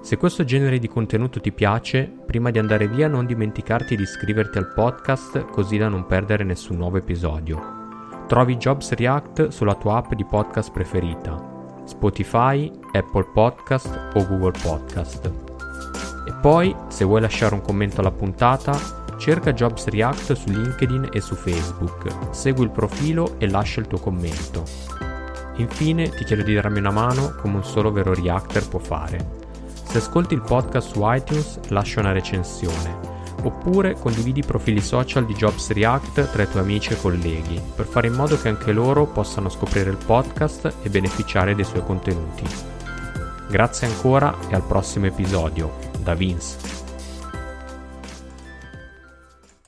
Se 0.00 0.16
questo 0.16 0.44
genere 0.44 0.78
di 0.78 0.86
contenuto 0.86 1.40
ti 1.40 1.50
piace, 1.50 2.04
prima 2.24 2.50
di 2.50 2.60
andare 2.60 2.86
via 2.86 3.08
non 3.08 3.26
dimenticarti 3.26 3.96
di 3.96 4.02
iscriverti 4.02 4.58
al 4.58 4.72
podcast 4.72 5.46
così 5.46 5.76
da 5.76 5.88
non 5.88 6.06
perdere 6.06 6.44
nessun 6.44 6.76
nuovo 6.76 6.98
episodio. 6.98 7.88
Trovi 8.28 8.56
Jobs 8.56 8.92
React 8.92 9.48
sulla 9.48 9.74
tua 9.74 9.96
app 9.96 10.12
di 10.12 10.24
podcast 10.24 10.70
preferita, 10.70 11.82
Spotify, 11.84 12.70
Apple 12.92 13.26
Podcast 13.34 14.12
o 14.14 14.24
Google 14.24 14.54
Podcast. 14.62 15.26
E 16.28 16.32
poi, 16.40 16.72
se 16.86 17.04
vuoi 17.04 17.20
lasciare 17.20 17.54
un 17.54 17.60
commento 17.60 18.00
alla 18.00 18.12
puntata, 18.12 18.99
Cerca 19.20 19.52
Jobs 19.52 19.84
React 19.88 20.32
su 20.32 20.48
LinkedIn 20.48 21.10
e 21.12 21.20
su 21.20 21.34
Facebook, 21.34 22.30
segui 22.30 22.64
il 22.64 22.70
profilo 22.70 23.34
e 23.36 23.50
lascia 23.50 23.80
il 23.80 23.86
tuo 23.86 23.98
commento. 23.98 24.62
Infine 25.56 26.08
ti 26.08 26.24
chiedo 26.24 26.42
di 26.42 26.54
darmi 26.54 26.78
una 26.78 26.90
mano 26.90 27.34
come 27.38 27.56
un 27.56 27.64
solo 27.64 27.92
vero 27.92 28.14
Reactor 28.14 28.66
può 28.66 28.78
fare. 28.78 29.38
Se 29.84 29.98
ascolti 29.98 30.32
il 30.32 30.40
podcast 30.40 30.92
su 30.92 31.02
iTunes 31.02 31.60
lascia 31.68 32.00
una 32.00 32.12
recensione, 32.12 32.98
oppure 33.42 33.92
condividi 33.92 34.40
i 34.40 34.44
profili 34.46 34.80
social 34.80 35.26
di 35.26 35.34
Jobs 35.34 35.70
React 35.70 36.30
tra 36.30 36.42
i 36.42 36.48
tuoi 36.48 36.62
amici 36.62 36.94
e 36.94 36.98
colleghi, 36.98 37.60
per 37.76 37.84
fare 37.84 38.06
in 38.06 38.14
modo 38.14 38.40
che 38.40 38.48
anche 38.48 38.72
loro 38.72 39.04
possano 39.04 39.50
scoprire 39.50 39.90
il 39.90 39.98
podcast 40.02 40.76
e 40.82 40.88
beneficiare 40.88 41.54
dei 41.54 41.64
suoi 41.64 41.84
contenuti. 41.84 42.44
Grazie 43.50 43.86
ancora 43.86 44.34
e 44.48 44.54
al 44.54 44.62
prossimo 44.62 45.04
episodio. 45.04 45.76
Da 46.02 46.14
Vince. 46.14 46.79